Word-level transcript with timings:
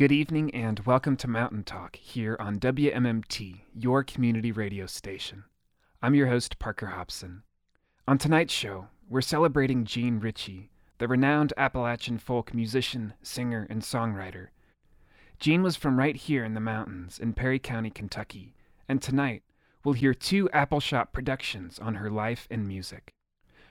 Good 0.00 0.12
evening 0.12 0.54
and 0.54 0.80
welcome 0.86 1.14
to 1.18 1.28
Mountain 1.28 1.64
Talk 1.64 1.94
here 1.96 2.34
on 2.40 2.58
WMMT, 2.58 3.60
your 3.74 4.02
community 4.02 4.50
radio 4.50 4.86
station. 4.86 5.44
I'm 6.00 6.14
your 6.14 6.28
host, 6.28 6.58
Parker 6.58 6.86
Hobson. 6.86 7.42
On 8.08 8.16
tonight's 8.16 8.54
show, 8.54 8.86
we're 9.10 9.20
celebrating 9.20 9.84
Jean 9.84 10.18
Ritchie, 10.18 10.70
the 10.96 11.06
renowned 11.06 11.52
Appalachian 11.58 12.16
folk 12.16 12.54
musician, 12.54 13.12
singer, 13.22 13.66
and 13.68 13.82
songwriter. 13.82 14.46
Jean 15.38 15.62
was 15.62 15.76
from 15.76 15.98
right 15.98 16.16
here 16.16 16.44
in 16.44 16.54
the 16.54 16.60
mountains 16.60 17.18
in 17.18 17.34
Perry 17.34 17.58
County, 17.58 17.90
Kentucky, 17.90 18.54
and 18.88 19.02
tonight 19.02 19.42
we'll 19.84 19.92
hear 19.92 20.14
two 20.14 20.48
Appalshop 20.54 21.12
productions 21.12 21.78
on 21.78 21.96
her 21.96 22.08
life 22.08 22.48
and 22.50 22.66
music. 22.66 23.12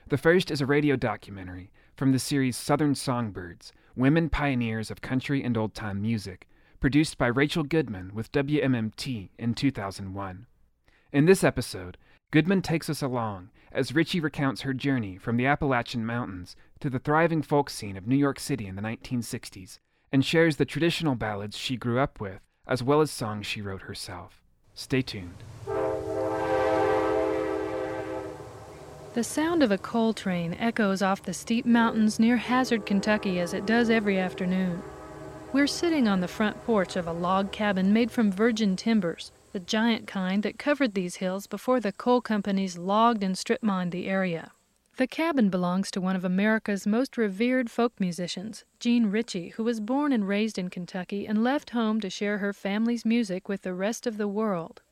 The 0.06 0.16
first 0.16 0.52
is 0.52 0.60
a 0.60 0.66
radio 0.66 0.94
documentary 0.94 1.72
from 2.00 2.12
the 2.12 2.18
series 2.18 2.56
Southern 2.56 2.94
Songbirds 2.94 3.74
Women 3.94 4.30
Pioneers 4.30 4.90
of 4.90 5.02
Country 5.02 5.44
and 5.44 5.54
Old 5.54 5.74
Time 5.74 6.00
Music, 6.00 6.48
produced 6.80 7.18
by 7.18 7.26
Rachel 7.26 7.62
Goodman 7.62 8.12
with 8.14 8.32
WMMT 8.32 9.28
in 9.38 9.52
2001. 9.52 10.46
In 11.12 11.26
this 11.26 11.44
episode, 11.44 11.98
Goodman 12.30 12.62
takes 12.62 12.88
us 12.88 13.02
along 13.02 13.50
as 13.70 13.94
Ritchie 13.94 14.18
recounts 14.18 14.62
her 14.62 14.72
journey 14.72 15.18
from 15.18 15.36
the 15.36 15.44
Appalachian 15.44 16.06
Mountains 16.06 16.56
to 16.80 16.88
the 16.88 16.98
thriving 16.98 17.42
folk 17.42 17.68
scene 17.68 17.98
of 17.98 18.06
New 18.06 18.16
York 18.16 18.40
City 18.40 18.66
in 18.66 18.76
the 18.76 18.82
1960s 18.82 19.78
and 20.10 20.24
shares 20.24 20.56
the 20.56 20.64
traditional 20.64 21.16
ballads 21.16 21.58
she 21.58 21.76
grew 21.76 21.98
up 21.98 22.18
with, 22.18 22.40
as 22.66 22.82
well 22.82 23.02
as 23.02 23.10
songs 23.10 23.46
she 23.46 23.60
wrote 23.60 23.82
herself. 23.82 24.40
Stay 24.72 25.02
tuned. 25.02 25.44
The 29.12 29.24
sound 29.24 29.64
of 29.64 29.72
a 29.72 29.78
coal 29.78 30.12
train 30.12 30.54
echoes 30.60 31.02
off 31.02 31.24
the 31.24 31.34
steep 31.34 31.66
mountains 31.66 32.20
near 32.20 32.36
Hazard, 32.36 32.86
Kentucky, 32.86 33.40
as 33.40 33.52
it 33.52 33.66
does 33.66 33.90
every 33.90 34.20
afternoon. 34.20 34.84
We're 35.52 35.66
sitting 35.66 36.06
on 36.06 36.20
the 36.20 36.28
front 36.28 36.64
porch 36.64 36.94
of 36.94 37.08
a 37.08 37.12
log 37.12 37.50
cabin 37.50 37.92
made 37.92 38.12
from 38.12 38.30
virgin 38.30 38.76
timbers, 38.76 39.32
the 39.52 39.58
giant 39.58 40.06
kind 40.06 40.44
that 40.44 40.60
covered 40.60 40.94
these 40.94 41.16
hills 41.16 41.48
before 41.48 41.80
the 41.80 41.90
coal 41.90 42.20
companies 42.20 42.78
logged 42.78 43.24
and 43.24 43.36
strip 43.36 43.64
mined 43.64 43.90
the 43.90 44.06
area. 44.06 44.52
The 44.96 45.08
cabin 45.08 45.50
belongs 45.50 45.90
to 45.90 46.00
one 46.00 46.14
of 46.14 46.24
America's 46.24 46.86
most 46.86 47.16
revered 47.16 47.68
folk 47.68 47.98
musicians, 47.98 48.64
Jean 48.78 49.06
Ritchie, 49.06 49.48
who 49.56 49.64
was 49.64 49.80
born 49.80 50.12
and 50.12 50.28
raised 50.28 50.56
in 50.56 50.70
Kentucky 50.70 51.26
and 51.26 51.42
left 51.42 51.70
home 51.70 52.00
to 52.00 52.10
share 52.10 52.38
her 52.38 52.52
family's 52.52 53.04
music 53.04 53.48
with 53.48 53.62
the 53.62 53.74
rest 53.74 54.06
of 54.06 54.18
the 54.18 54.28
world. 54.28 54.82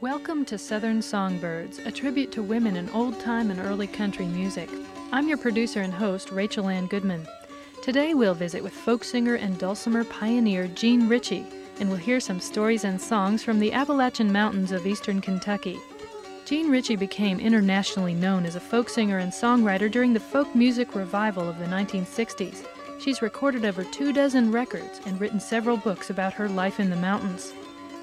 Welcome 0.00 0.46
to 0.46 0.56
Southern 0.56 1.02
Songbirds, 1.02 1.78
a 1.80 1.92
tribute 1.92 2.32
to 2.32 2.42
women 2.42 2.76
in 2.76 2.88
old 2.88 3.20
time 3.20 3.50
and 3.50 3.60
early 3.60 3.86
country 3.86 4.24
music. 4.24 4.70
I'm 5.12 5.28
your 5.28 5.36
producer 5.36 5.82
and 5.82 5.92
host, 5.92 6.30
Rachel 6.30 6.70
Ann 6.70 6.86
Goodman. 6.86 7.28
Today 7.82 8.14
we'll 8.14 8.32
visit 8.32 8.62
with 8.62 8.72
folk 8.72 9.04
singer 9.04 9.34
and 9.34 9.58
dulcimer 9.58 10.04
pioneer 10.04 10.68
Jean 10.68 11.06
Ritchie, 11.06 11.44
and 11.80 11.90
we'll 11.90 11.98
hear 11.98 12.18
some 12.18 12.40
stories 12.40 12.84
and 12.84 12.98
songs 12.98 13.42
from 13.42 13.58
the 13.58 13.74
Appalachian 13.74 14.32
Mountains 14.32 14.72
of 14.72 14.86
eastern 14.86 15.20
Kentucky. 15.20 15.78
Jean 16.46 16.70
Ritchie 16.70 16.96
became 16.96 17.38
internationally 17.38 18.14
known 18.14 18.46
as 18.46 18.56
a 18.56 18.60
folk 18.60 18.88
singer 18.88 19.18
and 19.18 19.30
songwriter 19.30 19.90
during 19.90 20.14
the 20.14 20.18
folk 20.18 20.54
music 20.54 20.94
revival 20.94 21.46
of 21.46 21.58
the 21.58 21.66
1960s. 21.66 22.64
She's 22.98 23.20
recorded 23.20 23.66
over 23.66 23.84
two 23.84 24.14
dozen 24.14 24.50
records 24.50 25.02
and 25.04 25.20
written 25.20 25.40
several 25.40 25.76
books 25.76 26.08
about 26.08 26.32
her 26.32 26.48
life 26.48 26.80
in 26.80 26.88
the 26.88 26.96
mountains. 26.96 27.52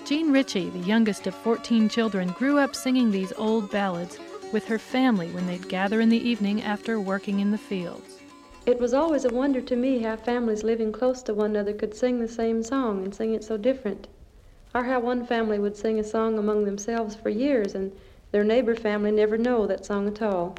Jean 0.07 0.31
Ritchie, 0.31 0.69
the 0.69 0.87
youngest 0.87 1.27
of 1.27 1.35
14 1.35 1.89
children, 1.89 2.29
grew 2.29 2.57
up 2.57 2.73
singing 2.73 3.11
these 3.11 3.33
old 3.33 3.69
ballads 3.69 4.17
with 4.53 4.65
her 4.65 4.79
family 4.79 5.29
when 5.31 5.45
they'd 5.45 5.67
gather 5.67 5.99
in 5.99 6.07
the 6.07 6.29
evening 6.29 6.61
after 6.61 6.97
working 6.97 7.41
in 7.41 7.51
the 7.51 7.57
fields. 7.57 8.17
It 8.65 8.79
was 8.79 8.93
always 8.93 9.25
a 9.25 9.33
wonder 9.33 9.59
to 9.59 9.75
me 9.75 9.99
how 9.99 10.15
families 10.15 10.63
living 10.63 10.93
close 10.93 11.21
to 11.23 11.33
one 11.33 11.49
another 11.49 11.73
could 11.73 11.93
sing 11.93 12.21
the 12.21 12.27
same 12.29 12.63
song 12.63 13.03
and 13.03 13.13
sing 13.13 13.33
it 13.33 13.43
so 13.43 13.57
different, 13.57 14.07
or 14.73 14.85
how 14.85 15.01
one 15.01 15.25
family 15.25 15.59
would 15.59 15.75
sing 15.75 15.99
a 15.99 16.05
song 16.05 16.37
among 16.37 16.63
themselves 16.63 17.13
for 17.13 17.27
years 17.27 17.75
and 17.75 17.91
their 18.31 18.45
neighbor 18.45 18.75
family 18.75 19.11
never 19.11 19.37
know 19.37 19.67
that 19.67 19.85
song 19.85 20.07
at 20.07 20.21
all. 20.21 20.55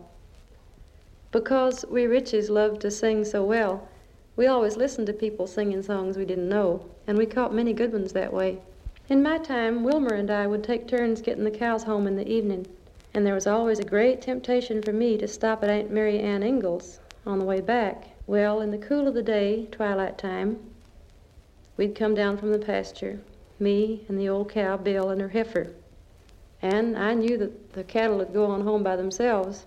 Because 1.33 1.87
we 1.87 2.03
Ritchies 2.03 2.51
loved 2.51 2.83
to 2.83 2.91
sing 2.91 3.25
so 3.25 3.43
well, 3.43 3.89
we 4.37 4.47
always 4.47 4.77
listened 4.77 5.07
to 5.07 5.15
people 5.15 5.47
singing 5.47 5.83
songs 5.83 6.19
we 6.19 6.27
didn't 6.27 6.51
know, 6.51 6.85
and 7.07 7.17
we 7.17 7.25
caught 7.25 7.55
many 7.55 7.73
good 7.73 7.95
ones 7.95 8.13
that 8.13 8.31
way. 8.31 8.61
In 9.11 9.23
my 9.23 9.39
time, 9.39 9.85
Wilmer 9.85 10.13
and 10.13 10.31
I 10.31 10.47
would 10.47 10.63
take 10.63 10.87
turns 10.87 11.23
getting 11.23 11.45
the 11.45 11.51
cows 11.51 11.85
home 11.85 12.07
in 12.07 12.17
the 12.17 12.29
evening, 12.29 12.67
and 13.15 13.25
there 13.25 13.33
was 13.33 13.47
always 13.47 13.79
a 13.79 13.85
great 13.85 14.21
temptation 14.21 14.83
for 14.83 14.93
me 14.93 15.17
to 15.17 15.27
stop 15.27 15.65
at 15.65 15.71
Aunt 15.71 15.91
Mary 15.91 16.19
Ann 16.19 16.43
Ingalls 16.43 17.01
on 17.25 17.39
the 17.39 17.47
way 17.47 17.63
back. 17.63 18.09
Well, 18.27 18.61
in 18.61 18.71
the 18.71 18.77
cool 18.77 19.09
of 19.09 19.15
the 19.15 19.23
day, 19.23 19.67
twilight 19.71 20.19
time, 20.19 20.59
we'd 21.79 21.95
come 21.95 22.15
down 22.15 22.37
from 22.37 22.53
the 22.53 22.59
pasture, 22.59 23.19
me 23.59 24.05
and 24.09 24.21
the 24.21 24.29
old 24.29 24.51
cow 24.51 24.77
Bill 24.77 25.09
and 25.09 25.23
her 25.23 25.29
heifer. 25.29 25.69
And 26.61 26.99
I 26.99 27.15
knew 27.15 27.39
that 27.39 27.73
the 27.73 27.85
cattle 27.85 28.19
would 28.19 28.35
go 28.35 28.45
on 28.45 28.61
home 28.61 28.83
by 28.83 28.97
themselves. 28.97 29.65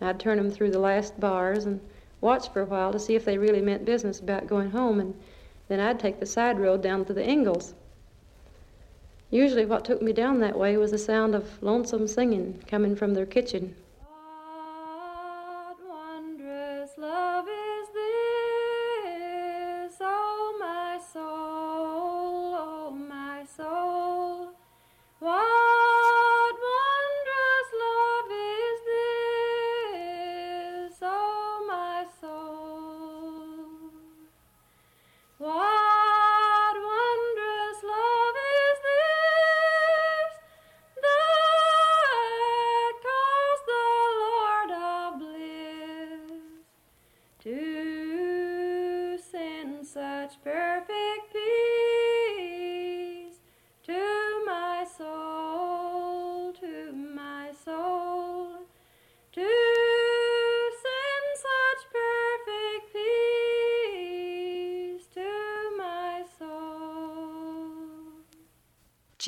I'd 0.00 0.20
turn 0.20 0.38
'em 0.38 0.50
through 0.50 0.70
the 0.70 0.78
last 0.78 1.18
bars 1.18 1.64
and 1.64 1.80
watch 2.20 2.48
for 2.50 2.62
a 2.62 2.66
while 2.66 2.92
to 2.92 3.00
see 3.00 3.16
if 3.16 3.24
they 3.24 3.38
really 3.38 3.60
meant 3.60 3.84
business 3.84 4.20
about 4.20 4.46
going 4.46 4.70
home, 4.70 5.00
and 5.00 5.14
then 5.66 5.80
I'd 5.80 5.98
take 5.98 6.20
the 6.20 6.26
side 6.26 6.60
road 6.60 6.80
down 6.80 7.04
to 7.06 7.12
the 7.12 7.28
Ingalls. 7.28 7.74
Usually 9.30 9.66
what 9.66 9.84
took 9.84 10.00
me 10.00 10.12
down 10.12 10.40
that 10.40 10.58
way 10.58 10.76
was 10.76 10.90
the 10.90 10.98
sound 10.98 11.34
of 11.34 11.62
lonesome 11.62 12.06
singing 12.06 12.62
coming 12.66 12.96
from 12.96 13.14
their 13.14 13.26
kitchen. 13.26 13.74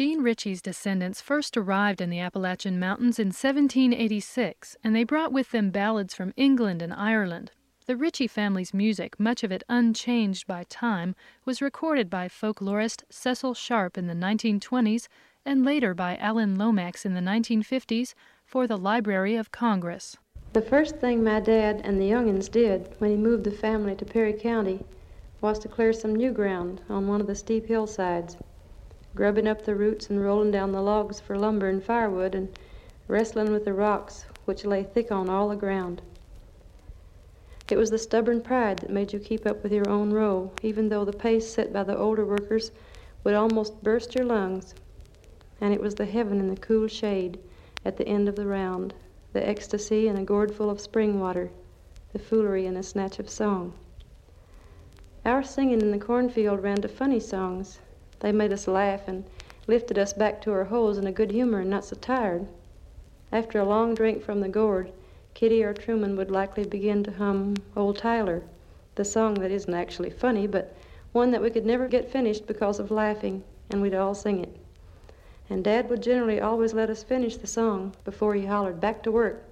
Jean 0.00 0.22
Ritchie's 0.22 0.62
descendants 0.62 1.20
first 1.20 1.58
arrived 1.58 2.00
in 2.00 2.08
the 2.08 2.20
Appalachian 2.20 2.80
Mountains 2.80 3.18
in 3.18 3.26
1786, 3.26 4.74
and 4.82 4.96
they 4.96 5.04
brought 5.04 5.30
with 5.30 5.50
them 5.50 5.68
ballads 5.68 6.14
from 6.14 6.32
England 6.38 6.80
and 6.80 6.94
Ireland. 6.94 7.50
The 7.84 7.98
Ritchie 7.98 8.28
family's 8.28 8.72
music, 8.72 9.20
much 9.20 9.44
of 9.44 9.52
it 9.52 9.62
unchanged 9.68 10.46
by 10.46 10.64
time, 10.70 11.14
was 11.44 11.60
recorded 11.60 12.08
by 12.08 12.28
folklorist 12.28 13.02
Cecil 13.10 13.52
Sharp 13.52 13.98
in 13.98 14.06
the 14.06 14.14
1920s 14.14 15.06
and 15.44 15.66
later 15.66 15.92
by 15.92 16.16
Alan 16.16 16.56
Lomax 16.56 17.04
in 17.04 17.12
the 17.12 17.20
1950s 17.20 18.14
for 18.46 18.66
the 18.66 18.78
Library 18.78 19.36
of 19.36 19.52
Congress. 19.52 20.16
The 20.54 20.62
first 20.62 20.96
thing 20.96 21.22
my 21.22 21.40
dad 21.40 21.82
and 21.84 22.00
the 22.00 22.08
youngins 22.08 22.50
did 22.50 22.94
when 23.00 23.10
he 23.10 23.18
moved 23.18 23.44
the 23.44 23.50
family 23.50 23.94
to 23.96 24.06
Perry 24.06 24.32
County 24.32 24.82
was 25.42 25.58
to 25.58 25.68
clear 25.68 25.92
some 25.92 26.16
new 26.16 26.32
ground 26.32 26.80
on 26.88 27.06
one 27.06 27.20
of 27.20 27.26
the 27.26 27.34
steep 27.34 27.66
hillsides 27.66 28.38
grubbing 29.14 29.48
up 29.48 29.64
the 29.64 29.74
roots 29.74 30.08
and 30.08 30.22
rolling 30.22 30.50
down 30.50 30.72
the 30.72 30.82
logs 30.82 31.20
for 31.20 31.36
lumber 31.36 31.68
and 31.68 31.82
firewood, 31.82 32.34
and 32.34 32.48
wrestling 33.08 33.52
with 33.52 33.64
the 33.64 33.72
rocks 33.72 34.24
which 34.44 34.64
lay 34.64 34.82
thick 34.82 35.10
on 35.10 35.28
all 35.28 35.48
the 35.48 35.56
ground. 35.56 36.02
It 37.70 37.76
was 37.76 37.90
the 37.90 37.98
stubborn 37.98 38.40
pride 38.40 38.78
that 38.78 38.90
made 38.90 39.12
you 39.12 39.20
keep 39.20 39.46
up 39.46 39.62
with 39.62 39.72
your 39.72 39.88
own 39.88 40.12
row, 40.12 40.50
even 40.62 40.88
though 40.88 41.04
the 41.04 41.12
pace 41.12 41.52
set 41.52 41.72
by 41.72 41.84
the 41.84 41.96
older 41.96 42.24
workers 42.24 42.72
would 43.22 43.34
almost 43.34 43.82
burst 43.82 44.14
your 44.14 44.24
lungs. 44.24 44.74
And 45.60 45.72
it 45.72 45.80
was 45.80 45.94
the 45.94 46.06
heaven 46.06 46.40
in 46.40 46.48
the 46.48 46.60
cool 46.60 46.88
shade 46.88 47.38
at 47.84 47.96
the 47.96 48.08
end 48.08 48.28
of 48.28 48.34
the 48.34 48.46
round, 48.46 48.94
the 49.32 49.48
ecstasy 49.48 50.08
in 50.08 50.16
a 50.16 50.24
gourd 50.24 50.52
full 50.52 50.68
of 50.68 50.80
spring 50.80 51.20
water, 51.20 51.50
the 52.12 52.18
foolery 52.18 52.66
in 52.66 52.76
a 52.76 52.82
snatch 52.82 53.20
of 53.20 53.30
song. 53.30 53.72
Our 55.24 55.42
singing 55.42 55.80
in 55.80 55.92
the 55.92 55.98
cornfield 55.98 56.62
ran 56.62 56.80
to 56.82 56.88
funny 56.88 57.20
songs, 57.20 57.78
they 58.20 58.32
made 58.32 58.52
us 58.52 58.68
laugh 58.68 59.08
and 59.08 59.24
lifted 59.66 59.98
us 59.98 60.12
back 60.12 60.40
to 60.42 60.52
our 60.52 60.64
holes 60.64 60.96
in 60.98 61.06
a 61.06 61.12
good 61.12 61.30
humor 61.30 61.60
and 61.60 61.70
not 61.70 61.84
so 61.84 61.96
tired. 61.96 62.46
After 63.32 63.58
a 63.58 63.64
long 63.64 63.94
drink 63.94 64.22
from 64.22 64.40
the 64.40 64.48
gourd, 64.48 64.92
Kitty 65.34 65.62
or 65.62 65.72
Truman 65.72 66.16
would 66.16 66.30
likely 66.30 66.64
begin 66.64 67.02
to 67.04 67.12
hum 67.12 67.54
Old 67.76 67.98
Tyler, 67.98 68.42
the 68.96 69.04
song 69.04 69.34
that 69.34 69.50
isn't 69.50 69.72
actually 69.72 70.10
funny, 70.10 70.46
but 70.46 70.74
one 71.12 71.30
that 71.30 71.42
we 71.42 71.50
could 71.50 71.66
never 71.66 71.88
get 71.88 72.10
finished 72.10 72.46
because 72.46 72.78
of 72.78 72.90
laughing, 72.90 73.42
and 73.70 73.80
we'd 73.80 73.94
all 73.94 74.14
sing 74.14 74.42
it. 74.42 74.56
And 75.48 75.64
Dad 75.64 75.88
would 75.88 76.02
generally 76.02 76.40
always 76.40 76.74
let 76.74 76.90
us 76.90 77.02
finish 77.02 77.36
the 77.36 77.46
song 77.46 77.94
before 78.04 78.34
he 78.34 78.46
hollered 78.46 78.80
back 78.80 79.02
to 79.04 79.10
work. 79.10 79.44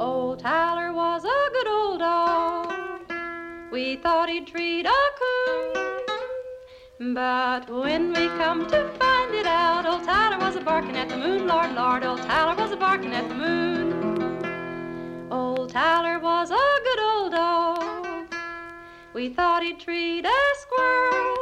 Old 0.00 0.40
Tyler 0.40 0.92
was 0.92 1.24
a. 1.24 1.41
We 3.72 3.96
thought 3.96 4.28
he'd 4.28 4.46
treat 4.46 4.84
a 4.84 5.02
coon. 5.18 7.14
But 7.14 7.70
when 7.70 8.12
we 8.12 8.28
come 8.36 8.66
to 8.66 8.88
find 8.98 9.34
it 9.34 9.46
out, 9.46 9.86
old 9.86 10.04
Tyler 10.04 10.38
was 10.38 10.56
a 10.56 10.60
barking 10.60 10.94
at 10.94 11.08
the 11.08 11.16
moon, 11.16 11.46
Lord, 11.46 11.74
Lord, 11.74 12.04
old 12.04 12.20
Tyler 12.20 12.54
was 12.54 12.70
a 12.72 12.76
barking 12.76 13.14
at 13.14 13.26
the 13.30 13.34
moon. 13.34 14.42
Old 15.32 15.70
Tyler 15.70 16.18
was 16.18 16.50
a 16.50 16.80
good 16.84 17.00
old 17.00 17.32
dog. 17.32 18.26
We 19.14 19.30
thought 19.30 19.62
he'd 19.62 19.80
treat 19.80 20.26
a 20.26 20.40
squirrel. 20.60 21.38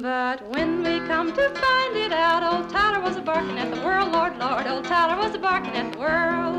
But 0.00 0.48
when 0.54 0.84
we 0.84 1.00
come 1.08 1.32
to 1.32 1.48
find 1.48 1.96
it 1.96 2.12
out, 2.12 2.44
old 2.44 2.70
Tyler 2.70 3.00
was 3.00 3.16
a 3.16 3.20
barking 3.20 3.58
at 3.58 3.74
the 3.74 3.80
world, 3.82 4.12
Lord, 4.12 4.38
Lord, 4.38 4.68
old 4.68 4.84
Tyler 4.84 5.16
was 5.20 5.34
a 5.34 5.40
barking 5.40 5.74
at 5.74 5.92
the 5.92 5.98
world. 5.98 6.54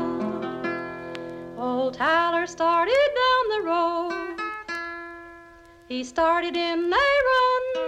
Old 1.56 1.94
Tyler 1.94 2.46
started 2.46 3.08
down 3.14 3.48
the 3.48 3.62
road. 3.66 4.31
He 5.92 6.04
started 6.04 6.56
in 6.56 6.90
a 6.90 7.08
run. 7.28 7.84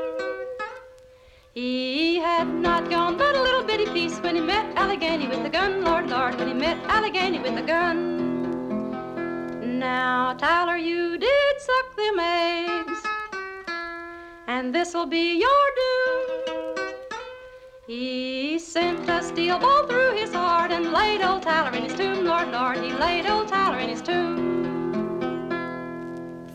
He 1.54 2.16
had 2.18 2.46
not 2.46 2.90
gone 2.90 3.16
but 3.16 3.34
a 3.34 3.40
little 3.40 3.64
bitty 3.64 3.86
piece 3.86 4.18
when 4.18 4.34
he 4.34 4.42
met 4.42 4.76
Allegheny 4.76 5.26
with 5.26 5.42
a 5.46 5.48
gun, 5.48 5.82
Lord, 5.82 6.10
Lord, 6.10 6.34
when 6.34 6.48
he 6.48 6.52
met 6.52 6.76
Allegheny 6.84 7.38
with 7.38 7.56
a 7.56 7.62
gun. 7.62 7.98
Now, 9.78 10.34
Tyler, 10.34 10.76
you 10.76 11.16
did 11.16 11.60
suck 11.62 11.96
them 11.96 12.20
eggs 12.20 12.98
and 14.48 14.74
this'll 14.74 15.06
be 15.06 15.40
your 15.40 15.64
doom. 15.80 16.76
He 17.86 18.58
sent 18.58 19.08
a 19.08 19.22
steel 19.22 19.58
ball 19.58 19.86
through 19.86 20.12
his 20.12 20.34
heart 20.34 20.72
and 20.72 20.92
laid 20.92 21.22
old 21.22 21.42
Tyler 21.42 21.74
in 21.74 21.84
his 21.84 21.94
tomb, 21.94 22.26
Lord, 22.26 22.52
Lord, 22.52 22.76
he 22.84 22.92
laid 22.92 23.24
old 23.24 23.48
Tyler 23.48 23.78
in 23.78 23.88
his 23.88 24.02
tomb. 24.02 24.53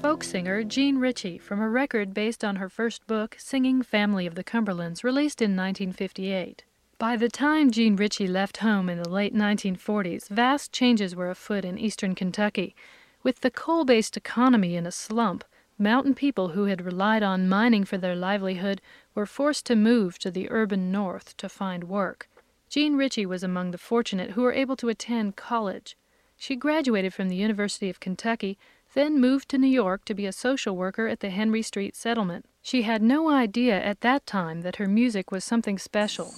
Folk 0.01 0.23
singer 0.23 0.63
Jean 0.63 0.97
Ritchie 0.97 1.37
from 1.37 1.59
a 1.59 1.69
record 1.69 2.13
based 2.13 2.43
on 2.43 2.55
her 2.55 2.69
first 2.69 3.05
book, 3.05 3.35
Singing 3.37 3.81
Family 3.81 4.25
of 4.25 4.35
the 4.35 4.43
Cumberlands, 4.43 5.03
released 5.03 5.41
in 5.41 5.57
1958. 5.57 6.63
By 6.97 7.17
the 7.17 7.27
time 7.27 7.69
Jean 7.69 7.95
Ritchie 7.97 8.27
left 8.27 8.57
home 8.57 8.89
in 8.89 9.01
the 9.01 9.09
late 9.09 9.35
1940s, 9.35 10.29
vast 10.29 10.71
changes 10.71 11.15
were 11.15 11.29
afoot 11.29 11.65
in 11.65 11.77
eastern 11.77 12.15
Kentucky. 12.15 12.75
With 13.23 13.41
the 13.41 13.51
coal 13.51 13.83
based 13.83 14.15
economy 14.15 14.75
in 14.75 14.85
a 14.85 14.91
slump, 14.91 15.43
Mountain 15.81 16.13
people 16.13 16.49
who 16.49 16.65
had 16.65 16.81
relied 16.81 17.23
on 17.23 17.47
mining 17.47 17.85
for 17.85 17.97
their 17.97 18.15
livelihood 18.15 18.81
were 19.15 19.25
forced 19.25 19.65
to 19.65 19.77
move 19.77 20.19
to 20.19 20.29
the 20.29 20.49
urban 20.51 20.91
north 20.91 21.37
to 21.37 21.47
find 21.47 21.85
work. 21.85 22.29
Jean 22.69 22.97
Ritchie 22.97 23.25
was 23.25 23.43
among 23.43 23.71
the 23.71 23.77
fortunate 23.77 24.31
who 24.31 24.41
were 24.41 24.51
able 24.51 24.75
to 24.75 24.89
attend 24.89 25.37
college. 25.37 25.95
She 26.35 26.57
graduated 26.57 27.13
from 27.13 27.29
the 27.29 27.37
University 27.37 27.89
of 27.89 28.01
Kentucky, 28.01 28.57
then 28.93 29.19
moved 29.19 29.49
to 29.49 29.57
New 29.57 29.67
York 29.67 30.05
to 30.05 30.13
be 30.13 30.25
a 30.25 30.31
social 30.31 30.75
worker 30.75 31.07
at 31.07 31.19
the 31.19 31.29
Henry 31.29 31.61
Street 31.61 31.95
settlement. 31.95 32.45
She 32.61 32.81
had 32.83 33.01
no 33.01 33.29
idea 33.29 33.81
at 33.81 34.01
that 34.01 34.25
time 34.25 34.61
that 34.61 34.77
her 34.77 34.87
music 34.87 35.31
was 35.31 35.43
something 35.43 35.77
special. 35.77 36.33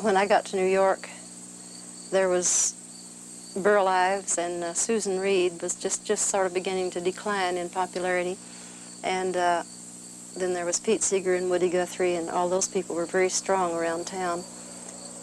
When 0.00 0.16
I 0.16 0.26
got 0.26 0.44
to 0.46 0.56
New 0.56 0.66
York, 0.66 1.08
there 2.10 2.28
was 2.28 2.74
Burl 3.56 3.86
Ives 3.86 4.38
and 4.38 4.64
uh, 4.64 4.74
Susan 4.74 5.20
Reed 5.20 5.62
was 5.62 5.74
just, 5.76 6.04
just 6.04 6.26
sort 6.26 6.46
of 6.46 6.54
beginning 6.54 6.90
to 6.92 7.00
decline 7.00 7.56
in 7.56 7.68
popularity. 7.70 8.36
And 9.04 9.36
uh, 9.36 9.62
then 10.36 10.52
there 10.52 10.64
was 10.64 10.80
Pete 10.80 11.02
Seeger 11.02 11.34
and 11.34 11.48
Woody 11.48 11.70
Guthrie, 11.70 12.16
and 12.16 12.28
all 12.28 12.48
those 12.48 12.66
people 12.66 12.96
were 12.96 13.06
very 13.06 13.28
strong 13.28 13.74
around 13.74 14.06
town. 14.06 14.42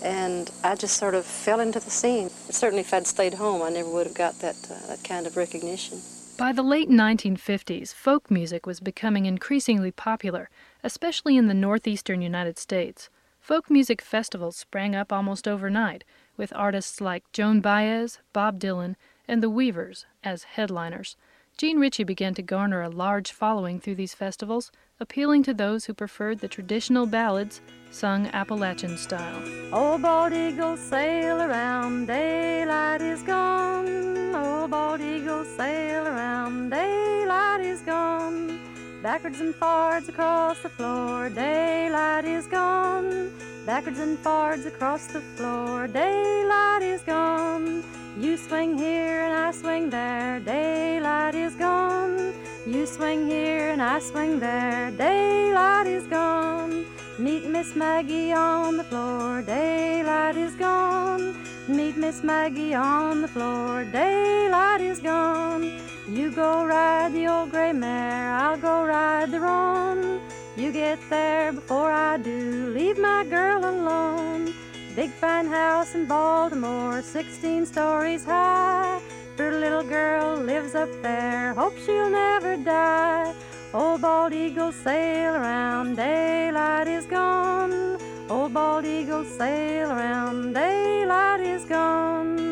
And 0.04 0.50
I 0.64 0.76
just 0.76 0.98
sort 0.98 1.14
of 1.14 1.26
fell 1.26 1.60
into 1.60 1.80
the 1.80 1.92
scene. 1.92 2.30
Certainly, 2.30 2.82
if 2.82 2.94
I'd 2.94 3.06
stayed 3.06 3.36
home, 3.36 3.62
I 3.62 3.70
never 3.70 3.90
would 3.90 4.08
have 4.08 4.16
got 4.16 4.40
that, 4.40 4.56
uh, 4.70 4.88
that 4.88 5.04
kind 5.04 5.28
of 5.28 5.36
recognition. 5.36 6.00
By 6.38 6.52
the 6.54 6.64
late 6.64 6.90
1950s, 6.90 7.94
folk 7.94 8.32
music 8.32 8.66
was 8.66 8.80
becoming 8.80 9.26
increasingly 9.26 9.92
popular, 9.92 10.50
especially 10.84 11.38
in 11.38 11.48
the 11.48 11.54
northeastern 11.54 12.22
United 12.22 12.58
States. 12.58 13.10
Folk 13.40 13.70
music 13.70 14.02
festivals 14.02 14.56
sprang 14.56 14.96
up 14.96 15.14
almost 15.14 15.48
overnight, 15.48 16.04
with 16.38 16.52
artists 16.56 17.00
like 17.00 17.32
Joan 17.32 17.62
Baez, 17.62 18.20
Bob 18.34 18.60
Dylan, 18.60 18.96
and 19.28 19.44
the 19.44 19.50
Weavers 19.50 20.06
as 20.24 20.44
headliners. 20.44 21.16
Jean 21.58 21.80
Ritchie 21.80 22.04
began 22.04 22.34
to 22.34 22.42
garner 22.42 22.82
a 22.82 22.90
large 22.90 23.32
following 23.32 23.80
through 23.80 23.96
these 23.96 24.16
festivals, 24.16 24.72
appealing 25.02 25.42
to 25.42 25.54
those 25.54 25.84
who 25.84 25.94
preferred 25.96 26.40
the 26.40 26.48
traditional 26.48 27.08
ballads 27.08 27.60
sung 27.90 28.28
Appalachian 28.28 28.96
style. 28.98 29.42
Old 29.74 30.04
bald 30.04 30.32
eagle 30.32 30.78
sail 30.78 31.42
around, 31.42 32.06
daylight 32.06 33.02
is 33.02 33.24
gone. 33.24 34.36
Old 34.36 34.70
bald 34.70 35.02
eagle 35.02 35.44
sail 35.44 36.06
around, 36.08 36.70
daylight 36.70 37.62
is 37.62 37.82
gone. 37.82 38.60
Backwards 39.02 39.42
and 39.42 39.56
forwards 39.56 40.08
across 40.08 40.60
the 40.60 40.70
floor, 40.70 41.30
daylight 41.30 42.26
is 42.26 42.46
gone. 42.46 43.34
Backwards 43.66 44.00
and 44.00 44.20
forwards 44.20 44.68
across 44.68 45.08
the 45.08 45.22
floor, 45.36 45.88
daylight 45.88 46.84
is 46.84 47.02
gone. 47.02 47.84
You 48.20 48.36
swing 48.36 48.78
here 48.78 49.22
and 49.22 49.34
I 49.34 49.52
swing 49.52 49.90
there, 49.90 50.42
daylight 50.42 51.34
is 51.34 51.56
gone. 51.56 52.34
You 52.68 52.86
swing 52.86 53.26
here 53.26 53.70
and 53.70 53.82
I 53.82 54.00
swing 54.00 54.38
there, 54.38 54.92
daylight 54.92 55.88
is 55.88 56.06
gone. 56.08 56.86
Meet 57.18 57.46
Miss 57.46 57.74
Maggie 57.74 58.34
on 58.34 58.76
the 58.76 58.84
floor, 58.84 59.42
daylight 59.42 60.36
is 60.36 60.56
gone. 60.56 61.38
Meet 61.70 61.96
Miss 61.96 62.22
Maggie 62.22 62.74
on 62.74 63.22
the 63.22 63.30
floor, 63.30 63.86
daylight 63.86 64.82
is 64.82 65.00
gone. 65.00 65.72
You 66.10 66.32
go 66.32 66.66
ride 66.66 67.14
the 67.14 67.28
old 67.28 67.52
gray 67.52 67.72
mare, 67.72 68.34
I'll 68.34 68.58
go 68.58 68.84
ride 68.84 69.32
the 69.32 69.40
roan. 69.40 70.20
You 70.58 70.74
get 70.74 71.00
there 71.10 71.54
before 71.54 71.92
I 71.92 72.18
do, 72.18 72.74
leave 72.76 72.98
my 72.98 73.24
girl 73.24 73.64
alone. 73.64 74.54
Big 74.96 75.10
fine 75.10 75.46
house 75.46 75.96
in 75.96 76.06
Baltimore, 76.06 77.02
16 77.02 77.66
stories 77.66 78.26
high. 78.26 79.00
Pretty 79.38 79.56
little 79.56 79.84
girl 79.84 80.36
lives 80.36 80.76
up 80.76 80.90
there, 81.02 81.54
hope 81.54 81.78
she'll 81.86 82.10
never 82.10 82.58
die. 82.58 83.34
Old 83.74 84.02
bald 84.02 84.34
eagle 84.34 84.74
sail 84.74 85.36
around, 85.36 85.96
daylight 85.96 86.90
is 86.90 87.06
gone. 87.06 87.98
Old 88.30 88.54
bald 88.54 88.86
eagle 88.86 89.24
sail 89.24 89.92
around, 89.92 90.54
daylight 90.54 91.40
is 91.40 91.64
gone. 91.64 92.52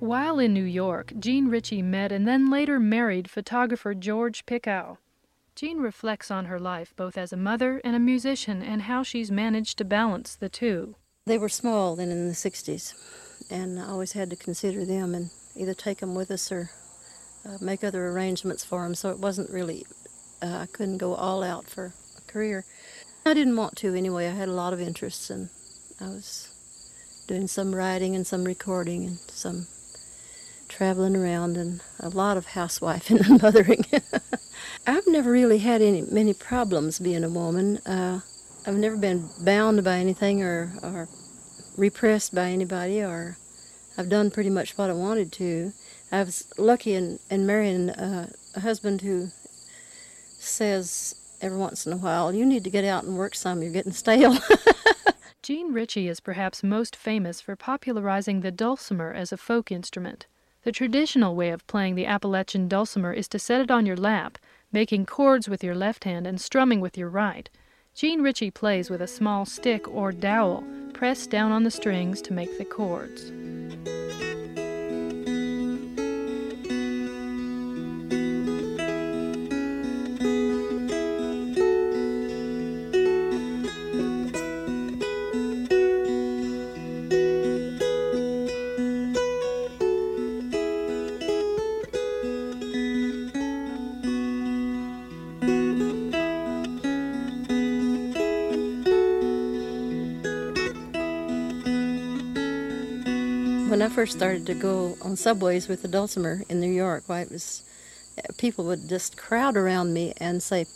While 0.00 0.38
in 0.38 0.52
New 0.52 0.64
York, 0.64 1.14
Jean 1.18 1.48
Ritchie 1.48 1.80
met 1.80 2.12
and 2.12 2.28
then 2.28 2.50
later 2.50 2.78
married 2.78 3.30
photographer 3.30 3.94
George 3.94 4.44
Pickow. 4.44 4.98
Jean 5.58 5.78
reflects 5.78 6.30
on 6.30 6.44
her 6.44 6.60
life 6.60 6.94
both 6.94 7.18
as 7.18 7.32
a 7.32 7.36
mother 7.36 7.80
and 7.82 7.96
a 7.96 7.98
musician 7.98 8.62
and 8.62 8.82
how 8.82 9.02
she's 9.02 9.28
managed 9.28 9.76
to 9.76 9.84
balance 9.84 10.36
the 10.36 10.48
two. 10.48 10.94
They 11.26 11.36
were 11.36 11.48
small 11.48 11.96
then 11.96 12.12
in 12.12 12.28
the 12.28 12.34
60s, 12.34 12.94
and 13.50 13.80
I 13.80 13.88
always 13.88 14.12
had 14.12 14.30
to 14.30 14.36
consider 14.36 14.84
them 14.84 15.16
and 15.16 15.30
either 15.56 15.74
take 15.74 15.98
them 15.98 16.14
with 16.14 16.30
us 16.30 16.52
or 16.52 16.70
uh, 17.44 17.58
make 17.60 17.82
other 17.82 18.06
arrangements 18.06 18.62
for 18.62 18.84
them, 18.84 18.94
so 18.94 19.10
it 19.10 19.18
wasn't 19.18 19.50
really, 19.50 19.84
uh, 20.40 20.58
I 20.58 20.66
couldn't 20.66 20.98
go 20.98 21.14
all 21.14 21.42
out 21.42 21.68
for 21.68 21.92
a 22.16 22.32
career. 22.32 22.64
I 23.26 23.34
didn't 23.34 23.56
want 23.56 23.74
to 23.78 23.96
anyway. 23.96 24.28
I 24.28 24.34
had 24.34 24.48
a 24.48 24.52
lot 24.52 24.72
of 24.72 24.80
interests, 24.80 25.28
and 25.28 25.50
I 26.00 26.06
was 26.06 26.54
doing 27.26 27.48
some 27.48 27.74
writing 27.74 28.14
and 28.14 28.24
some 28.24 28.44
recording 28.44 29.04
and 29.06 29.18
some 29.26 29.66
traveling 30.68 31.16
around 31.16 31.56
and 31.56 31.80
a 32.00 32.08
lot 32.08 32.36
of 32.36 32.48
housewifing 32.48 33.20
and 33.28 33.42
mothering. 33.42 33.84
I've 34.86 35.06
never 35.06 35.30
really 35.30 35.58
had 35.58 35.82
any 35.82 36.02
many 36.02 36.34
problems 36.34 36.98
being 36.98 37.24
a 37.24 37.28
woman. 37.28 37.78
Uh, 37.78 38.20
I've 38.66 38.76
never 38.76 38.96
been 38.96 39.28
bound 39.40 39.82
by 39.82 39.98
anything 39.98 40.42
or, 40.42 40.72
or 40.82 41.08
repressed 41.76 42.34
by 42.34 42.50
anybody, 42.50 43.02
or 43.02 43.38
I've 43.96 44.08
done 44.08 44.30
pretty 44.30 44.50
much 44.50 44.76
what 44.76 44.90
I 44.90 44.94
wanted 44.94 45.32
to. 45.32 45.72
I 46.10 46.22
was 46.22 46.52
lucky 46.58 46.94
in, 46.94 47.18
in 47.30 47.46
marrying 47.46 47.90
uh, 47.90 48.30
a 48.54 48.60
husband 48.60 49.02
who 49.02 49.28
says 50.38 51.14
every 51.40 51.58
once 51.58 51.86
in 51.86 51.92
a 51.92 51.96
while, 51.96 52.32
"You 52.34 52.44
need 52.44 52.64
to 52.64 52.70
get 52.70 52.84
out 52.84 53.04
and 53.04 53.16
work 53.16 53.34
some. 53.34 53.62
You're 53.62 53.72
getting 53.72 53.92
stale." 53.92 54.38
Jean 55.42 55.72
Ritchie 55.72 56.08
is 56.08 56.20
perhaps 56.20 56.62
most 56.62 56.94
famous 56.94 57.40
for 57.40 57.56
popularizing 57.56 58.40
the 58.40 58.50
dulcimer 58.50 59.14
as 59.14 59.32
a 59.32 59.36
folk 59.36 59.72
instrument. 59.72 60.26
The 60.68 60.72
traditional 60.72 61.34
way 61.34 61.48
of 61.48 61.66
playing 61.66 61.94
the 61.94 62.04
Appalachian 62.04 62.68
dulcimer 62.68 63.14
is 63.14 63.26
to 63.28 63.38
set 63.38 63.62
it 63.62 63.70
on 63.70 63.86
your 63.86 63.96
lap 63.96 64.36
making 64.70 65.06
chords 65.06 65.48
with 65.48 65.64
your 65.64 65.74
left 65.74 66.04
hand 66.04 66.26
and 66.26 66.38
strumming 66.38 66.82
with 66.82 66.98
your 66.98 67.08
right. 67.08 67.48
Jean 67.94 68.20
Ritchie 68.20 68.50
plays 68.50 68.90
with 68.90 69.00
a 69.00 69.06
small 69.06 69.46
stick 69.46 69.88
or 69.88 70.12
dowel 70.12 70.62
pressed 70.92 71.30
down 71.30 71.52
on 71.52 71.64
the 71.64 71.70
strings 71.70 72.20
to 72.20 72.34
make 72.34 72.58
the 72.58 72.66
chords. 72.66 73.32
First 103.98 104.16
started 104.16 104.46
to 104.46 104.54
go 104.54 104.96
on 105.02 105.16
subways 105.16 105.66
with 105.66 105.82
the 105.82 105.88
dulcimer 105.88 106.44
in 106.48 106.60
New 106.60 106.70
York, 106.70 107.02
why 107.08 107.20
it 107.20 107.32
was 107.32 107.64
people 108.36 108.64
would 108.64 108.88
just 108.88 109.16
crowd 109.16 109.56
around 109.56 109.92
me 109.92 110.14
and 110.18 110.40
say, 110.40 110.66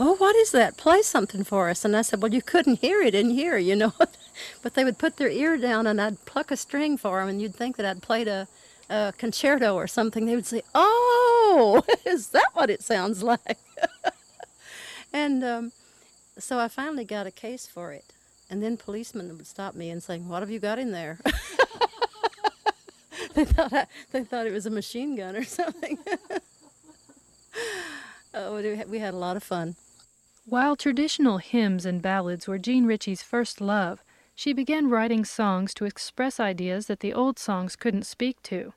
"Oh, 0.00 0.16
what 0.16 0.34
is 0.34 0.50
that? 0.50 0.76
Play 0.76 1.02
something 1.02 1.44
for 1.44 1.70
us." 1.70 1.84
And 1.84 1.96
I 1.96 2.02
said, 2.02 2.20
"Well, 2.20 2.34
you 2.34 2.42
couldn't 2.42 2.80
hear 2.80 3.00
it 3.00 3.14
in 3.14 3.30
here, 3.30 3.56
you 3.56 3.76
know." 3.76 3.92
but 4.62 4.74
they 4.74 4.82
would 4.82 4.98
put 4.98 5.16
their 5.16 5.28
ear 5.28 5.56
down, 5.56 5.86
and 5.86 6.00
I'd 6.00 6.24
pluck 6.24 6.50
a 6.50 6.56
string 6.56 6.96
for 6.96 7.20
them, 7.20 7.28
and 7.28 7.40
you'd 7.40 7.54
think 7.54 7.76
that 7.76 7.86
I'd 7.86 8.02
played 8.02 8.26
a, 8.26 8.48
a 8.90 9.14
concerto 9.16 9.76
or 9.76 9.86
something. 9.86 10.26
They 10.26 10.34
would 10.34 10.44
say, 10.44 10.62
"Oh, 10.74 11.84
is 12.04 12.30
that 12.30 12.48
what 12.54 12.68
it 12.68 12.82
sounds 12.82 13.22
like?" 13.22 13.58
and 15.12 15.44
um, 15.44 15.72
so 16.36 16.58
I 16.58 16.66
finally 16.66 17.04
got 17.04 17.28
a 17.28 17.30
case 17.46 17.68
for 17.68 17.92
it, 17.92 18.12
and 18.50 18.60
then 18.60 18.76
policemen 18.76 19.28
would 19.36 19.46
stop 19.46 19.76
me 19.76 19.88
and 19.88 20.02
say, 20.02 20.18
"What 20.18 20.40
have 20.40 20.50
you 20.50 20.58
got 20.58 20.80
in 20.80 20.90
there?" 20.90 21.20
they 23.44 23.44
thought 23.44 23.72
I, 23.72 23.86
they 24.12 24.24
thought 24.24 24.46
it 24.46 24.52
was 24.52 24.64
a 24.64 24.70
machine 24.70 25.14
gun 25.14 25.36
or 25.36 25.44
something. 25.60 25.98
oh, 28.32 28.54
we 28.88 28.98
had 28.98 29.12
a 29.12 29.18
lot 29.18 29.36
of 29.36 29.42
fun. 29.42 29.76
While 30.46 30.74
traditional 30.74 31.36
hymns 31.36 31.84
and 31.84 32.00
ballads 32.00 32.48
were 32.48 32.56
Jean 32.56 32.86
Ritchie's 32.86 33.22
first 33.22 33.60
love, 33.60 34.02
she 34.34 34.54
began 34.54 34.88
writing 34.88 35.26
songs 35.26 35.74
to 35.74 35.84
express 35.84 36.40
ideas 36.40 36.86
that 36.86 37.00
the 37.00 37.12
old 37.12 37.38
songs 37.38 37.76
couldn't 37.76 38.06
speak 38.06 38.42
to. 38.44 38.72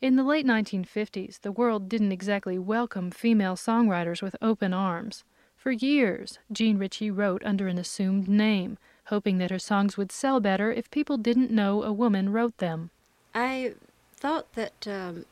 In 0.00 0.16
the 0.16 0.24
late 0.24 0.46
1950s, 0.46 1.42
the 1.42 1.52
world 1.52 1.90
didn't 1.90 2.12
exactly 2.12 2.58
welcome 2.58 3.10
female 3.10 3.56
songwriters 3.56 4.22
with 4.22 4.36
open 4.40 4.72
arms. 4.72 5.22
For 5.54 5.70
years, 5.70 6.38
Jean 6.50 6.78
Ritchie 6.78 7.10
wrote 7.10 7.42
under 7.44 7.68
an 7.68 7.76
assumed 7.76 8.26
name, 8.26 8.78
hoping 9.06 9.36
that 9.36 9.50
her 9.50 9.58
songs 9.58 9.98
would 9.98 10.12
sell 10.12 10.40
better 10.40 10.72
if 10.72 10.90
people 10.90 11.18
didn't 11.18 11.50
know 11.50 11.82
a 11.82 11.92
woman 11.92 12.32
wrote 12.32 12.56
them. 12.56 12.88
I 13.34 13.74
thought 14.18 14.52
that 14.54 14.86
um, 14.86 15.24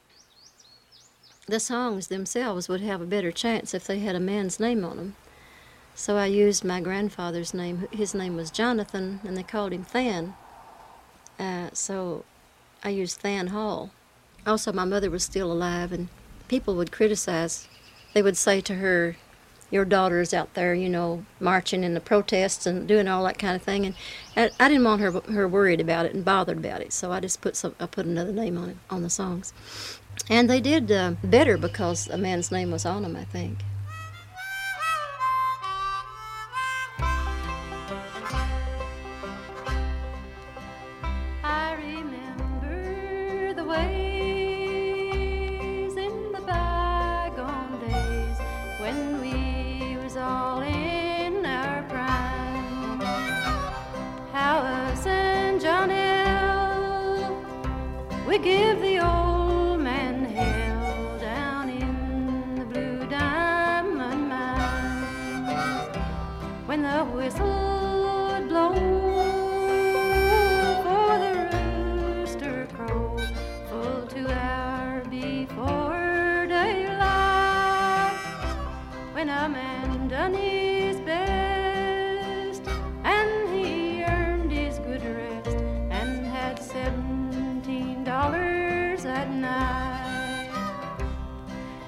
the 1.47 1.61
songs 1.61 2.07
themselves 2.07 2.69
would 2.69 2.81
have 2.81 3.01
a 3.01 3.07
better 3.07 3.33
chance 3.33 3.75
if 3.75 3.87
they 3.87 3.99
had 3.99 4.15
a 4.15 4.21
man's 4.21 4.61
name 4.61 4.85
on 4.85 4.97
them. 4.97 5.17
So 5.95 6.17
I 6.17 6.27
used 6.27 6.65
my 6.65 6.81
grandfather's 6.81 7.55
name. 7.55 7.89
His 7.91 8.15
name 8.15 8.37
was 8.37 8.51
Jonathan, 8.51 9.21
and 9.25 9.37
they 9.37 9.43
called 9.43 9.73
him 9.73 9.87
Than. 9.93 10.35
Uh, 11.39 11.71
so 11.73 12.25
I 12.85 12.91
used 12.91 13.23
Than 13.23 13.49
Hall. 13.49 13.91
Also, 14.47 14.73
my 14.73 14.85
mother 14.85 15.11
was 15.11 15.25
still 15.25 15.51
alive, 15.51 15.93
and 15.93 16.09
people 16.49 16.77
would 16.77 16.93
criticize. 16.93 17.69
They 18.15 18.23
would 18.23 18.37
say 18.37 18.61
to 18.61 18.77
her, 18.77 19.17
your 19.71 19.85
daughter's 19.85 20.33
out 20.33 20.55
there, 20.55 20.75
you 20.75 20.89
know, 20.89 21.25
marching 21.41 21.83
in 21.83 21.95
the 21.95 22.01
protests 22.01 22.67
and 22.67 22.87
doing 22.87 23.09
all 23.09 23.25
that 23.25 23.39
kind 23.39 23.57
of 23.57 23.63
thing. 23.63 23.87
And 24.35 24.51
I 24.61 24.69
didn't 24.69 24.85
want 24.85 25.01
her 25.01 25.11
her 25.33 25.49
worried 25.49 25.81
about 25.81 26.07
it 26.07 26.15
and 26.15 26.25
bothered 26.25 26.59
about 26.59 26.81
it, 26.81 26.93
so 26.93 27.13
I 27.13 27.21
just 27.21 27.41
put 27.41 27.57
some 27.57 27.75
I 27.81 27.87
put 27.87 28.07
another 28.07 28.33
name 28.33 28.59
on 28.59 28.71
it 28.71 28.77
on 28.91 29.03
the 29.03 29.11
songs, 29.11 29.53
and 30.29 30.49
they 30.49 30.61
did 30.61 30.91
uh, 30.93 31.15
better 31.23 31.57
because 31.57 32.09
a 32.09 32.19
man's 32.19 32.53
name 32.53 32.71
was 32.71 32.87
on 32.87 33.03
them, 33.03 33.17
I 33.17 33.25
think. 33.25 33.59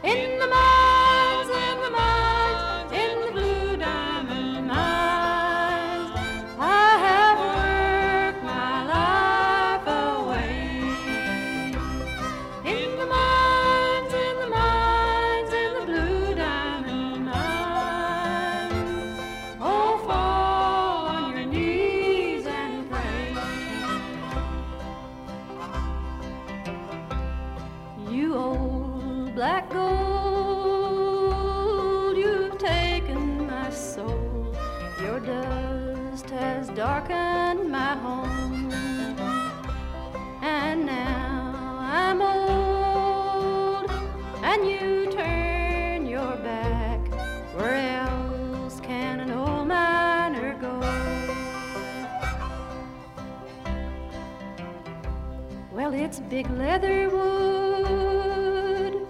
In 0.04 0.38
the 0.38 0.46
mines, 0.46 0.67
big 56.28 56.50
leather 56.50 57.08
wood, 57.08 59.06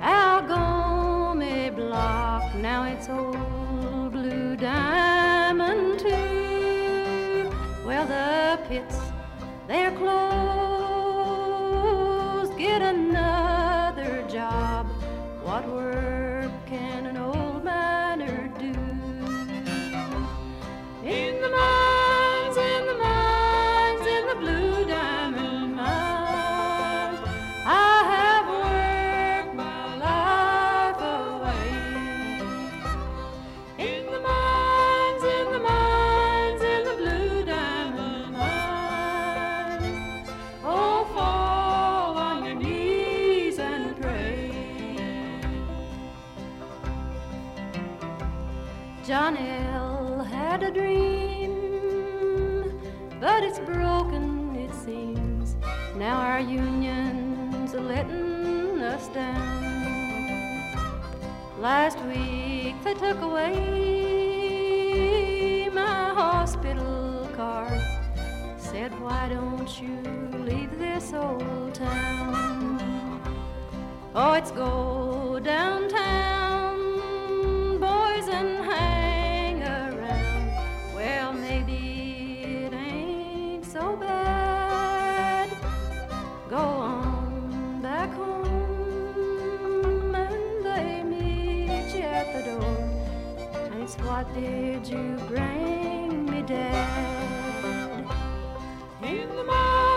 Algoma 0.00 1.72
block. 1.74 2.54
Now 2.54 2.84
it's 2.84 3.08
old 3.08 4.12
blue 4.12 4.54
diamond 4.56 5.98
too. 5.98 7.50
Well, 7.84 8.06
the 8.06 8.60
pits 8.68 8.96
they're 9.66 9.90
closed. 9.90 10.21
John 49.04 49.36
L. 49.36 50.22
had 50.22 50.62
a 50.62 50.70
dream, 50.70 51.50
but 53.20 53.42
it's 53.42 53.58
broken, 53.58 54.54
it 54.54 54.72
seems. 54.72 55.56
Now 55.96 56.20
our 56.20 56.38
union's 56.38 57.74
letting 57.74 58.78
us 58.78 59.08
down. 59.08 60.72
Last 61.58 61.98
week 62.04 62.76
they 62.84 62.94
took 62.94 63.20
away 63.22 63.58
my 65.68 66.14
hospital 66.14 67.28
card. 67.34 67.80
Said, 68.56 68.92
why 69.00 69.28
don't 69.28 69.80
you 69.82 69.98
leave 70.44 70.78
this 70.78 71.12
old 71.12 71.74
town? 71.74 72.78
Oh, 74.14 74.34
it's 74.34 74.52
go 74.52 75.40
downtown, 75.42 76.01
what 94.12 94.34
did 94.34 94.86
you 94.86 95.16
bring 95.26 96.26
me, 96.26 96.42
Dad? 96.42 98.04
In 99.02 99.28
the 99.36 99.44
mines, 99.44 99.91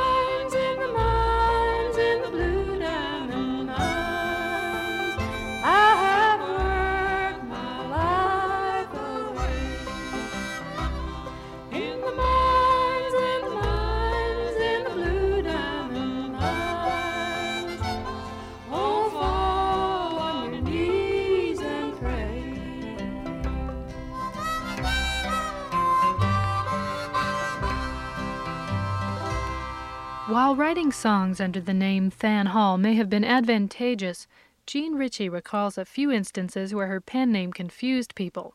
While 30.35 30.57
writing 30.57 30.91
songs 30.91 31.39
under 31.39 31.61
the 31.61 31.73
name 31.73 32.11
Than 32.19 32.47
Hall 32.47 32.77
may 32.77 32.95
have 32.95 33.09
been 33.09 33.23
advantageous, 33.23 34.27
Jean 34.67 34.95
Ritchie 34.95 35.29
recalls 35.29 35.77
a 35.77 35.85
few 35.85 36.11
instances 36.11 36.75
where 36.75 36.87
her 36.87 36.99
pen 36.99 37.31
name 37.31 37.53
confused 37.53 38.15
people. 38.15 38.53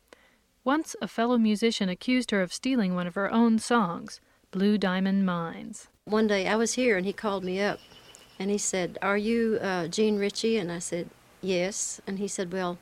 Once, 0.62 0.94
a 1.00 1.08
fellow 1.08 1.38
musician 1.38 1.88
accused 1.88 2.32
her 2.32 2.42
of 2.42 2.52
stealing 2.52 2.94
one 2.94 3.06
of 3.06 3.14
her 3.14 3.32
own 3.32 3.58
songs, 3.58 4.20
Blue 4.50 4.76
Diamond 4.76 5.24
Mines. 5.24 5.88
One 6.04 6.26
day 6.26 6.46
I 6.46 6.54
was 6.54 6.74
here 6.74 6.98
and 6.98 7.06
he 7.06 7.14
called 7.14 7.44
me 7.44 7.62
up 7.62 7.78
and 8.38 8.50
he 8.50 8.58
said, 8.58 8.98
Are 9.00 9.16
you 9.16 9.58
uh, 9.62 9.88
Jean 9.88 10.18
Ritchie? 10.18 10.58
And 10.58 10.70
I 10.70 10.80
said, 10.80 11.08
Yes. 11.40 11.98
And 12.06 12.18
he 12.18 12.28
said, 12.28 12.52
Well, 12.52 12.76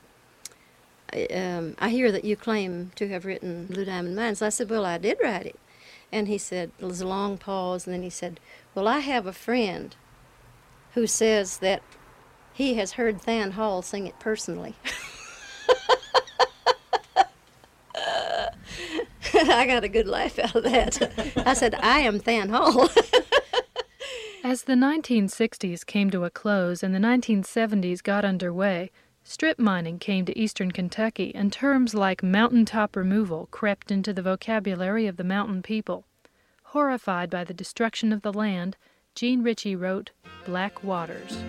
I, 1.12 1.26
um, 1.26 1.76
I 1.78 1.90
hear 1.90 2.10
that 2.10 2.24
you 2.24 2.34
claim 2.34 2.90
to 2.96 3.06
have 3.10 3.24
written 3.24 3.66
Blue 3.66 3.84
Diamond 3.84 4.16
Mines. 4.16 4.42
I 4.42 4.48
said, 4.48 4.68
Well, 4.68 4.84
I 4.84 4.98
did 4.98 5.18
write 5.22 5.46
it. 5.46 5.60
And 6.10 6.28
he 6.28 6.38
said, 6.38 6.70
There 6.78 6.88
was 6.88 7.00
a 7.00 7.06
long 7.06 7.38
pause 7.38 7.86
and 7.86 7.94
then 7.94 8.02
he 8.02 8.10
said, 8.10 8.40
Well, 8.74 8.88
I 8.88 9.00
have 9.00 9.26
a 9.26 9.32
friend 9.32 9.94
who 10.94 11.06
says 11.06 11.58
that 11.58 11.82
he 12.52 12.74
has 12.74 12.92
heard 12.92 13.20
Than 13.20 13.52
Hall 13.52 13.82
sing 13.82 14.06
it 14.06 14.18
personally. 14.18 14.74
I 19.34 19.66
got 19.66 19.84
a 19.84 19.88
good 19.88 20.08
laugh 20.08 20.38
out 20.38 20.56
of 20.56 20.64
that. 20.64 21.42
I 21.46 21.54
said, 21.54 21.74
I 21.76 22.00
am 22.00 22.18
Than 22.18 22.48
Hall. 22.48 22.88
As 24.44 24.62
the 24.62 24.74
1960s 24.74 25.84
came 25.84 26.10
to 26.10 26.24
a 26.24 26.30
close 26.30 26.82
and 26.82 26.94
the 26.94 26.98
1970s 26.98 28.02
got 28.02 28.24
underway, 28.24 28.90
strip 29.28 29.58
mining 29.58 29.98
came 29.98 30.24
to 30.24 30.38
eastern 30.38 30.72
Kentucky, 30.72 31.34
and 31.34 31.52
terms 31.52 31.94
like 31.94 32.22
mountaintop 32.22 32.96
removal 32.96 33.46
crept 33.50 33.90
into 33.90 34.12
the 34.12 34.22
vocabulary 34.22 35.06
of 35.06 35.18
the 35.18 35.24
mountain 35.24 35.62
people. 35.62 36.06
Horrified 36.62 37.28
by 37.28 37.44
the 37.44 37.52
destruction 37.52 38.10
of 38.10 38.22
the 38.22 38.32
land, 38.32 38.76
Jean 39.14 39.42
Ritchie 39.42 39.76
wrote 39.76 40.12
Black 40.46 40.82
Waters. 40.82 41.42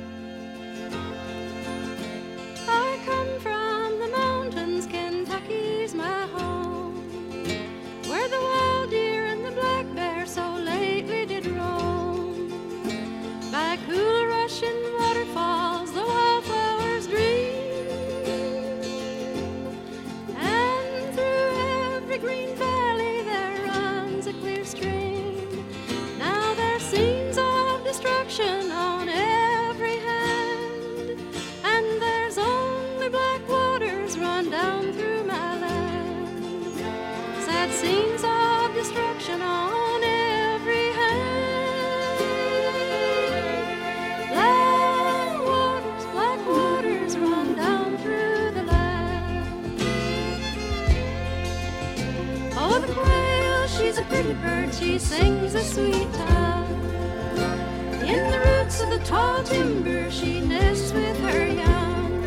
Bird, 54.42 54.74
she 54.74 54.98
sings 54.98 55.56
a 55.56 55.64
sweet 55.64 56.12
time. 56.14 56.74
In 58.14 58.32
the 58.32 58.40
roots 58.48 58.82
of 58.82 58.90
the 58.90 59.00
tall 59.06 59.44
timber, 59.44 60.10
she 60.12 60.42
nests 60.42 60.92
with 60.94 61.20
her 61.20 61.48
young. 61.48 62.22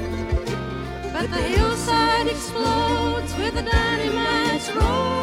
But 1.13 1.31
the 1.31 1.43
hillside 1.55 2.29
explodes 2.29 3.37
with 3.37 3.57
a 3.57 3.63
dynamite's 3.63 4.71
roar. 4.73 5.23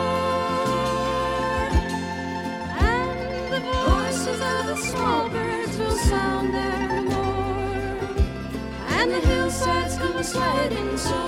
And 2.92 3.54
the 3.54 3.62
voices 3.90 4.40
of 4.54 4.62
the 4.68 4.78
small 4.78 5.30
birds 5.30 5.78
will 5.78 5.98
sound 5.98 6.54
there 6.54 6.88
no 6.88 7.02
more. 7.04 7.90
And 8.98 9.12
the 9.12 9.22
hillsides 9.22 9.98
come 9.98 10.24
sliding 10.24 10.98
so 10.98 11.19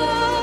scenes 0.00 0.39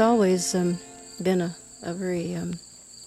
It's 0.00 0.06
always 0.06 0.54
um, 0.54 0.78
been 1.22 1.42
a, 1.42 1.54
a 1.82 1.92
very 1.92 2.34
um, 2.34 2.54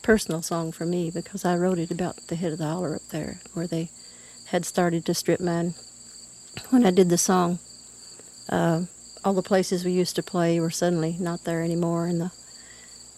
personal 0.03 0.43
song 0.43 0.71
for 0.71 0.85
me 0.85 1.09
because 1.09 1.43
I 1.43 1.57
wrote 1.57 1.79
it 1.79 1.89
about 1.89 2.17
the 2.27 2.35
head 2.35 2.51
of 2.51 2.59
the 2.59 2.67
holler 2.67 2.93
up 2.93 3.01
there 3.09 3.39
where 3.55 3.65
they 3.65 3.89
had 4.49 4.63
started 4.63 5.03
to 5.07 5.15
strip 5.15 5.39
mine. 5.39 5.73
When 6.69 6.85
I 6.85 6.91
did 6.91 7.09
the 7.09 7.17
song, 7.17 7.57
uh, 8.47 8.83
all 9.25 9.33
the 9.33 9.41
places 9.41 9.83
we 9.83 9.91
used 9.91 10.15
to 10.17 10.21
play 10.21 10.59
were 10.59 10.69
suddenly 10.69 11.17
not 11.19 11.45
there 11.45 11.63
anymore, 11.63 12.05
and 12.05 12.21
the 12.21 12.31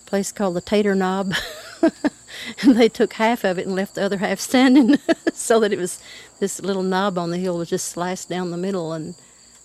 place 0.06 0.32
called 0.32 0.56
the 0.56 0.62
Tater 0.62 0.96
Knob, 0.96 1.34
and 2.62 2.78
they 2.78 2.88
took 2.88 3.12
half 3.12 3.44
of 3.44 3.60
it 3.60 3.66
and 3.66 3.76
left 3.76 3.96
the 3.96 4.04
other 4.04 4.20
half 4.20 4.40
standing, 4.40 5.00
so 5.34 5.60
that 5.60 5.74
it 5.74 5.80
was 5.80 6.02
this 6.40 6.62
little 6.62 6.82
knob 6.82 7.18
on 7.18 7.30
the 7.30 7.40
hill 7.40 7.58
was 7.58 7.72
just 7.72 7.90
sliced 7.90 8.30
down 8.30 8.52
the 8.52 8.58
middle, 8.58 8.94
and 8.94 9.16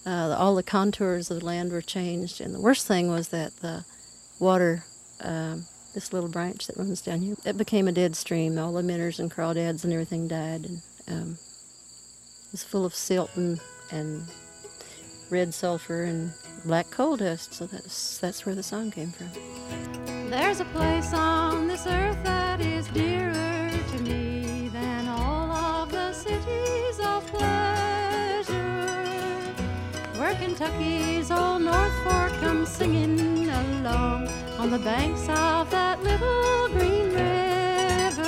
uh, 0.05 0.35
all 0.37 0.57
the 0.57 0.65
contours 0.65 1.31
of 1.31 1.39
the 1.39 1.47
land 1.47 1.71
were 1.71 1.81
changed. 1.81 2.41
And 2.41 2.53
the 2.53 2.61
worst 2.61 2.89
thing 2.89 3.09
was 3.09 3.29
that 3.29 3.55
the 3.59 3.85
water, 4.41 4.85
um, 5.21 5.67
this 5.95 6.13
little 6.13 6.29
branch 6.29 6.67
that 6.67 6.77
runs 6.77 7.01
down 7.01 7.21
here, 7.21 7.37
it 7.45 7.57
became 7.57 7.87
a 7.89 7.93
dead 7.93 8.17
stream. 8.17 8.59
All 8.59 8.73
the 8.73 8.83
minnows 8.83 9.21
and 9.21 9.31
crawdads 9.31 9.85
and 9.85 9.93
everything 9.93 10.27
died, 10.29 10.67
and 10.67 10.83
um, 11.09 11.39
it 12.47 12.53
was 12.53 12.65
full 12.65 12.85
of 12.85 12.95
silt 12.95 13.31
and, 13.37 13.61
and 13.91 14.25
red 15.31 15.55
sulfur 15.55 16.03
and 16.05 16.33
black 16.65 16.91
coal 16.91 17.17
dust. 17.17 17.55
So 17.55 17.67
that's 17.67 18.19
that's 18.19 18.45
where 18.47 18.55
the 18.55 18.63
song 18.63 18.91
came 18.91 19.13
from. 19.13 19.31
There's 20.31 20.61
a 20.61 20.65
place 20.67 21.13
on 21.13 21.69
this 21.69 21.87
earth 21.87 22.23
that 22.25 22.61
is 22.61 22.87
dearer 22.89 23.71
to 23.71 23.99
me 24.03 24.69
than 24.73 25.09
all 25.09 25.51
of 25.51 25.91
the 25.91 26.13
cities 26.13 27.01
of 27.01 27.27
pleasure. 27.27 28.55
Where 30.19 30.35
Kentucky's 30.35 31.31
old 31.31 31.63
North 31.63 31.93
Fork 32.05 32.33
comes 32.41 32.69
singing 32.69 33.49
along 33.49 34.00
the 34.71 34.79
banks 34.79 35.23
of 35.23 35.69
that 35.69 36.01
little 36.05 36.69
green 36.69 37.07
river. 37.07 38.23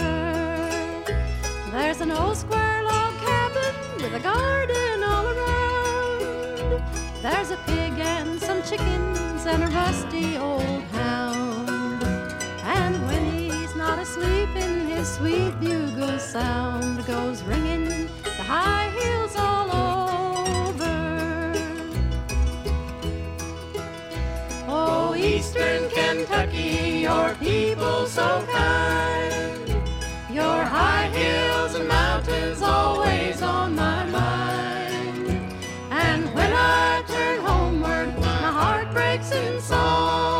There's 1.70 2.00
an 2.00 2.10
old 2.10 2.36
square 2.36 2.82
log 2.82 3.14
cabin 3.20 3.74
with 4.02 4.12
a 4.12 4.18
garden 4.18 5.04
all 5.04 5.28
around. 5.28 6.82
There's 7.22 7.52
a 7.52 7.56
pig 7.58 7.92
and 8.00 8.42
some 8.42 8.60
chickens 8.64 9.46
and 9.46 9.62
a 9.62 9.68
rusty 9.68 10.36
old 10.36 10.82
hound. 10.98 12.02
And 12.64 13.06
when 13.06 13.24
he's 13.30 13.76
not 13.76 14.00
asleep 14.00 14.48
in 14.56 14.88
his 14.88 15.14
sweet 15.14 15.52
bugle 15.60 16.18
sound 16.18 17.06
goes 17.06 17.44
ringing 17.44 18.08
the 18.24 18.42
high 18.42 18.81
your 27.02 27.34
people 27.40 28.06
so 28.06 28.46
kind. 28.52 29.68
Your 30.30 30.62
high 30.62 31.08
hills 31.08 31.74
and 31.74 31.88
mountains 31.88 32.62
always 32.62 33.42
on 33.42 33.74
my 33.74 34.04
mind. 34.06 35.52
And 35.90 36.32
when 36.32 36.52
I 36.52 37.02
turn 37.08 37.40
homeward, 37.40 38.16
my 38.20 38.46
heart 38.58 38.92
breaks 38.92 39.32
in 39.32 39.60
song. 39.60 40.31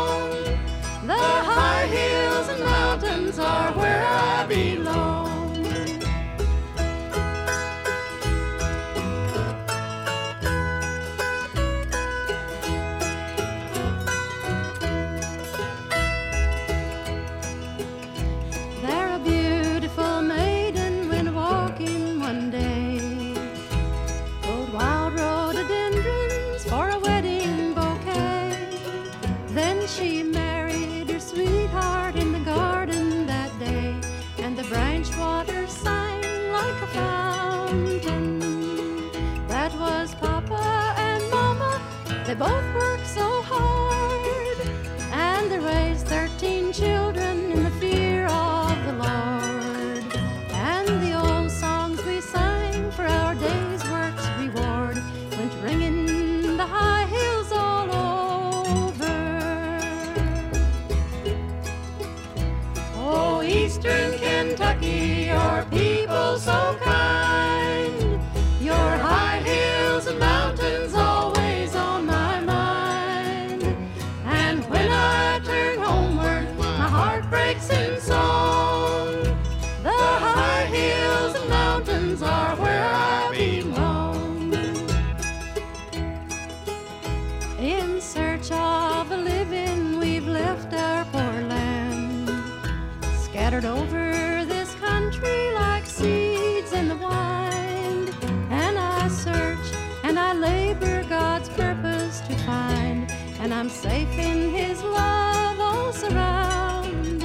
And 103.43 103.53
I'm 103.53 103.67
safe 103.67 104.17
in 104.17 104.53
His 104.53 104.81
love, 104.83 105.59
all 105.59 105.91
surrounded. 105.91 107.21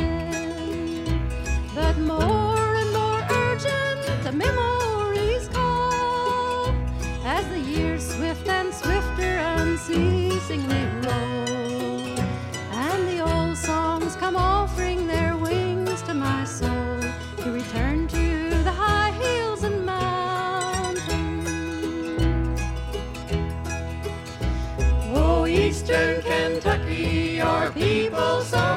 But 1.76 1.96
more 1.98 2.74
and 2.74 2.92
more 2.92 3.24
urgent, 3.30 4.24
the 4.24 4.32
memories 4.32 5.48
call 5.52 6.74
as 7.24 7.46
the 7.50 7.60
years 7.60 8.04
swift 8.04 8.48
and 8.48 8.74
swifter 8.74 9.36
unceasingly 9.60 10.97
your 27.38 27.70
people 27.70 28.42
so 28.42 28.67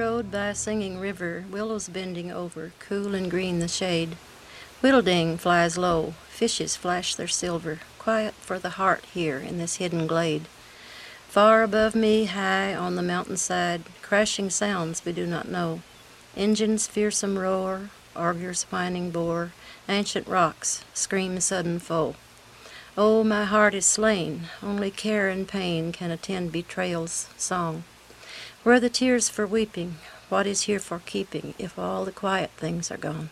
road 0.00 0.30
by 0.30 0.48
a 0.48 0.54
singing 0.54 0.98
river, 0.98 1.44
willows 1.50 1.90
bending 1.90 2.32
over, 2.32 2.72
cool 2.78 3.14
and 3.14 3.30
green 3.30 3.58
the 3.58 3.68
shade. 3.68 4.16
Whittleding 4.80 5.36
flies 5.36 5.76
low, 5.76 6.14
fishes 6.30 6.74
flash 6.74 7.14
their 7.14 7.28
silver, 7.28 7.80
quiet 7.98 8.32
for 8.32 8.58
the 8.58 8.76
heart 8.80 9.04
here 9.12 9.36
in 9.36 9.58
this 9.58 9.76
hidden 9.76 10.06
glade. 10.06 10.46
Far 11.28 11.62
above 11.62 11.94
me, 11.94 12.24
high 12.24 12.74
on 12.74 12.96
the 12.96 13.02
mountainside, 13.02 13.82
crashing 14.00 14.48
sounds 14.48 15.04
we 15.04 15.12
do 15.12 15.26
not 15.26 15.48
know. 15.48 15.82
Engines' 16.34 16.86
fearsome 16.86 17.38
roar, 17.38 17.90
augur's 18.16 18.62
whining 18.70 19.10
bore, 19.10 19.52
ancient 19.86 20.26
rocks 20.26 20.82
scream 20.94 21.38
sudden 21.40 21.78
foe. 21.78 22.14
Oh, 22.96 23.22
my 23.22 23.44
heart 23.44 23.74
is 23.74 23.84
slain, 23.84 24.44
only 24.62 24.90
care 24.90 25.28
and 25.28 25.46
pain 25.46 25.92
can 25.92 26.10
attend 26.10 26.52
betrayal's 26.52 27.28
song. 27.36 27.84
Where 28.62 28.74
are 28.74 28.80
the 28.80 28.90
tears 28.90 29.30
for 29.30 29.46
weeping, 29.46 29.96
what 30.28 30.46
is 30.46 30.62
here 30.62 30.80
for 30.80 31.00
keeping 31.06 31.54
if 31.58 31.78
all 31.78 32.04
the 32.04 32.12
quiet 32.12 32.50
things 32.58 32.90
are 32.90 32.98
gone? 32.98 33.30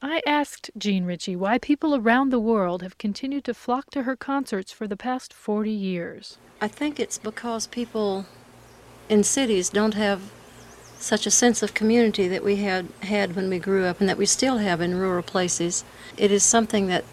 I 0.00 0.22
asked 0.24 0.70
Jean 0.78 1.04
Ritchie 1.04 1.34
why 1.34 1.58
people 1.58 1.96
around 1.96 2.30
the 2.30 2.38
world 2.38 2.80
have 2.80 2.96
continued 2.96 3.42
to 3.46 3.54
flock 3.54 3.90
to 3.90 4.04
her 4.04 4.14
concerts 4.14 4.70
for 4.70 4.86
the 4.86 4.96
past 4.96 5.32
40 5.32 5.72
years. 5.72 6.38
I 6.60 6.68
think 6.68 7.00
it's 7.00 7.18
because 7.18 7.66
people 7.66 8.26
in 9.08 9.24
cities 9.24 9.70
don't 9.70 9.94
have 9.94 10.30
such 11.00 11.26
a 11.26 11.32
sense 11.32 11.60
of 11.60 11.74
community 11.74 12.28
that 12.28 12.44
we 12.44 12.56
had 12.56 12.86
had 13.02 13.34
when 13.34 13.50
we 13.50 13.58
grew 13.58 13.84
up 13.84 13.98
and 13.98 14.08
that 14.08 14.18
we 14.18 14.24
still 14.24 14.58
have 14.58 14.80
in 14.80 14.94
rural 14.94 15.24
places. 15.24 15.84
It 16.16 16.30
is 16.30 16.44
something 16.44 16.86
that 16.86 17.04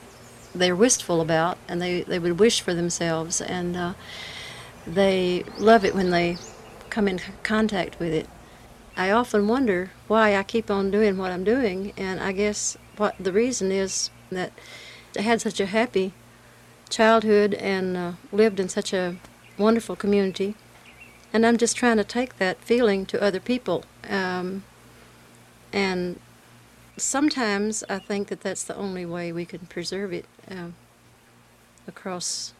they're 0.54 0.75
wistful 0.75 1.21
about 1.21 1.58
and 1.67 1.82
they, 1.82 2.04
they 2.04 2.19
would 2.19 2.39
wish 2.39 2.62
for 2.62 2.75
themselves 2.75 3.41
and 3.41 3.75
uh, 3.75 3.93
they 4.86 5.43
love 5.58 5.84
it 5.84 5.95
when 5.95 6.12
they 6.12 6.38
come 6.91 7.08
in 7.08 7.19
contact 7.41 7.99
with 7.99 8.13
it. 8.13 8.27
I 8.95 9.10
often 9.10 9.47
wonder 9.47 9.91
why 10.08 10.36
I 10.36 10.43
keep 10.43 10.69
on 10.69 10.91
doing 10.91 11.17
what 11.17 11.32
I'm 11.32 11.43
doing, 11.43 11.93
and 11.97 12.19
I 12.19 12.34
guess 12.34 12.77
what 12.97 13.15
the 13.19 13.32
reason 13.32 13.71
is 13.71 14.12
that 14.30 14.51
I 15.17 15.21
had 15.21 15.41
such 15.41 15.60
a 15.60 15.65
happy 15.65 16.13
childhood 16.89 17.54
and 17.56 17.97
uh, 17.97 18.12
lived 18.32 18.60
in 18.60 18.69
such 18.69 18.93
a 18.93 19.15
wonderful 19.58 19.95
community, 19.95 20.56
and 21.34 21.45
I'm 21.45 21.58
just 21.58 21.75
trying 21.77 21.97
to 21.97 22.04
take 22.04 22.38
that 22.38 22.62
feeling 22.62 23.06
to 23.08 23.23
other 23.23 23.39
people. 23.39 23.86
Um, 24.10 24.63
and 25.73 26.19
sometimes 26.97 27.84
I 27.89 27.99
think 27.99 28.27
that 28.27 28.41
that's 28.41 28.63
the 28.63 28.75
only 28.75 29.06
way 29.06 29.32
we 29.32 29.45
can 29.45 29.60
preserve 29.67 30.13
it 30.13 30.25
um, 30.49 30.75
across 31.88 32.54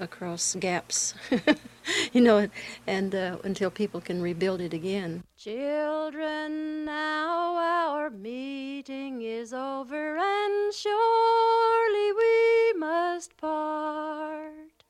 across 0.00 0.54
gaps, 0.54 1.14
you 2.12 2.20
know, 2.20 2.48
and 2.86 3.14
uh, 3.14 3.38
until 3.44 3.70
people 3.70 4.00
can 4.00 4.22
rebuild 4.22 4.60
it 4.60 4.72
again. 4.72 5.24
Children, 5.36 6.84
now 6.84 7.56
our 7.56 8.10
meeting 8.10 9.22
is 9.22 9.52
over, 9.52 10.16
and 10.16 10.74
surely 10.74 12.12
we 12.12 12.72
must 12.78 13.36
part. 13.36 14.84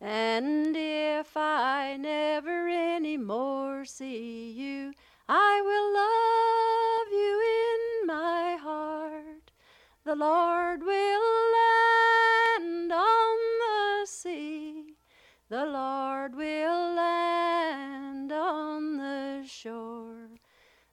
And 0.00 0.76
if 0.76 1.36
I 1.36 1.96
never 1.98 2.68
any 2.68 3.16
more 3.16 3.84
see 3.84 4.50
you, 4.50 4.92
I 5.28 5.62
will 5.64 5.92
love 5.94 7.12
you 7.12 7.40
in 7.64 8.06
my 8.06 8.56
heart. 8.60 9.50
The 10.04 10.14
Lord 10.14 10.82
will 10.82 11.52
land 11.56 12.92
on 12.92 13.38
the 13.62 14.06
sea. 14.06 14.53
The 15.54 15.66
Lord 15.66 16.34
will 16.34 16.94
land 16.96 18.32
on 18.32 18.96
the 18.96 19.46
shore. 19.46 20.30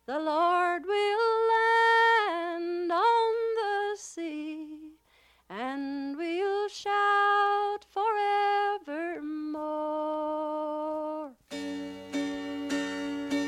The 0.05 0.19
Lord 0.19 0.85
will 0.85 1.47
land 1.55 2.91
on 2.91 3.33
the 3.55 3.97
sea. 3.97 4.67
And 5.49 6.15
we'll 6.15 6.69
shout 6.69 7.87
forevermore. 7.89 9.01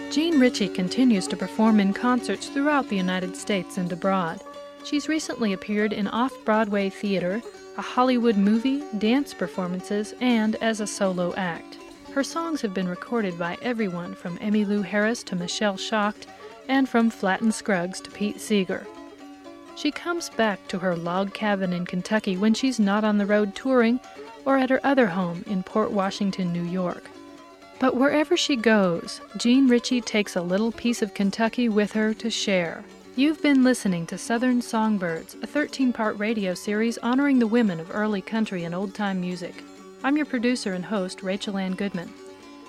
Jean 0.09 0.39
Ritchie 0.39 0.69
continues 0.69 1.27
to 1.27 1.37
perform 1.37 1.79
in 1.79 1.93
concerts 1.93 2.49
throughout 2.49 2.89
the 2.89 2.97
United 2.97 3.37
States 3.37 3.77
and 3.77 3.91
abroad. 3.91 4.41
She's 4.83 5.07
recently 5.07 5.53
appeared 5.53 5.93
in 5.93 6.07
off 6.07 6.33
Broadway 6.43 6.89
theater, 6.89 7.41
a 7.77 7.81
Hollywood 7.81 8.37
movie, 8.37 8.83
dance 8.97 9.33
performances, 9.33 10.13
and 10.19 10.55
as 10.57 10.81
a 10.81 10.87
solo 10.87 11.33
act. 11.35 11.77
Her 12.13 12.23
songs 12.23 12.61
have 12.61 12.73
been 12.73 12.87
recorded 12.87 13.39
by 13.39 13.57
everyone 13.61 14.13
from 14.13 14.37
Emmylou 14.39 14.83
Harris 14.83 15.23
to 15.23 15.35
Michelle 15.35 15.77
Shocked, 15.77 16.27
and 16.67 16.87
from 16.87 17.09
Flatt 17.09 17.41
and 17.41 17.53
Scruggs 17.53 17.99
to 18.01 18.11
Pete 18.11 18.39
Seeger. 18.39 18.85
She 19.75 19.89
comes 19.89 20.29
back 20.29 20.67
to 20.67 20.79
her 20.79 20.95
log 20.95 21.33
cabin 21.33 21.73
in 21.73 21.85
Kentucky 21.85 22.37
when 22.37 22.53
she's 22.53 22.79
not 22.79 23.03
on 23.03 23.17
the 23.17 23.25
road 23.25 23.55
touring 23.55 23.99
or 24.45 24.57
at 24.57 24.69
her 24.69 24.79
other 24.83 25.07
home 25.07 25.43
in 25.47 25.63
Port 25.63 25.91
Washington, 25.91 26.53
New 26.53 26.63
York. 26.63 27.09
But 27.79 27.95
wherever 27.95 28.37
she 28.37 28.55
goes, 28.55 29.19
Jean 29.37 29.67
Ritchie 29.67 30.01
takes 30.01 30.35
a 30.35 30.41
little 30.41 30.71
piece 30.71 31.01
of 31.01 31.13
Kentucky 31.13 31.69
with 31.69 31.93
her 31.93 32.13
to 32.15 32.29
share. 32.29 32.83
You've 33.15 33.43
been 33.43 33.63
listening 33.63 34.07
to 34.07 34.17
Southern 34.17 34.59
Songbirds, 34.59 35.35
a 35.43 35.45
13 35.45 35.93
part 35.93 36.17
radio 36.17 36.55
series 36.55 36.97
honoring 36.97 37.37
the 37.37 37.45
women 37.45 37.79
of 37.79 37.93
early 37.93 38.21
country 38.21 38.63
and 38.63 38.73
old 38.73 38.95
time 38.95 39.21
music. 39.21 39.63
I'm 40.03 40.17
your 40.17 40.25
producer 40.25 40.73
and 40.73 40.83
host, 40.83 41.21
Rachel 41.21 41.59
Ann 41.59 41.75
Goodman. 41.75 42.11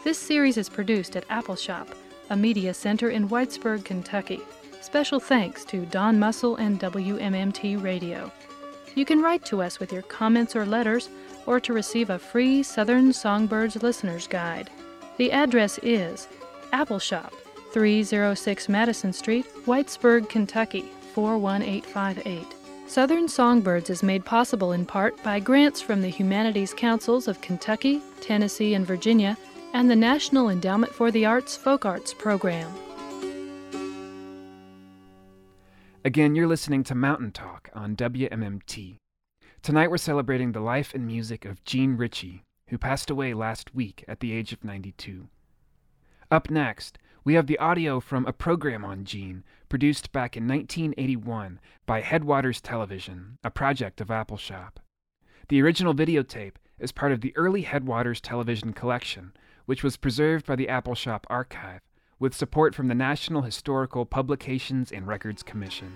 This 0.05 0.19
series 0.19 0.59
is 0.59 0.69
produced 0.69 1.17
at 1.17 1.27
Appalshop, 1.29 1.89
a 2.29 2.37
media 2.37 2.75
center 2.75 3.09
in 3.09 3.31
Whitesburg, 3.31 3.87
Kentucky. 3.87 4.43
Special 4.83 5.19
thanks 5.19 5.65
to 5.65 5.87
Don 5.87 6.19
Muscle 6.19 6.57
and 6.57 6.79
WMMT 6.79 7.83
Radio. 7.83 8.31
You 8.95 9.07
can 9.07 9.23
write 9.23 9.47
to 9.47 9.63
us 9.63 9.81
with 9.81 9.95
your 9.95 10.03
comments 10.03 10.55
or 10.55 10.67
letters, 10.67 11.09
or 11.47 11.59
to 11.59 11.73
receive 11.73 12.11
a 12.11 12.19
free 12.19 12.63
Southern 12.63 13.15
Songbirds 13.15 13.83
Listener's 13.83 14.27
Guide. 14.27 14.69
The 15.17 15.33
address 15.33 15.79
is 15.83 16.29
Appalshop, 16.75 17.33
306 17.75 18.69
Madison 18.69 19.13
Street, 19.13 19.45
Whitesburg, 19.67 20.29
Kentucky, 20.29 20.93
41858. 21.13 22.47
Southern 22.87 23.27
Songbirds 23.27 23.91
is 23.91 24.01
made 24.01 24.25
possible 24.25 24.71
in 24.71 24.87
part 24.87 25.21
by 25.25 25.41
grants 25.41 25.81
from 25.81 26.01
the 26.01 26.09
Humanities 26.09 26.73
Councils 26.73 27.27
of 27.27 27.41
Kentucky, 27.41 28.01
Tennessee, 28.21 28.75
and 28.75 28.87
Virginia, 28.87 29.37
and 29.73 29.91
the 29.91 29.97
National 29.97 30.51
Endowment 30.51 30.95
for 30.95 31.11
the 31.11 31.27
Arts 31.27 31.57
Folk 31.57 31.85
Arts 31.85 32.15
Program. 32.15 32.73
Again, 36.05 36.37
you're 36.37 36.47
listening 36.47 36.85
to 36.85 36.95
Mountain 36.95 37.33
Talk 37.33 37.71
on 37.75 37.97
WMMT. 37.97 38.99
Tonight 39.63 39.91
we're 39.91 39.97
celebrating 39.97 40.53
the 40.53 40.61
life 40.61 40.95
and 40.95 41.05
music 41.05 41.45
of 41.45 41.65
Jean 41.65 41.97
Ritchie, 41.97 42.45
who 42.69 42.79
passed 42.79 43.11
away 43.11 43.35
last 43.35 43.75
week 43.75 44.05
at 44.07 44.21
the 44.21 44.33
age 44.33 44.53
of 44.53 44.63
92. 44.63 45.27
Up 46.31 46.51
next, 46.51 46.99
we 47.25 47.35
have 47.35 47.47
the 47.47 47.59
audio 47.59 48.01
from 48.01 48.27
a 48.27 48.33
program 48.35 48.85
on 48.85 49.05
Jean 49.05 49.45
produced 49.71 50.13
back 50.13 50.37
in 50.37 50.47
1981 50.47 51.59
by 51.87 52.03
Headwaters 52.03 52.61
Television, 52.61 53.39
a 53.43 53.51
project 53.51 54.03
of 54.03 54.09
Appalshop. 54.09 54.73
The 55.49 55.63
original 55.63 55.95
videotape 55.95 56.57
is 56.79 56.93
part 56.93 57.13
of 57.13 57.23
the 57.23 57.35
early 57.35 57.63
Headwaters 57.63 58.21
Television 58.21 58.75
collection, 58.75 59.33
which 59.65 59.83
was 59.83 59.97
preserved 59.97 60.45
by 60.45 60.55
the 60.55 60.67
Appalshop 60.67 61.25
archive 61.29 61.81
with 62.19 62.35
support 62.35 62.75
from 62.75 62.89
the 62.89 62.95
National 62.95 63.43
Historical 63.43 64.05
Publications 64.05 64.93
and 64.93 65.07
Records 65.07 65.43
Commission. 65.43 65.95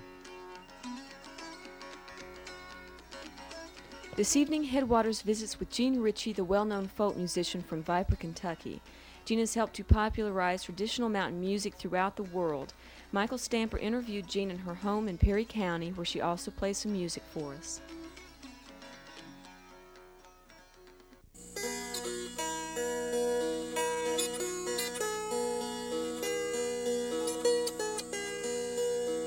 This 4.17 4.35
evening, 4.35 4.65
Headwaters 4.65 5.23
visits 5.23 5.61
with 5.61 5.71
Jean 5.71 6.01
Ritchie, 6.01 6.33
the 6.33 6.43
well 6.43 6.65
known 6.65 6.89
folk 6.89 7.17
musician 7.17 7.63
from 7.63 7.83
Viper, 7.83 8.17
Kentucky. 8.17 8.81
Has 9.29 9.53
helped 9.53 9.75
to 9.75 9.85
popularize 9.85 10.63
traditional 10.65 11.11
mountain 11.11 11.39
music 11.39 11.75
throughout 11.75 12.17
the 12.17 12.23
world. 12.23 12.73
Michael 13.13 13.37
Stamper 13.37 13.77
interviewed 13.77 14.27
Jean 14.27 14.51
in 14.51 14.57
her 14.59 14.75
home 14.75 15.07
in 15.07 15.19
Perry 15.19 15.45
County, 15.45 15.91
where 15.91 16.07
she 16.07 16.23
also 16.23 16.51
plays 16.51 16.79
some 16.79 16.93
music 16.93 17.23
for 17.35 17.53
us. 17.53 17.83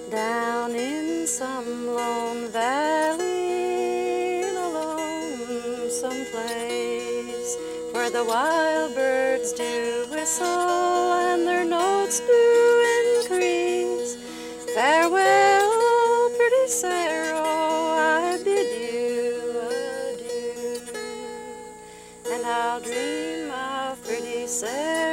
Down 0.10 0.72
in 0.72 1.28
some 1.28 1.88
lone 1.88 2.48
valley, 2.48 3.41
the 8.22 8.28
wild 8.28 8.94
birds 8.94 9.52
do 9.52 10.06
whistle 10.12 10.46
and 10.46 11.48
their 11.48 11.66
notes 11.66 12.20
do 12.20 12.44
increase. 13.18 14.16
Farewell, 14.76 16.30
pretty 16.38 16.68
Sarah, 16.68 17.42
I 17.42 18.40
bid 18.44 18.68
you 18.80 19.40
adieu, 20.12 20.82
and 22.32 22.46
I'll 22.46 22.80
dream 22.80 23.50
of 23.50 24.04
pretty 24.04 24.46
Sarah 24.46 25.11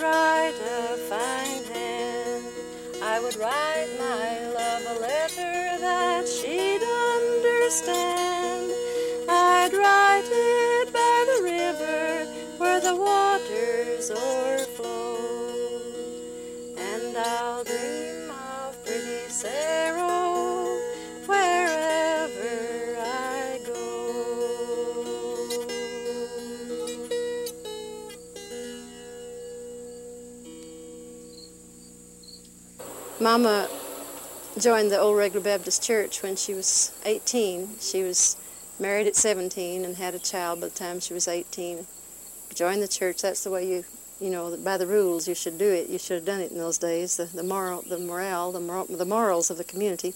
write 0.00 0.54
a 0.54 0.96
fine 1.08 1.64
hand, 1.74 2.44
I 3.02 3.20
would 3.20 3.36
write 3.36 3.88
my 3.98 4.48
love 4.54 4.96
a 4.96 5.00
letter 5.00 5.78
that 5.80 6.28
she'd 6.28 6.82
understand. 7.14 8.77
Mama 33.28 33.68
joined 34.58 34.90
the 34.90 34.98
Old 34.98 35.18
Regular 35.18 35.44
Baptist 35.44 35.82
Church 35.82 36.22
when 36.22 36.34
she 36.34 36.54
was 36.54 36.98
18. 37.04 37.78
She 37.78 38.02
was 38.02 38.38
married 38.80 39.06
at 39.06 39.16
17 39.16 39.84
and 39.84 39.96
had 39.96 40.14
a 40.14 40.18
child 40.18 40.62
by 40.62 40.68
the 40.68 40.74
time 40.74 40.98
she 40.98 41.12
was 41.12 41.28
18. 41.28 41.86
Joined 42.54 42.80
the 42.80 42.88
church. 42.88 43.20
That's 43.20 43.44
the 43.44 43.50
way 43.50 43.68
you, 43.68 43.84
you 44.18 44.30
know, 44.30 44.56
by 44.56 44.78
the 44.78 44.86
rules 44.86 45.28
you 45.28 45.34
should 45.34 45.58
do 45.58 45.70
it. 45.70 45.90
You 45.90 45.98
should 45.98 46.14
have 46.14 46.24
done 46.24 46.40
it 46.40 46.52
in 46.52 46.56
those 46.56 46.78
days. 46.78 47.18
The, 47.18 47.26
the 47.26 47.42
moral, 47.42 47.82
the 47.82 47.98
morale, 47.98 48.50
the, 48.50 48.60
mor- 48.60 48.86
the 48.88 49.04
morals 49.04 49.50
of 49.50 49.58
the 49.58 49.64
community. 49.64 50.14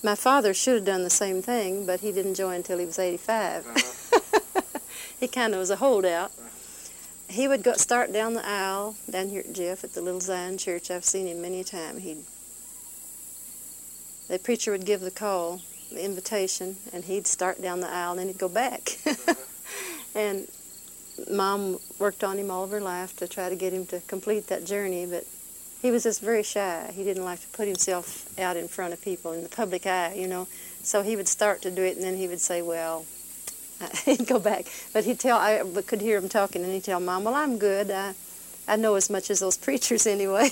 My 0.00 0.14
father 0.14 0.54
should 0.54 0.76
have 0.76 0.84
done 0.84 1.02
the 1.02 1.10
same 1.10 1.42
thing, 1.42 1.86
but 1.86 2.02
he 2.02 2.12
didn't 2.12 2.36
join 2.36 2.58
until 2.58 2.78
he 2.78 2.86
was 2.86 3.00
85. 3.00 3.66
Uh-huh. 3.66 4.60
he 5.18 5.26
kind 5.26 5.54
of 5.54 5.58
was 5.58 5.70
a 5.70 5.76
holdout. 5.76 6.30
He 7.32 7.48
would 7.48 7.62
go 7.62 7.72
start 7.74 8.12
down 8.12 8.34
the 8.34 8.46
aisle 8.46 8.94
down 9.08 9.30
here 9.30 9.40
at 9.40 9.54
Jeff 9.54 9.84
at 9.84 9.94
the 9.94 10.02
Little 10.02 10.20
Zion 10.20 10.58
Church. 10.58 10.90
I've 10.90 11.04
seen 11.04 11.26
him 11.26 11.40
many 11.40 11.60
a 11.60 11.64
time. 11.64 11.98
He'd 11.98 12.18
the 14.28 14.38
preacher 14.38 14.70
would 14.70 14.84
give 14.84 15.00
the 15.00 15.10
call, 15.10 15.62
the 15.90 16.04
invitation, 16.04 16.76
and 16.92 17.04
he'd 17.04 17.26
start 17.26 17.62
down 17.62 17.80
the 17.80 17.88
aisle 17.88 18.12
and 18.12 18.20
then 18.20 18.26
he'd 18.28 18.38
go 18.38 18.50
back. 18.50 18.98
and 20.14 20.46
mom 21.30 21.78
worked 21.98 22.22
on 22.22 22.36
him 22.38 22.50
all 22.50 22.64
of 22.64 22.70
her 22.70 22.80
life 22.82 23.16
to 23.16 23.26
try 23.26 23.48
to 23.48 23.56
get 23.56 23.72
him 23.72 23.86
to 23.86 24.00
complete 24.00 24.48
that 24.48 24.66
journey, 24.66 25.06
but 25.06 25.24
he 25.80 25.90
was 25.90 26.02
just 26.02 26.20
very 26.20 26.42
shy. 26.42 26.90
He 26.94 27.02
didn't 27.02 27.24
like 27.24 27.40
to 27.40 27.48
put 27.48 27.66
himself 27.66 28.28
out 28.38 28.58
in 28.58 28.68
front 28.68 28.92
of 28.92 29.00
people 29.00 29.32
in 29.32 29.42
the 29.42 29.48
public 29.48 29.86
eye, 29.86 30.12
you 30.14 30.28
know. 30.28 30.48
So 30.82 31.02
he 31.02 31.16
would 31.16 31.28
start 31.28 31.62
to 31.62 31.70
do 31.70 31.82
it, 31.82 31.96
and 31.96 32.04
then 32.04 32.16
he 32.16 32.28
would 32.28 32.40
say, 32.40 32.60
"Well," 32.60 33.06
he'd 34.04 34.26
go 34.26 34.38
back. 34.38 34.66
But 34.92 35.04
he'd 35.04 35.18
tell. 35.18 35.38
I 35.38 35.62
could 35.86 36.00
hear 36.00 36.18
him 36.18 36.28
talking, 36.28 36.62
and 36.62 36.72
he'd 36.72 36.84
tell 36.84 37.00
mom, 37.00 37.24
"Well, 37.24 37.34
I'm 37.34 37.58
good. 37.58 37.90
I, 37.90 38.14
I 38.68 38.76
know 38.76 38.94
as 38.94 39.10
much 39.10 39.30
as 39.30 39.40
those 39.40 39.56
preachers 39.66 40.06
anyway." 40.06 40.50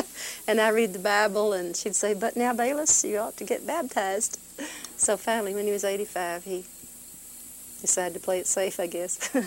and 0.48 0.60
I 0.60 0.68
read 0.68 0.92
the 0.92 0.98
Bible, 0.98 1.52
and 1.52 1.76
she'd 1.76 1.96
say, 1.96 2.14
"But 2.14 2.36
now, 2.36 2.52
Bayless, 2.52 3.04
you 3.04 3.18
ought 3.18 3.36
to 3.38 3.44
get 3.44 3.66
baptized." 3.66 4.38
So 4.96 5.16
finally, 5.16 5.54
when 5.54 5.66
he 5.66 5.72
was 5.72 5.84
85, 5.84 6.44
he 6.44 6.64
decided 7.80 8.14
to 8.14 8.20
play 8.20 8.38
it 8.38 8.46
safe, 8.46 8.78
I 8.78 8.86
guess. 8.86 9.28
well, 9.34 9.44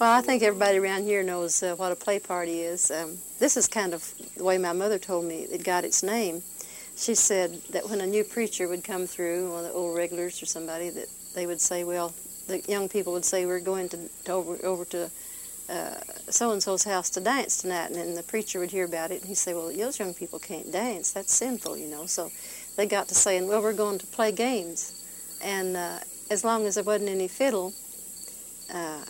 I 0.00 0.22
think 0.22 0.42
everybody 0.42 0.78
around 0.78 1.02
here 1.02 1.22
knows 1.22 1.62
uh, 1.62 1.74
what 1.76 1.92
a 1.92 1.96
play 1.96 2.18
party 2.18 2.62
is. 2.62 2.90
Um, 2.90 3.18
this 3.38 3.56
is 3.56 3.68
kind 3.68 3.92
of 3.92 4.14
the 4.36 4.44
way 4.44 4.56
my 4.56 4.72
mother 4.72 4.98
told 4.98 5.26
me 5.26 5.42
it 5.42 5.62
got 5.62 5.84
its 5.84 6.02
name. 6.02 6.42
She 6.96 7.14
said 7.14 7.62
that 7.70 7.88
when 7.90 8.00
a 8.00 8.06
new 8.06 8.24
preacher 8.24 8.68
would 8.68 8.82
come 8.82 9.06
through, 9.06 9.52
one 9.52 9.64
of 9.64 9.70
the 9.70 9.72
old 9.72 9.96
regulars 9.96 10.42
or 10.42 10.46
somebody, 10.46 10.88
that 10.90 11.08
they 11.34 11.46
would 11.46 11.60
say, 11.60 11.84
well, 11.84 12.14
the 12.46 12.60
young 12.68 12.88
people 12.88 13.12
would 13.12 13.24
say, 13.24 13.44
we're 13.44 13.60
going 13.60 13.88
to, 13.90 13.98
to 14.24 14.32
over, 14.32 14.58
over 14.64 14.84
to 14.86 15.10
uh, 15.68 16.00
so-and-so's 16.30 16.84
house 16.84 17.10
to 17.10 17.20
dance 17.20 17.58
tonight, 17.58 17.86
and 17.86 17.96
then 17.96 18.14
the 18.14 18.22
preacher 18.22 18.60
would 18.60 18.70
hear 18.70 18.84
about 18.84 19.10
it, 19.10 19.20
and 19.20 19.28
he'd 19.28 19.34
say, 19.34 19.52
well, 19.52 19.70
those 19.70 19.98
young 19.98 20.14
people 20.14 20.38
can't 20.38 20.72
dance. 20.72 21.12
That's 21.12 21.34
sinful, 21.34 21.76
you 21.76 21.88
know. 21.88 22.06
So 22.06 22.30
they 22.76 22.86
got 22.86 23.08
to 23.08 23.14
saying, 23.14 23.46
well, 23.46 23.60
we're 23.60 23.74
going 23.74 23.98
to 23.98 24.06
play 24.06 24.32
games. 24.32 24.92
And 25.42 25.76
uh, 25.76 25.98
as 26.30 26.44
long 26.44 26.66
as 26.66 26.76
there 26.76 26.84
wasn't 26.84 27.10
any 27.10 27.28
fiddle, 27.28 27.74
uh, 28.72 29.04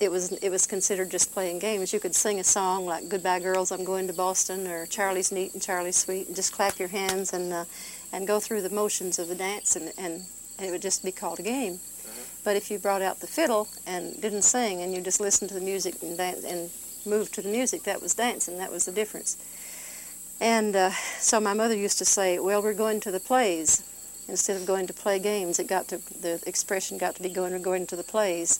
it 0.00 0.10
was 0.10 0.32
it 0.32 0.50
was 0.50 0.66
considered 0.66 1.10
just 1.10 1.32
playing 1.32 1.60
games. 1.60 1.92
You 1.92 2.00
could 2.00 2.14
sing 2.14 2.40
a 2.40 2.44
song 2.44 2.84
like 2.84 3.08
"Goodbye 3.08 3.40
Girls, 3.40 3.70
I'm 3.70 3.84
Going 3.84 4.06
to 4.08 4.12
Boston" 4.12 4.66
or 4.66 4.86
"Charlie's 4.86 5.30
Neat 5.30 5.52
and 5.54 5.62
Charlie's 5.62 5.96
Sweet," 5.96 6.26
and 6.26 6.36
just 6.36 6.52
clap 6.52 6.78
your 6.78 6.88
hands 6.88 7.32
and 7.32 7.52
uh, 7.52 7.64
and 8.12 8.26
go 8.26 8.40
through 8.40 8.62
the 8.62 8.70
motions 8.70 9.18
of 9.18 9.28
the 9.28 9.34
dance, 9.34 9.76
and, 9.76 9.92
and, 9.98 10.24
it 10.62 10.70
would 10.70 10.82
just 10.82 11.04
be 11.04 11.10
called 11.10 11.40
a 11.40 11.42
game. 11.42 11.80
But 12.44 12.54
if 12.54 12.70
you 12.70 12.78
brought 12.78 13.02
out 13.02 13.18
the 13.18 13.26
fiddle 13.26 13.66
and 13.86 14.20
didn't 14.20 14.42
sing, 14.42 14.82
and 14.82 14.94
you 14.94 15.00
just 15.00 15.20
listened 15.20 15.48
to 15.48 15.54
the 15.54 15.60
music 15.60 16.00
and 16.00 16.16
dan- 16.16 16.44
and 16.46 16.70
moved 17.04 17.34
to 17.34 17.42
the 17.42 17.48
music, 17.48 17.82
that 17.84 18.00
was 18.00 18.14
dancing. 18.14 18.58
That 18.58 18.70
was 18.70 18.84
the 18.84 18.92
difference. 18.92 19.36
And 20.40 20.76
uh, 20.76 20.90
so 21.18 21.40
my 21.40 21.54
mother 21.54 21.74
used 21.74 21.98
to 21.98 22.04
say, 22.04 22.38
"Well, 22.38 22.62
we're 22.62 22.74
going 22.74 23.00
to 23.00 23.10
the 23.10 23.20
plays." 23.20 23.82
Instead 24.26 24.56
of 24.56 24.66
going 24.66 24.86
to 24.86 24.94
play 24.94 25.18
games, 25.18 25.58
it 25.58 25.66
got 25.66 25.86
to 25.88 25.98
the 26.20 26.42
expression 26.46 26.96
got 26.96 27.14
to 27.14 27.22
be 27.22 27.28
going 27.28 27.52
we're 27.52 27.58
going 27.58 27.86
to 27.86 27.96
the 27.96 28.02
plays. 28.02 28.58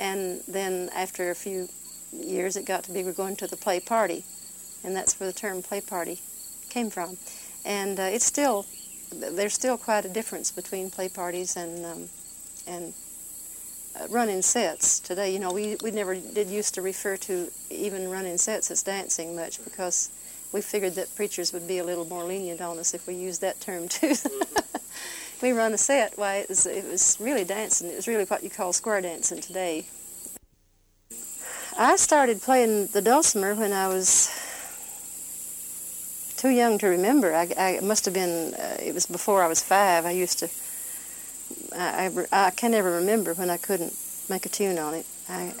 And 0.00 0.40
then 0.48 0.88
after 0.94 1.30
a 1.30 1.34
few 1.34 1.68
years, 2.10 2.56
it 2.56 2.64
got 2.64 2.84
to 2.84 2.90
be 2.90 3.04
we're 3.04 3.12
going 3.12 3.36
to 3.36 3.46
the 3.46 3.56
play 3.56 3.80
party, 3.80 4.24
and 4.82 4.96
that's 4.96 5.20
where 5.20 5.28
the 5.30 5.38
term 5.38 5.62
play 5.62 5.82
party 5.82 6.20
came 6.70 6.88
from. 6.88 7.18
And 7.66 8.00
uh, 8.00 8.04
it's 8.04 8.24
still 8.24 8.64
there's 9.12 9.52
still 9.52 9.76
quite 9.76 10.06
a 10.06 10.08
difference 10.08 10.50
between 10.50 10.90
play 10.90 11.10
parties 11.10 11.54
and 11.54 11.84
um, 11.84 12.08
and 12.66 12.94
uh, 14.00 14.06
running 14.08 14.40
sets 14.40 15.00
today. 15.00 15.34
You 15.34 15.38
know, 15.38 15.52
we 15.52 15.76
we 15.82 15.90
never 15.90 16.14
did 16.14 16.48
used 16.48 16.74
to 16.76 16.82
refer 16.82 17.18
to 17.18 17.50
even 17.68 18.10
running 18.10 18.38
sets 18.38 18.70
as 18.70 18.82
dancing 18.82 19.36
much 19.36 19.62
because 19.62 20.08
we 20.50 20.62
figured 20.62 20.94
that 20.94 21.14
preachers 21.14 21.52
would 21.52 21.68
be 21.68 21.76
a 21.76 21.84
little 21.84 22.06
more 22.06 22.24
lenient 22.24 22.62
on 22.62 22.78
us 22.78 22.94
if 22.94 23.06
we 23.06 23.14
used 23.14 23.42
that 23.42 23.60
term 23.60 23.86
too. 23.86 24.14
we 25.42 25.52
run 25.52 25.72
a 25.72 25.78
set. 25.78 26.16
Why 26.16 26.36
it 26.36 26.48
was 26.48 26.66
it 26.66 26.84
was 26.84 27.16
really 27.20 27.44
dancing. 27.44 27.90
It 27.90 27.96
was 27.96 28.08
really 28.08 28.24
what 28.24 28.42
you 28.42 28.50
call 28.50 28.72
square 28.72 29.00
dancing 29.00 29.40
today. 29.40 29.86
I 31.78 31.96
started 31.96 32.42
playing 32.42 32.88
the 32.88 33.00
dulcimer 33.00 33.54
when 33.54 33.72
I 33.72 33.88
was 33.88 34.28
too 36.36 36.50
young 36.50 36.78
to 36.78 36.86
remember. 36.88 37.34
I, 37.34 37.48
I 37.56 37.80
must 37.80 38.04
have 38.04 38.14
been. 38.14 38.54
Uh, 38.54 38.76
it 38.80 38.94
was 38.94 39.06
before 39.06 39.42
I 39.42 39.46
was 39.46 39.62
five. 39.62 40.06
I 40.06 40.10
used 40.10 40.38
to. 40.40 40.48
I, 41.76 42.10
I, 42.32 42.46
I 42.46 42.50
can 42.50 42.72
never 42.72 42.90
remember 42.92 43.34
when 43.34 43.50
I 43.50 43.56
couldn't 43.56 43.94
make 44.28 44.46
a 44.46 44.48
tune 44.48 44.78
on 44.78 44.94
it. 44.94 45.06
I 45.28 45.54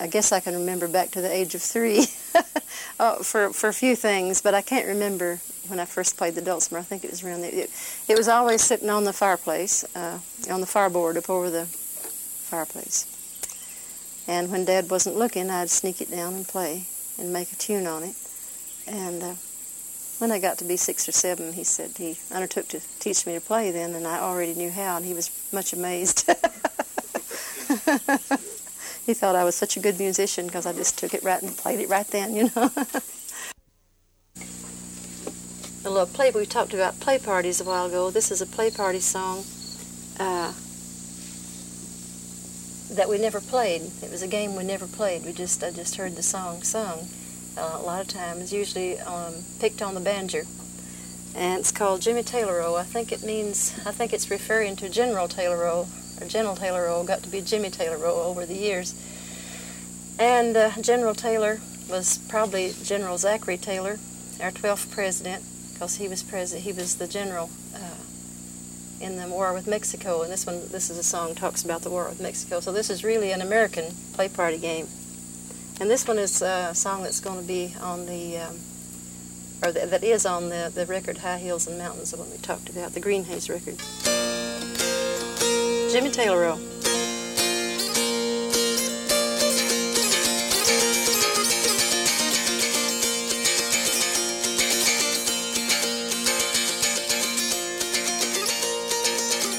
I 0.00 0.06
guess 0.06 0.32
I 0.32 0.40
can 0.40 0.54
remember 0.54 0.88
back 0.88 1.10
to 1.10 1.20
the 1.20 1.30
age 1.30 1.54
of 1.54 1.60
three 1.60 2.06
oh, 3.00 3.22
for 3.22 3.52
for 3.52 3.68
a 3.68 3.74
few 3.74 3.94
things, 3.94 4.40
but 4.40 4.54
I 4.54 4.62
can't 4.62 4.88
remember 4.88 5.40
when 5.68 5.78
I 5.78 5.84
first 5.84 6.16
played 6.16 6.34
the 6.34 6.40
dulcimer. 6.40 6.80
I 6.80 6.82
think 6.82 7.04
it 7.04 7.10
was 7.10 7.22
around 7.22 7.42
there. 7.42 7.54
It, 7.54 7.70
it 8.08 8.16
was 8.16 8.26
always 8.26 8.62
sitting 8.62 8.88
on 8.88 9.04
the 9.04 9.12
fireplace, 9.12 9.84
uh, 9.94 10.18
on 10.50 10.60
the 10.60 10.66
fireboard 10.66 11.18
up 11.18 11.28
over 11.28 11.50
the 11.50 11.66
fireplace. 11.66 13.06
And 14.26 14.50
when 14.50 14.64
Dad 14.64 14.90
wasn't 14.90 15.16
looking, 15.16 15.50
I'd 15.50 15.70
sneak 15.70 16.00
it 16.00 16.10
down 16.10 16.34
and 16.34 16.48
play 16.48 16.86
and 17.18 17.32
make 17.32 17.52
a 17.52 17.56
tune 17.56 17.86
on 17.86 18.02
it. 18.02 18.16
And 18.86 19.22
uh, 19.22 19.34
when 20.18 20.32
I 20.32 20.38
got 20.38 20.56
to 20.58 20.64
be 20.64 20.76
six 20.76 21.08
or 21.08 21.12
seven, 21.12 21.52
he 21.52 21.64
said 21.64 21.92
he 21.98 22.18
undertook 22.32 22.68
to 22.68 22.80
teach 23.00 23.26
me 23.26 23.34
to 23.34 23.40
play 23.40 23.70
then, 23.70 23.94
and 23.94 24.06
I 24.06 24.18
already 24.18 24.54
knew 24.54 24.70
how, 24.70 24.96
and 24.96 25.04
he 25.04 25.12
was 25.12 25.30
much 25.52 25.74
amazed. 25.74 26.28
he 29.10 29.14
thought 29.14 29.34
I 29.34 29.42
was 29.42 29.56
such 29.56 29.76
a 29.76 29.80
good 29.80 29.98
musician 29.98 30.46
because 30.46 30.66
I 30.66 30.72
just 30.72 30.96
took 30.96 31.14
it 31.14 31.24
right 31.24 31.42
and 31.42 31.56
played 31.56 31.80
it 31.80 31.88
right 31.88 32.06
then, 32.06 32.32
you 32.32 32.44
know. 32.54 32.70
a 35.84 35.90
little 35.90 36.06
play. 36.06 36.30
We 36.30 36.46
talked 36.46 36.74
about 36.74 37.00
play 37.00 37.18
parties 37.18 37.60
a 37.60 37.64
while 37.64 37.86
ago. 37.86 38.12
This 38.12 38.30
is 38.30 38.40
a 38.40 38.46
play 38.46 38.70
party 38.70 39.00
song 39.00 39.42
uh, 40.20 40.52
that 42.94 43.08
we 43.08 43.18
never 43.18 43.40
played. 43.40 43.82
It 44.00 44.12
was 44.12 44.22
a 44.22 44.28
game 44.28 44.54
we 44.54 44.62
never 44.62 44.86
played. 44.86 45.24
We 45.24 45.32
just 45.32 45.64
I 45.64 45.72
just 45.72 45.96
heard 45.96 46.14
the 46.14 46.22
song 46.22 46.62
sung 46.62 47.08
uh, 47.58 47.78
a 47.80 47.82
lot 47.82 48.00
of 48.00 48.06
times, 48.06 48.52
usually 48.52 49.00
um, 49.00 49.34
picked 49.58 49.82
on 49.82 49.94
the 49.94 50.00
banjo. 50.00 50.42
And 51.34 51.58
it's 51.58 51.72
called 51.72 52.00
Jimmy 52.00 52.22
Taylor 52.22 52.62
I 52.62 52.84
think 52.84 53.10
it 53.10 53.24
means, 53.24 53.74
I 53.84 53.90
think 53.90 54.12
it's 54.12 54.30
referring 54.30 54.76
to 54.76 54.88
General 54.88 55.26
Taylor 55.26 55.64
or 56.20 56.26
General 56.26 56.56
Taylor 56.56 56.86
O 56.88 57.04
got 57.04 57.22
to 57.22 57.28
be 57.28 57.40
Jimmy 57.40 57.70
Taylor 57.70 58.04
O 58.06 58.22
over 58.22 58.46
the 58.46 58.54
years. 58.54 58.94
And 60.18 60.56
uh, 60.56 60.70
General 60.80 61.14
Taylor 61.14 61.60
was 61.88 62.18
probably 62.28 62.72
General 62.82 63.18
Zachary 63.18 63.56
Taylor, 63.56 63.98
our 64.40 64.50
12th 64.50 64.90
president, 64.90 65.44
because 65.72 65.96
he 65.96 66.08
was 66.08 66.22
president. 66.22 66.64
He 66.64 66.72
was 66.72 66.96
the 66.96 67.08
general 67.08 67.50
uh, 67.74 68.04
in 69.00 69.16
the 69.16 69.26
war 69.28 69.54
with 69.54 69.66
Mexico, 69.66 70.22
and 70.22 70.30
this 70.30 70.44
one, 70.44 70.68
this 70.68 70.90
is 70.90 70.98
a 70.98 71.02
song 71.02 71.34
talks 71.34 71.64
about 71.64 71.82
the 71.82 71.90
war 71.90 72.08
with 72.08 72.20
Mexico. 72.20 72.60
So 72.60 72.70
this 72.70 72.90
is 72.90 73.02
really 73.02 73.32
an 73.32 73.40
American 73.40 73.94
play 74.12 74.28
party 74.28 74.58
game. 74.58 74.86
And 75.80 75.90
this 75.90 76.06
one 76.06 76.18
is 76.18 76.42
a 76.42 76.74
song 76.74 77.02
that's 77.02 77.20
going 77.20 77.40
to 77.40 77.46
be 77.46 77.74
on 77.80 78.04
the 78.04 78.36
um, 78.38 78.56
or 79.62 79.72
that, 79.72 79.90
that 79.90 80.04
is 80.04 80.26
on 80.26 80.48
the, 80.48 80.70
the 80.74 80.86
record 80.86 81.18
High 81.18 81.38
Hills 81.38 81.66
and 81.66 81.78
Mountains, 81.78 82.10
the 82.10 82.16
one 82.16 82.30
we 82.30 82.38
talked 82.38 82.68
about, 82.68 82.92
the 82.92 83.00
Greenhays 83.00 83.48
record. 83.48 84.29
Jimmy 85.92 86.10
Taylor. 86.10 86.56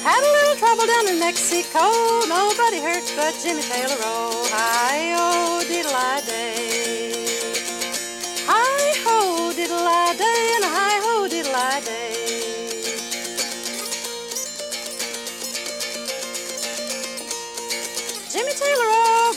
Had 0.03 0.23
a 0.23 0.31
little 0.31 0.55
trouble 0.55 0.87
down 0.87 1.09
in 1.09 1.19
Mexico. 1.19 1.79
Nobody 2.29 2.79
hurts 2.79 3.13
but 3.13 3.37
Jimmy 3.43 3.61
Taylor. 3.63 3.97
Oh, 3.99 4.47
hi 4.51 5.13
oh, 5.17 5.61
diddle 5.67 5.91
I 5.93 6.21
day. 6.25 7.11
Hi 8.47 8.93
ho, 9.03 9.51
diddle 9.53 9.77
I 9.79 10.15
day, 10.15 10.53
and 10.55 10.70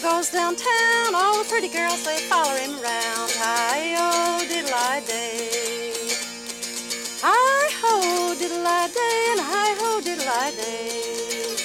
goes 0.04 0.28
downtown. 0.28 1.14
All 1.14 1.42
the 1.42 1.48
pretty 1.48 1.68
girls 1.68 2.04
they 2.04 2.18
follow 2.28 2.54
him 2.56 2.72
around. 2.72 3.30
Hi 3.40 3.96
oh, 3.96 4.44
diddle 4.46 4.70
I 4.74 5.00
day. 5.00 5.48
Hi 7.24 7.32
oh, 7.32 7.70
ho, 7.80 8.34
diddle 8.38 8.66
I 8.66 8.86
day, 8.88 9.20
and 9.32 9.40
hi 9.40 9.70
oh, 9.72 9.94
ho, 9.94 10.00
diddle 10.02 10.28
I 10.28 10.50
day. 10.60 11.56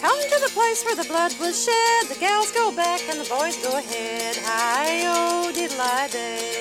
Come 0.00 0.20
to 0.32 0.38
the 0.46 0.50
place 0.52 0.84
where 0.84 0.96
the 0.96 1.06
blood 1.08 1.32
was 1.38 1.64
shed. 1.64 2.08
The 2.08 2.18
gals 2.18 2.50
go 2.50 2.74
back 2.74 3.02
and 3.08 3.20
the 3.20 3.28
boys 3.28 3.56
go 3.62 3.78
ahead. 3.78 4.36
Hi 4.42 5.02
oh, 5.06 5.44
ho, 5.44 5.52
diddle 5.52 5.80
I 5.80 6.08
day. 6.08 6.55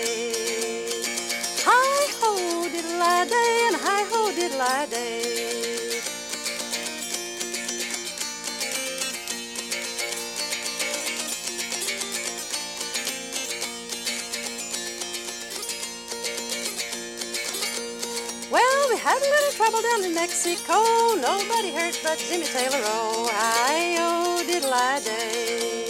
Had 19.05 19.21
a 19.21 19.29
little 19.35 19.51
trouble 19.51 19.81
down 19.83 20.03
in 20.03 20.15
Mexico. 20.15 20.81
Nobody 21.21 21.71
hurt 21.71 21.99
but 22.01 22.17
Jimmy 22.17 22.45
Taylor. 22.45 22.81
Oh, 22.85 23.29
hi 23.31 23.97
ho, 23.99 24.43
diddle 24.43 24.73
I 24.73 24.99
day. 24.99 25.85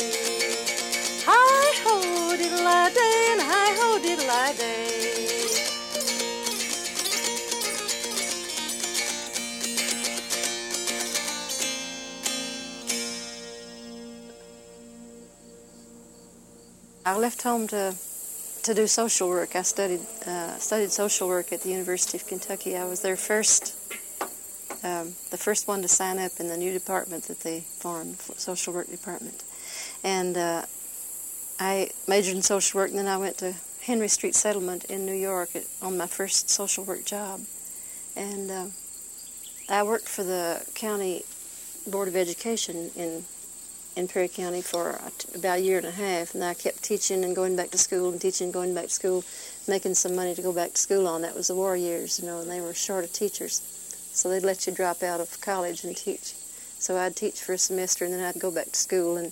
Hi 1.26 1.68
ho, 1.84 2.36
diddle 2.36 2.68
I 2.68 2.90
day, 2.90 3.28
and 3.32 3.42
hi 3.42 3.70
ho, 3.80 4.00
diddle 4.04 4.30
I 4.30 4.54
day. 4.54 5.06
I 17.06 17.18
left 17.18 17.44
home 17.44 17.68
to 17.68 17.96
to 18.64 18.74
do 18.74 18.88
social 18.88 19.30
work. 19.30 19.56
I 19.56 19.62
studied 19.62 20.02
uh, 20.28 20.45
studied 20.60 20.92
social 20.92 21.28
work 21.28 21.52
at 21.52 21.62
the 21.62 21.70
University 21.70 22.18
of 22.18 22.28
Kentucky. 22.28 22.78
I 22.78 22.86
was 22.86 23.02
their 23.02 23.16
first, 23.16 23.76
um, 24.84 25.14
the 25.32 25.38
first 25.38 25.68
one 25.68 25.82
to 25.82 25.88
sign 25.88 26.20
up 26.20 26.34
in 26.40 26.48
the 26.48 26.58
new 26.58 26.72
department 26.74 27.26
that 27.26 27.42
they 27.42 27.62
formed, 27.62 28.18
social 28.38 28.74
work 28.74 28.90
department. 28.90 29.44
And 30.04 30.38
uh, 30.38 30.66
I 31.60 31.90
majored 32.08 32.36
in 32.36 32.42
social 32.42 32.80
work, 32.80 32.90
and 32.90 33.00
then 33.00 33.08
I 33.08 33.18
went 33.18 33.38
to 33.40 33.54
Henry 33.82 34.08
Street 34.08 34.36
Settlement 34.36 34.86
in 34.86 35.06
New 35.06 35.14
York 35.14 35.56
at, 35.56 35.64
on 35.82 35.98
my 35.98 36.08
first 36.08 36.50
social 36.50 36.84
work 36.84 37.06
job. 37.06 37.42
And 38.16 38.50
uh, 38.50 38.66
I 39.70 39.84
worked 39.84 40.08
for 40.08 40.24
the 40.24 40.66
county 40.74 41.24
board 41.88 42.08
of 42.08 42.16
education 42.16 42.92
in 42.96 43.26
in 43.96 44.08
Perry 44.08 44.28
County 44.28 44.62
for 44.62 45.00
about 45.34 45.60
a 45.60 45.62
year 45.62 45.78
and 45.78 45.88
a 45.88 45.92
half, 45.92 46.36
and 46.36 46.44
I 46.44 46.54
kept 46.54 46.84
teaching 46.84 47.24
and 47.24 47.36
going 47.36 47.56
back 47.56 47.72
to 47.72 47.78
school 47.78 48.12
and 48.12 48.20
teaching 48.20 48.46
and 48.46 48.54
going 48.54 48.76
back 48.76 48.86
to 48.86 48.90
school, 48.90 49.24
making 49.68 49.94
some 49.94 50.16
money 50.16 50.36
to 50.36 50.42
go 50.42 50.52
back 50.52 50.74
to 50.74 50.78
school 50.78 51.08
on. 51.08 51.22
That 51.22 51.36
was 51.36 51.48
the 51.48 51.56
war 51.56 51.76
years, 51.76 52.20
you 52.20 52.26
know, 52.26 52.40
and 52.40 52.50
they 52.50 52.62
were 52.62 52.74
short 52.74 53.04
of 53.04 53.14
teachers, 53.14 53.62
so 54.14 54.30
they'd 54.30 54.44
let 54.44 54.68
you 54.68 54.74
drop 54.74 55.04
out 55.04 55.20
of 55.20 55.42
college 55.42 55.84
and 55.84 55.96
teach. 55.96 56.34
So 56.80 56.98
I'd 56.98 57.16
teach 57.16 57.42
for 57.42 57.54
a 57.54 57.58
semester, 57.58 58.06
and 58.06 58.14
then 58.14 58.24
I'd 58.24 58.40
go 58.40 58.52
back 58.52 58.66
to 58.66 58.76
school 58.76 59.18
and 59.18 59.32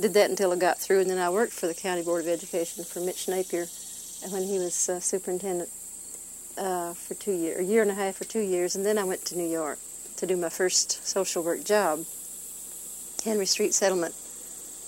did 0.00 0.14
that 0.14 0.30
until 0.30 0.52
I 0.52 0.56
got 0.56 0.78
through, 0.78 1.00
and 1.00 1.10
then 1.10 1.18
I 1.18 1.30
worked 1.30 1.52
for 1.52 1.66
the 1.66 1.74
County 1.74 2.02
Board 2.02 2.22
of 2.22 2.28
Education 2.28 2.84
for 2.84 3.00
Mitch 3.00 3.28
Napier 3.28 3.66
when 4.30 4.42
he 4.42 4.58
was 4.58 4.88
uh, 4.88 5.00
superintendent 5.00 5.68
uh, 6.56 6.94
for 6.94 7.14
two 7.14 7.32
years, 7.32 7.60
a 7.60 7.64
year 7.64 7.82
and 7.82 7.90
a 7.90 7.94
half 7.94 8.20
or 8.20 8.24
two 8.24 8.40
years, 8.40 8.76
and 8.76 8.84
then 8.84 8.98
I 8.98 9.04
went 9.04 9.24
to 9.26 9.36
New 9.36 9.48
York 9.48 9.78
to 10.16 10.26
do 10.26 10.36
my 10.36 10.48
first 10.48 11.06
social 11.06 11.42
work 11.42 11.64
job. 11.64 12.04
Henry 13.24 13.46
Street 13.46 13.72
Settlement. 13.72 14.14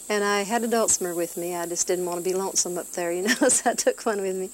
And 0.08 0.22
I 0.22 0.42
had 0.42 0.62
a 0.62 0.68
dulcimer 0.68 1.14
with 1.14 1.36
me. 1.36 1.56
I 1.56 1.66
just 1.66 1.88
didn't 1.88 2.04
want 2.04 2.22
to 2.22 2.24
be 2.24 2.36
lonesome 2.36 2.78
up 2.78 2.92
there, 2.92 3.10
you 3.10 3.22
know, 3.40 3.48
so 3.48 3.70
I 3.70 3.74
took 3.74 4.04
one 4.06 4.20
with 4.20 4.36
me. 4.36 4.50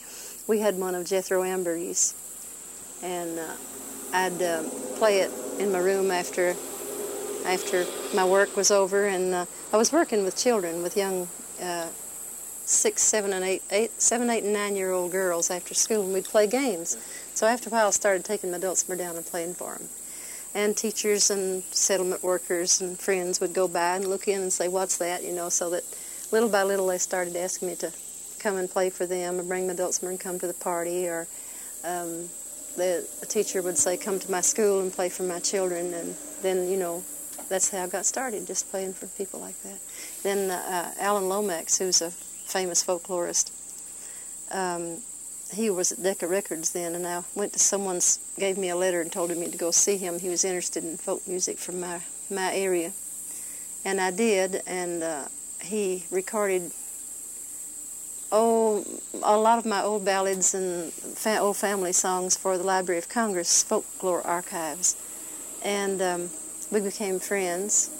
We 0.46 0.58
had 0.58 0.78
one 0.78 0.94
of 0.94 1.06
Jethro 1.06 1.42
Amburgey's, 1.42 2.14
and 3.02 3.38
uh, 3.38 3.54
I'd 4.12 4.42
uh, 4.42 4.64
play 4.96 5.20
it 5.20 5.30
in 5.58 5.70
my 5.70 5.78
room 5.78 6.10
after 6.10 6.56
after 7.44 7.84
my 8.14 8.24
work 8.24 8.56
was 8.56 8.70
over. 8.70 9.06
And 9.06 9.34
uh, 9.34 9.46
I 9.72 9.76
was 9.76 9.92
working 9.92 10.24
with 10.24 10.36
children, 10.36 10.82
with 10.82 10.96
young 10.96 11.28
uh, 11.62 11.88
six, 12.64 13.02
seven, 13.02 13.32
and 13.32 13.44
eight, 13.44 13.62
eight, 13.70 14.02
seven, 14.02 14.30
eight, 14.30 14.42
and 14.44 14.52
nine-year-old 14.52 15.12
girls 15.12 15.50
after 15.50 15.74
school, 15.74 16.02
and 16.04 16.12
we'd 16.12 16.24
play 16.24 16.46
games. 16.46 16.96
So 17.34 17.46
after 17.46 17.68
a 17.68 17.72
while, 17.72 17.86
I 17.86 17.90
started 17.90 18.24
taking 18.24 18.50
my 18.50 18.58
dulcimer 18.58 18.96
down 18.96 19.16
and 19.16 19.24
playing 19.24 19.54
for 19.54 19.74
them 19.74 19.88
and 20.54 20.76
teachers 20.76 21.30
and 21.30 21.62
settlement 21.70 22.22
workers 22.22 22.80
and 22.80 22.98
friends 22.98 23.40
would 23.40 23.54
go 23.54 23.66
by 23.66 23.96
and 23.96 24.06
look 24.06 24.28
in 24.28 24.42
and 24.42 24.52
say, 24.52 24.68
"What's 24.68 24.98
that?" 24.98 25.22
You 25.22 25.32
know, 25.32 25.48
so 25.48 25.70
that 25.70 25.84
little 26.30 26.48
by 26.48 26.62
little 26.62 26.86
they 26.88 26.98
started 26.98 27.36
asking 27.36 27.68
me 27.68 27.76
to 27.76 27.92
come 28.42 28.56
and 28.56 28.68
play 28.70 28.90
for 28.90 29.06
them, 29.06 29.38
or 29.38 29.42
bring 29.42 29.66
my 29.66 29.74
dulcimer 29.74 30.10
and 30.10 30.20
come 30.20 30.38
to 30.38 30.46
the 30.46 30.54
party, 30.54 31.06
or 31.06 31.26
um, 31.84 32.28
the 32.76 33.06
a 33.22 33.26
teacher 33.26 33.62
would 33.62 33.78
say, 33.78 33.96
"Come 33.96 34.18
to 34.18 34.30
my 34.30 34.40
school 34.40 34.80
and 34.80 34.92
play 34.92 35.08
for 35.08 35.22
my 35.22 35.38
children," 35.38 35.94
and 35.94 36.16
then 36.42 36.68
you 36.68 36.76
know, 36.76 37.02
that's 37.48 37.70
how 37.70 37.84
I 37.84 37.86
got 37.86 38.06
started, 38.06 38.46
just 38.46 38.70
playing 38.70 38.94
for 38.94 39.06
people 39.06 39.40
like 39.40 39.60
that. 39.62 39.78
Then 40.22 40.50
uh, 40.50 40.94
Alan 40.98 41.28
Lomax, 41.28 41.78
who's 41.78 42.02
a 42.02 42.10
famous 42.10 42.84
folklorist. 42.84 43.50
Um, 44.50 44.98
he 45.52 45.70
was 45.70 45.92
at 45.92 46.02
Decca 46.02 46.26
Records 46.26 46.72
then, 46.72 46.94
and 46.94 47.06
I 47.06 47.22
went 47.34 47.52
to 47.52 47.58
someone's, 47.58 48.18
gave 48.38 48.56
me 48.56 48.70
a 48.70 48.76
letter 48.76 49.00
and 49.00 49.12
told 49.12 49.30
me 49.36 49.50
to 49.50 49.58
go 49.58 49.70
see 49.70 49.98
him. 49.98 50.18
He 50.18 50.28
was 50.28 50.44
interested 50.44 50.84
in 50.84 50.96
folk 50.96 51.26
music 51.28 51.58
from 51.58 51.80
my, 51.80 52.00
my 52.30 52.54
area. 52.54 52.92
And 53.84 54.00
I 54.00 54.10
did, 54.10 54.62
and 54.66 55.02
uh, 55.02 55.28
he 55.60 56.04
recorded, 56.10 56.72
oh, 58.32 58.84
a 59.22 59.36
lot 59.36 59.58
of 59.58 59.66
my 59.66 59.82
old 59.82 60.04
ballads 60.04 60.54
and 60.54 60.92
fa- 60.92 61.38
old 61.38 61.58
family 61.58 61.92
songs 61.92 62.36
for 62.36 62.56
the 62.56 62.64
Library 62.64 62.98
of 62.98 63.08
Congress 63.08 63.62
folklore 63.62 64.26
archives. 64.26 64.96
And 65.64 66.00
um, 66.02 66.30
we 66.72 66.80
became 66.80 67.20
friends, 67.20 67.90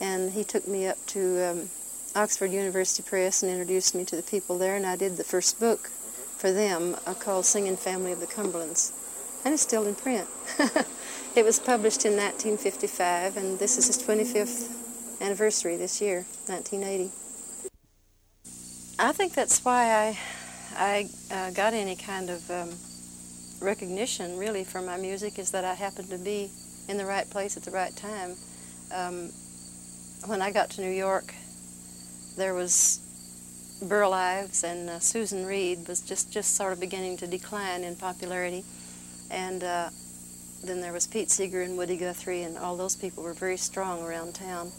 and 0.00 0.32
he 0.32 0.44
took 0.44 0.66
me 0.66 0.86
up 0.88 0.98
to 1.06 1.50
um, 1.50 1.70
Oxford 2.14 2.50
University 2.50 3.02
Press 3.08 3.42
and 3.42 3.50
introduced 3.50 3.94
me 3.94 4.04
to 4.04 4.16
the 4.16 4.22
people 4.22 4.58
there, 4.58 4.76
and 4.76 4.84
I 4.84 4.96
did 4.96 5.16
the 5.16 5.24
first 5.24 5.58
book 5.60 5.88
for 5.88 6.52
them 6.52 6.96
uh, 7.06 7.14
called 7.14 7.46
Singing 7.46 7.76
Family 7.76 8.12
of 8.12 8.20
the 8.20 8.26
Cumberlands. 8.26 8.92
And 9.44 9.54
it's 9.54 9.62
still 9.62 9.86
in 9.86 9.94
print. 9.94 10.28
it 11.36 11.44
was 11.44 11.60
published 11.60 12.04
in 12.04 12.12
1955, 12.12 13.36
and 13.36 13.58
this 13.58 13.78
is 13.78 13.88
its 13.88 14.02
25th 14.02 15.22
anniversary 15.22 15.76
this 15.76 16.00
year, 16.00 16.26
1980. 16.46 17.25
I 18.98 19.12
think 19.12 19.34
that's 19.34 19.62
why 19.62 19.92
I, 19.92 20.18
I 20.74 21.08
uh, 21.30 21.50
got 21.50 21.74
any 21.74 21.96
kind 21.96 22.30
of 22.30 22.50
um, 22.50 22.70
recognition, 23.60 24.38
really, 24.38 24.64
for 24.64 24.80
my 24.80 24.96
music, 24.96 25.38
is 25.38 25.50
that 25.50 25.66
I 25.66 25.74
happened 25.74 26.08
to 26.08 26.16
be 26.16 26.50
in 26.88 26.96
the 26.96 27.04
right 27.04 27.28
place 27.28 27.58
at 27.58 27.62
the 27.62 27.70
right 27.70 27.94
time. 27.94 28.36
Um, 28.94 29.32
when 30.24 30.40
I 30.40 30.50
got 30.50 30.70
to 30.70 30.80
New 30.80 30.90
York, 30.90 31.34
there 32.38 32.54
was 32.54 33.00
Burl 33.82 34.14
Ives 34.14 34.64
and 34.64 34.88
uh, 34.88 34.98
Susan 34.98 35.44
Reed 35.44 35.86
was 35.86 36.00
just, 36.00 36.32
just 36.32 36.56
sort 36.56 36.72
of 36.72 36.80
beginning 36.80 37.18
to 37.18 37.26
decline 37.26 37.84
in 37.84 37.96
popularity. 37.96 38.64
And 39.30 39.62
uh, 39.62 39.90
then 40.64 40.80
there 40.80 40.94
was 40.94 41.06
Pete 41.06 41.30
Seeger 41.30 41.60
and 41.60 41.76
Woody 41.76 41.98
Guthrie, 41.98 42.44
and 42.44 42.56
all 42.56 42.78
those 42.78 42.96
people 42.96 43.22
were 43.22 43.34
very 43.34 43.58
strong 43.58 44.02
around 44.02 44.34
town. 44.34 44.72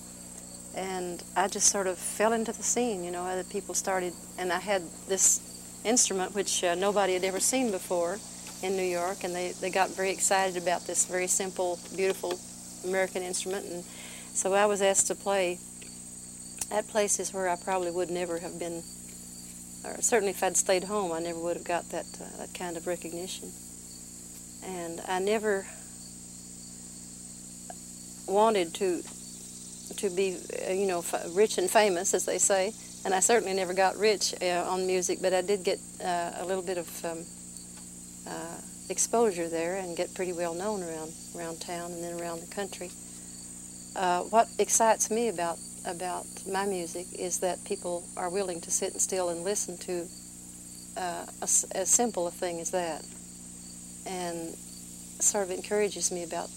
And 0.78 1.24
I 1.36 1.48
just 1.48 1.70
sort 1.70 1.88
of 1.88 1.98
fell 1.98 2.34
into 2.34 2.52
the 2.54 2.62
scene, 2.62 3.04
you 3.04 3.10
know, 3.10 3.26
other 3.26 3.44
people 3.44 3.74
started, 3.74 4.14
and 4.38 4.54
I 4.54 4.60
had 4.60 4.84
this 5.08 5.42
instrument 5.84 6.36
which 6.36 6.64
uh, 6.64 6.76
nobody 6.76 7.14
had 7.14 7.24
ever 7.24 7.40
seen 7.40 7.72
before 7.72 8.20
in 8.62 8.78
New 8.78 8.84
York, 8.84 9.24
and 9.24 9.36
they, 9.36 9.54
they 9.60 9.72
got 9.72 9.90
very 9.90 10.12
excited 10.12 10.62
about 10.62 10.86
this 10.86 11.06
very 11.06 11.26
simple, 11.26 11.80
beautiful 11.96 12.40
American 12.86 13.24
instrument. 13.24 13.66
And 13.66 13.84
So 14.34 14.54
I 14.54 14.68
was 14.68 14.84
asked 14.84 15.08
to 15.08 15.16
play 15.16 15.58
at 16.72 16.88
places 16.88 17.34
where 17.34 17.50
I 17.50 17.56
probably 17.56 17.90
would 17.90 18.12
never 18.12 18.38
have 18.38 18.60
been, 18.60 18.84
or 19.84 20.00
certainly 20.00 20.30
if 20.30 20.44
I'd 20.44 20.58
stayed 20.58 20.84
home, 20.84 21.12
I 21.12 21.20
never 21.20 21.40
would 21.40 21.58
have 21.58 21.66
got 21.66 21.90
that, 21.90 22.06
uh, 22.22 22.38
that 22.38 22.54
kind 22.54 22.78
of 22.78 22.86
recognition. 22.86 23.52
And 24.64 25.02
I 25.08 25.18
never 25.18 25.66
wanted 28.28 28.76
to 28.76 29.02
to 29.98 30.10
be, 30.10 30.38
uh, 30.68 30.72
you 30.72 30.88
know, 30.88 31.04
rich 31.32 31.58
and 31.58 31.70
famous, 31.70 32.14
as 32.14 32.26
they 32.26 32.38
say. 32.38 32.74
And 33.06 33.14
I 33.14 33.20
certainly 33.20 33.54
never 33.54 33.74
got 33.74 33.96
rich 33.98 34.34
uh, 34.42 34.66
on 34.68 34.86
music, 34.88 35.20
but 35.22 35.34
I 35.34 35.42
did 35.42 35.64
get 35.64 35.80
uh, 36.04 36.32
a 36.38 36.46
little 36.46 36.64
bit 36.64 36.78
of 36.78 37.06
um, 37.06 37.26
uh, 38.28 38.58
exposure 38.90 39.48
there 39.48 39.76
and 39.76 39.96
get 39.96 40.14
pretty 40.14 40.34
well 40.34 40.54
known 40.54 40.84
around 40.84 41.14
around 41.36 41.62
town 41.62 41.92
and 41.92 42.04
then 42.04 42.20
around 42.20 42.42
the 42.42 42.54
country. 42.54 42.92
Uh, 43.96 44.24
what 44.24 44.48
excites 44.60 45.10
me 45.10 45.30
about 45.30 45.58
about 45.86 46.26
my 46.52 46.66
music 46.66 47.08
is 47.14 47.40
that 47.40 47.64
people 47.64 48.04
are 48.18 48.30
willing 48.30 48.60
to 48.62 48.72
sit 48.72 48.92
and 48.92 49.02
still 49.02 49.30
and 49.30 49.44
listen 49.44 49.78
to 49.78 50.06
uh, 50.98 51.26
as 51.42 51.90
simple 51.90 52.28
a 52.28 52.32
thing 52.32 52.60
as 52.60 52.72
that, 52.72 53.06
and 54.06 54.56
sort 55.20 55.44
of 55.46 55.52
encourages 55.52 56.12
me 56.12 56.24
about 56.24 56.50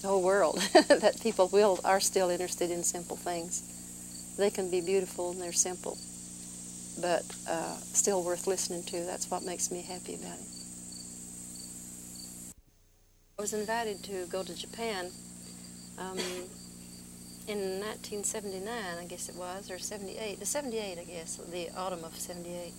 the 0.00 0.08
whole 0.08 0.22
world 0.22 0.58
that 0.88 1.20
people 1.22 1.48
will 1.48 1.78
are 1.84 2.00
still 2.00 2.30
interested 2.30 2.70
in 2.70 2.82
simple 2.82 3.16
things. 3.16 4.34
They 4.38 4.50
can 4.50 4.70
be 4.70 4.80
beautiful 4.80 5.32
and 5.32 5.40
they're 5.40 5.52
simple, 5.52 5.98
but 7.00 7.24
uh, 7.48 7.76
still 7.92 8.24
worth 8.24 8.46
listening 8.46 8.82
to. 8.84 9.04
That's 9.04 9.30
what 9.30 9.42
makes 9.42 9.70
me 9.70 9.82
happy 9.82 10.14
about 10.14 10.38
it. 10.38 10.46
I 13.38 13.42
was 13.42 13.52
invited 13.52 14.02
to 14.04 14.26
go 14.26 14.42
to 14.42 14.54
Japan 14.54 15.10
um, 15.98 16.18
in 17.48 17.80
1979, 17.80 18.68
I 18.98 19.04
guess 19.06 19.28
it 19.28 19.34
was, 19.34 19.70
or 19.70 19.78
78. 19.78 20.38
The 20.38 20.46
78, 20.46 20.98
I 20.98 21.04
guess, 21.04 21.36
the 21.50 21.70
autumn 21.76 22.04
of 22.04 22.14
78. 22.16 22.72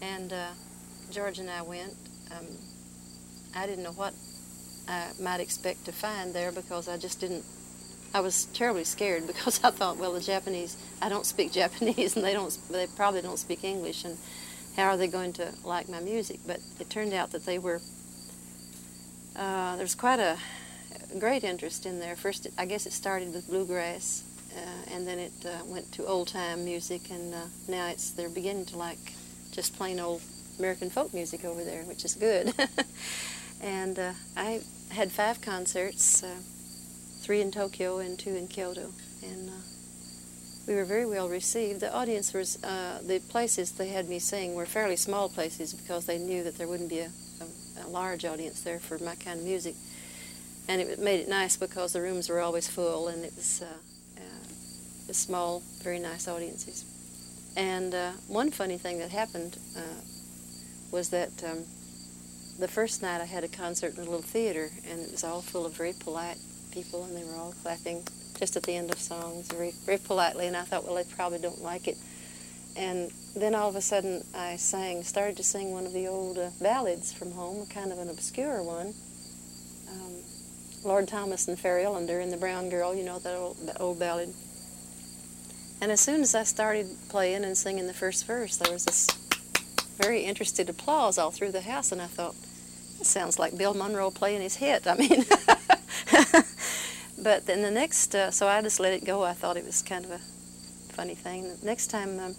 And 0.00 0.32
uh, 0.32 0.50
George 1.10 1.38
and 1.38 1.50
I 1.50 1.62
went. 1.62 1.94
Um, 2.30 2.46
I 3.54 3.66
didn't 3.66 3.82
know 3.82 3.92
what 3.92 4.14
I 4.88 5.08
might 5.20 5.40
expect 5.40 5.84
to 5.84 5.92
find 5.92 6.34
there 6.34 6.50
because 6.50 6.88
I 6.88 6.96
just 6.96 7.20
didn't. 7.20 7.44
I 8.14 8.20
was 8.20 8.46
terribly 8.46 8.84
scared 8.84 9.26
because 9.26 9.60
I 9.62 9.70
thought, 9.70 9.98
well, 9.98 10.12
the 10.12 10.20
Japanese, 10.20 10.76
I 11.02 11.08
don't 11.08 11.26
speak 11.26 11.52
Japanese, 11.62 12.16
and 12.16 12.24
they 12.24 12.32
don't. 12.32 12.56
They 12.70 12.86
probably 12.86 13.22
don't 13.22 13.38
speak 13.38 13.64
English, 13.64 14.04
and 14.04 14.16
how 14.76 14.88
are 14.88 14.96
they 14.96 15.08
going 15.08 15.32
to 15.34 15.52
like 15.64 15.88
my 15.88 16.00
music? 16.00 16.40
But 16.46 16.60
it 16.80 16.88
turned 16.88 17.12
out 17.12 17.32
that 17.32 17.44
they 17.44 17.58
were. 17.58 17.80
Uh, 19.36 19.76
there's 19.76 19.94
quite 19.94 20.18
a 20.18 20.36
great 21.18 21.44
interest 21.44 21.86
in 21.86 22.00
there. 22.00 22.16
First, 22.16 22.48
I 22.58 22.64
guess 22.64 22.86
it 22.86 22.92
started 22.92 23.32
with 23.32 23.46
bluegrass, 23.46 24.24
uh, 24.56 24.94
and 24.94 25.06
then 25.06 25.18
it 25.18 25.32
uh, 25.44 25.64
went 25.66 25.92
to 25.92 26.06
old 26.06 26.28
time 26.28 26.64
music, 26.64 27.10
and 27.10 27.34
uh, 27.34 27.38
now 27.68 27.88
it's 27.88 28.10
they're 28.10 28.28
beginning 28.28 28.66
to 28.66 28.78
like 28.78 29.12
just 29.52 29.76
plain 29.76 30.00
old 30.00 30.22
American 30.58 30.90
folk 30.90 31.12
music 31.14 31.44
over 31.44 31.62
there, 31.64 31.82
which 31.84 32.04
is 32.04 32.14
good. 32.14 32.52
and 33.60 33.98
uh, 33.98 34.12
I 34.36 34.60
had 34.90 35.10
five 35.12 35.40
concerts, 35.40 36.22
uh, 36.22 36.36
three 37.20 37.40
in 37.40 37.50
Tokyo 37.50 37.98
and 37.98 38.18
two 38.18 38.34
in 38.34 38.48
Kyoto, 38.48 38.92
and 39.22 39.50
uh, 39.50 39.52
we 40.66 40.74
were 40.74 40.84
very 40.84 41.06
well 41.06 41.28
received. 41.28 41.80
The 41.80 41.92
audience 41.92 42.32
was 42.32 42.62
uh, 42.62 43.00
the 43.06 43.20
places 43.28 43.72
they 43.72 43.88
had 43.88 44.08
me 44.08 44.18
sing 44.18 44.54
were 44.54 44.66
fairly 44.66 44.96
small 44.96 45.28
places 45.28 45.74
because 45.74 46.06
they 46.06 46.18
knew 46.18 46.44
that 46.44 46.56
there 46.56 46.68
wouldn't 46.68 46.90
be 46.90 47.00
a, 47.00 47.10
a, 47.40 47.86
a 47.86 47.88
large 47.88 48.24
audience 48.24 48.62
there 48.62 48.78
for 48.78 48.98
my 48.98 49.14
kind 49.16 49.40
of 49.40 49.44
music, 49.44 49.74
and 50.68 50.80
it 50.80 50.98
made 50.98 51.20
it 51.20 51.28
nice 51.28 51.56
because 51.56 51.92
the 51.92 52.02
rooms 52.02 52.28
were 52.28 52.40
always 52.40 52.68
full 52.68 53.08
and 53.08 53.24
it 53.24 53.32
was. 53.36 53.62
Uh, 53.62 53.66
uh, 54.16 55.12
small, 55.12 55.62
very 55.82 55.98
nice 55.98 56.28
audiences. 56.28 56.84
And 57.56 57.94
one 58.26 58.50
funny 58.50 58.76
thing 58.76 58.98
that 58.98 59.10
happened 59.10 59.56
was 60.90 61.08
that 61.10 61.30
um, 61.44 61.64
the 62.58 62.68
first 62.68 63.02
night 63.02 63.20
I 63.20 63.24
had 63.24 63.44
a 63.44 63.48
concert 63.48 63.94
in 63.94 64.00
a 64.00 64.04
little 64.04 64.20
theater, 64.22 64.70
and 64.90 65.00
it 65.00 65.12
was 65.12 65.22
all 65.22 65.40
full 65.40 65.64
of 65.64 65.74
very 65.74 65.92
polite 65.92 66.38
people, 66.72 67.04
and 67.04 67.16
they 67.16 67.24
were 67.24 67.36
all 67.36 67.54
clapping 67.62 68.02
just 68.38 68.56
at 68.56 68.64
the 68.64 68.72
end 68.72 68.90
of 68.90 68.98
songs 68.98 69.46
very, 69.48 69.72
very 69.86 69.98
politely. 69.98 70.46
And 70.46 70.56
I 70.56 70.62
thought, 70.62 70.84
well, 70.84 70.96
they 70.96 71.04
probably 71.04 71.38
don't 71.38 71.62
like 71.62 71.86
it. 71.86 71.96
And 72.76 73.10
then 73.34 73.54
all 73.54 73.68
of 73.68 73.76
a 73.76 73.80
sudden, 73.80 74.24
I 74.34 74.56
sang, 74.56 75.02
started 75.02 75.36
to 75.38 75.42
sing 75.42 75.72
one 75.72 75.86
of 75.86 75.92
the 75.92 76.08
old 76.08 76.38
uh, 76.38 76.50
ballads 76.60 77.12
from 77.12 77.32
home, 77.32 77.66
kind 77.66 77.92
of 77.92 77.98
an 77.98 78.10
obscure 78.10 78.62
one. 78.62 78.92
Um, 79.90 80.12
Lord 80.84 81.08
Thomas 81.08 81.48
and 81.48 81.58
Fair 81.58 81.78
Ellender 81.78 82.22
and 82.22 82.32
the 82.32 82.36
Brown 82.36 82.68
Girl, 82.68 82.94
you 82.94 83.04
know 83.04 83.18
that 83.20 83.36
old, 83.36 83.56
that 83.66 83.80
old 83.80 83.98
ballad. 83.98 84.32
And 85.80 85.92
as 85.92 86.00
soon 86.00 86.22
as 86.22 86.34
I 86.34 86.42
started 86.42 86.88
playing 87.08 87.44
and 87.44 87.56
singing 87.56 87.86
the 87.86 87.94
first 87.94 88.26
verse, 88.26 88.56
there 88.56 88.72
was 88.72 88.84
this 88.84 89.06
very 90.00 90.22
interested 90.22 90.68
applause 90.68 91.18
all 91.18 91.30
through 91.30 91.52
the 91.52 91.60
house, 91.60 91.90
and 91.90 92.00
I 92.00 92.06
thought, 92.06 92.34
it 93.00 93.06
sounds 93.06 93.38
like 93.38 93.56
Bill 93.56 93.74
Monroe 93.74 94.10
playing 94.10 94.42
his 94.42 94.56
hit. 94.56 94.86
I 94.86 94.94
mean, 94.96 95.24
but 97.22 97.46
then 97.46 97.62
the 97.62 97.70
next, 97.70 98.14
uh, 98.14 98.30
so 98.30 98.48
I 98.48 98.60
just 98.62 98.80
let 98.80 98.92
it 98.92 99.04
go. 99.04 99.22
I 99.22 99.32
thought 99.32 99.56
it 99.56 99.64
was 99.64 99.82
kind 99.82 100.04
of 100.04 100.10
a 100.10 100.20
funny 100.92 101.14
thing. 101.14 101.48
The 101.60 101.66
next 101.66 101.88
time 101.88 102.18
um, 102.18 102.34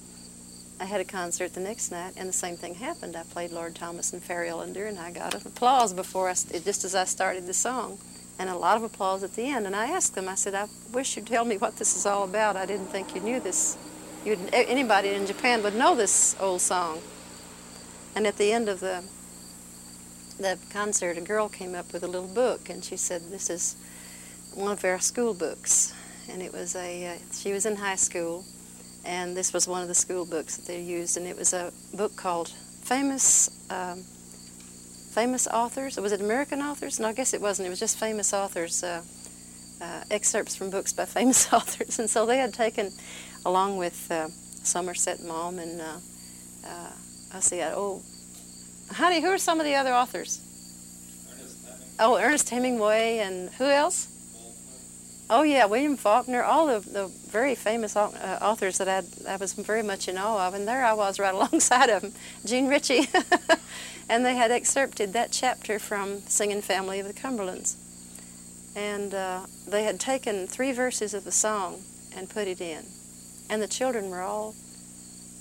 I 0.79 0.85
had 0.85 0.99
a 1.01 1.05
concert 1.05 1.53
the 1.53 1.61
next 1.61 1.91
night, 1.91 2.13
and 2.17 2.27
the 2.27 2.33
same 2.33 2.57
thing 2.57 2.75
happened. 2.75 3.15
I 3.15 3.23
played 3.23 3.51
Lord 3.51 3.75
Thomas 3.75 4.13
and 4.13 4.21
Fair 4.21 4.45
Ellender, 4.45 4.87
and 4.87 4.99
I 4.99 5.11
got 5.11 5.33
applause 5.33 5.93
before 5.93 6.29
I, 6.29 6.33
just 6.33 6.83
as 6.83 6.95
I 6.95 7.05
started 7.05 7.45
the 7.45 7.53
song, 7.53 7.97
and 8.37 8.49
a 8.49 8.55
lot 8.55 8.77
of 8.77 8.83
applause 8.83 9.23
at 9.23 9.33
the 9.33 9.43
end. 9.43 9.65
And 9.65 9.75
I 9.75 9.87
asked 9.91 10.15
them, 10.15 10.27
I 10.27 10.35
said, 10.35 10.55
I 10.55 10.67
wish 10.93 11.15
you'd 11.15 11.27
tell 11.27 11.45
me 11.45 11.57
what 11.57 11.77
this 11.77 11.95
is 11.95 12.05
all 12.05 12.23
about. 12.23 12.57
I 12.57 12.65
didn't 12.65 12.87
think 12.87 13.15
you 13.15 13.21
knew 13.21 13.39
this. 13.39 13.77
You'd, 14.25 14.39
anybody 14.53 15.09
in 15.09 15.25
Japan 15.25 15.63
would 15.63 15.75
know 15.75 15.95
this 15.95 16.35
old 16.39 16.61
song. 16.61 16.99
And 18.15 18.27
at 18.27 18.37
the 18.37 18.51
end 18.51 18.67
of 18.67 18.79
the 18.79 19.03
the 20.39 20.57
concert, 20.71 21.17
a 21.17 21.21
girl 21.21 21.49
came 21.49 21.75
up 21.75 21.93
with 21.93 22.03
a 22.03 22.07
little 22.07 22.27
book, 22.27 22.69
and 22.69 22.83
she 22.83 22.97
said, 22.97 23.21
"This 23.29 23.49
is 23.49 23.75
one 24.53 24.71
of 24.71 24.83
our 24.83 24.99
school 24.99 25.33
books." 25.33 25.93
And 26.29 26.41
it 26.41 26.53
was 26.53 26.75
a. 26.75 27.07
Uh, 27.07 27.17
she 27.31 27.51
was 27.51 27.65
in 27.65 27.75
high 27.75 27.95
school, 27.95 28.45
and 29.05 29.35
this 29.35 29.53
was 29.53 29.67
one 29.67 29.81
of 29.81 29.87
the 29.87 29.95
school 29.95 30.25
books 30.25 30.57
that 30.57 30.65
they 30.65 30.81
used, 30.81 31.17
and 31.17 31.25
it 31.27 31.37
was 31.37 31.53
a 31.53 31.71
book 31.93 32.15
called 32.15 32.49
"Famous." 32.83 33.49
Um, 33.69 34.03
famous 35.11 35.47
authors. 35.47 35.97
Was 35.97 36.11
it 36.11 36.21
American 36.21 36.61
authors? 36.61 36.99
No, 36.99 37.07
I 37.07 37.13
guess 37.13 37.33
it 37.33 37.41
wasn't. 37.41 37.65
It 37.67 37.69
was 37.69 37.79
just 37.79 37.97
famous 37.97 38.33
authors. 38.33 38.83
Uh, 38.83 39.01
uh, 39.81 40.03
excerpts 40.11 40.55
from 40.55 40.69
books 40.69 40.93
by 40.93 41.05
famous 41.19 41.51
authors, 41.53 41.99
and 41.99 42.09
so 42.09 42.25
they 42.25 42.37
had 42.37 42.53
taken, 42.53 42.91
along 43.45 43.77
with 43.77 44.11
uh, 44.11 44.27
Somerset 44.63 45.23
Maugham 45.23 45.59
and 45.59 45.81
uh, 45.81 45.97
uh, 46.65 46.91
I 47.33 47.39
see. 47.39 47.61
Oh, 47.61 48.01
honey, 48.91 49.21
who 49.21 49.27
are 49.27 49.37
some 49.37 49.59
of 49.59 49.65
the 49.65 49.75
other 49.75 49.93
authors? 49.93 50.41
Ernest 51.31 51.57
oh, 51.99 52.17
Ernest 52.17 52.49
Hemingway 52.49 53.19
and 53.19 53.49
who 53.51 53.65
else? 53.65 54.07
Oh 55.31 55.43
yeah, 55.43 55.65
William 55.65 55.95
Faulkner, 55.95 56.43
all 56.43 56.65
the, 56.65 56.79
the 56.79 57.07
very 57.29 57.53
famous 57.53 57.95
uh, 57.95 58.39
authors 58.41 58.79
that 58.79 58.87
I'd, 58.87 59.05
I 59.27 59.35
was 59.35 59.53
very 59.53 59.83
much 59.83 60.07
in 60.07 60.17
awe 60.17 60.47
of, 60.47 60.55
and 60.55 60.67
there 60.67 60.83
I 60.83 60.93
was 60.93 61.19
right 61.19 61.33
alongside 61.35 61.89
of 61.89 62.01
them, 62.01 62.13
Jean 62.45 62.67
Ritchie, 62.67 63.07
and 64.09 64.25
they 64.25 64.35
had 64.35 64.49
excerpted 64.49 65.13
that 65.13 65.31
chapter 65.31 65.77
from 65.77 66.21
Singing 66.21 66.63
Family 66.63 66.99
of 66.99 67.05
the 67.05 67.13
Cumberlands, 67.13 67.75
and 68.75 69.13
uh, 69.13 69.41
they 69.67 69.83
had 69.83 69.99
taken 69.99 70.47
three 70.47 70.71
verses 70.71 71.13
of 71.13 71.25
the 71.25 71.31
song 71.31 71.83
and 72.15 72.27
put 72.27 72.47
it 72.47 72.59
in, 72.59 72.85
and 73.51 73.61
the 73.61 73.67
children 73.67 74.09
were 74.09 74.21
all 74.21 74.55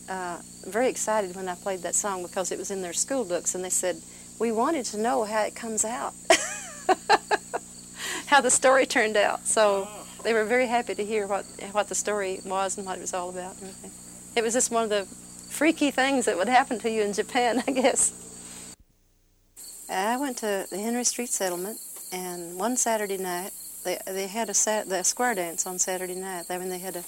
uh, 0.08 0.38
very 0.66 0.88
excited 0.88 1.36
when 1.36 1.48
I 1.48 1.54
played 1.54 1.80
that 1.80 1.94
song 1.94 2.22
because 2.22 2.52
it 2.52 2.58
was 2.58 2.70
in 2.70 2.82
their 2.82 2.92
school 2.92 3.24
books, 3.24 3.54
and 3.54 3.64
they 3.64 3.70
said, 3.70 4.00
We 4.38 4.52
wanted 4.52 4.84
to 4.86 4.98
know 4.98 5.24
how 5.24 5.42
it 5.42 5.54
comes 5.54 5.84
out, 5.84 6.14
how 8.26 8.40
the 8.40 8.50
story 8.50 8.86
turned 8.86 9.16
out. 9.16 9.46
So 9.46 9.88
they 10.24 10.32
were 10.32 10.44
very 10.44 10.66
happy 10.66 10.94
to 10.94 11.04
hear 11.04 11.26
what, 11.26 11.44
what 11.72 11.88
the 11.88 11.94
story 11.94 12.40
was 12.44 12.76
and 12.76 12.86
what 12.86 12.98
it 12.98 13.00
was 13.00 13.14
all 13.14 13.30
about. 13.30 13.56
It 14.34 14.42
was 14.42 14.54
just 14.54 14.70
one 14.70 14.84
of 14.84 14.90
the 14.90 15.04
freaky 15.04 15.90
things 15.90 16.26
that 16.26 16.36
would 16.36 16.48
happen 16.48 16.78
to 16.80 16.90
you 16.90 17.02
in 17.02 17.12
Japan, 17.12 17.62
I 17.68 17.72
guess. 17.72 18.12
I 19.90 20.16
went 20.18 20.38
to 20.38 20.66
the 20.70 20.78
Henry 20.78 21.04
Street 21.04 21.30
Settlement, 21.30 21.78
and 22.12 22.56
one 22.56 22.76
Saturday 22.76 23.16
night, 23.16 23.52
they, 23.84 23.98
they 24.06 24.26
had 24.26 24.50
a 24.50 24.52
the 24.52 25.02
square 25.02 25.34
dance 25.34 25.66
on 25.66 25.78
Saturday 25.78 26.14
night. 26.14 26.46
I 26.50 26.58
mean, 26.58 26.68
they 26.68 26.78
had 26.78 26.96
a 26.96 27.04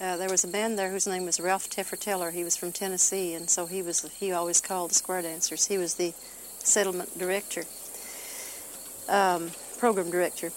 uh, 0.00 0.16
there 0.16 0.30
was 0.30 0.44
a 0.44 0.48
band 0.48 0.78
there 0.78 0.90
whose 0.90 1.06
name 1.06 1.26
was 1.26 1.38
Ralph 1.38 1.68
Tefferteller. 1.68 2.32
He 2.32 2.42
was 2.42 2.56
from 2.56 2.72
Tennessee, 2.72 3.34
and 3.34 3.50
so 3.50 3.66
he 3.66 3.82
was 3.82 4.08
he 4.18 4.32
always 4.32 4.60
called 4.60 4.90
the 4.90 4.94
square 4.94 5.20
dancers. 5.20 5.66
He 5.66 5.76
was 5.76 5.94
the 5.94 6.14
settlement 6.58 7.18
director, 7.18 7.64
um, 9.08 9.50
program 9.78 10.10
director. 10.10 10.50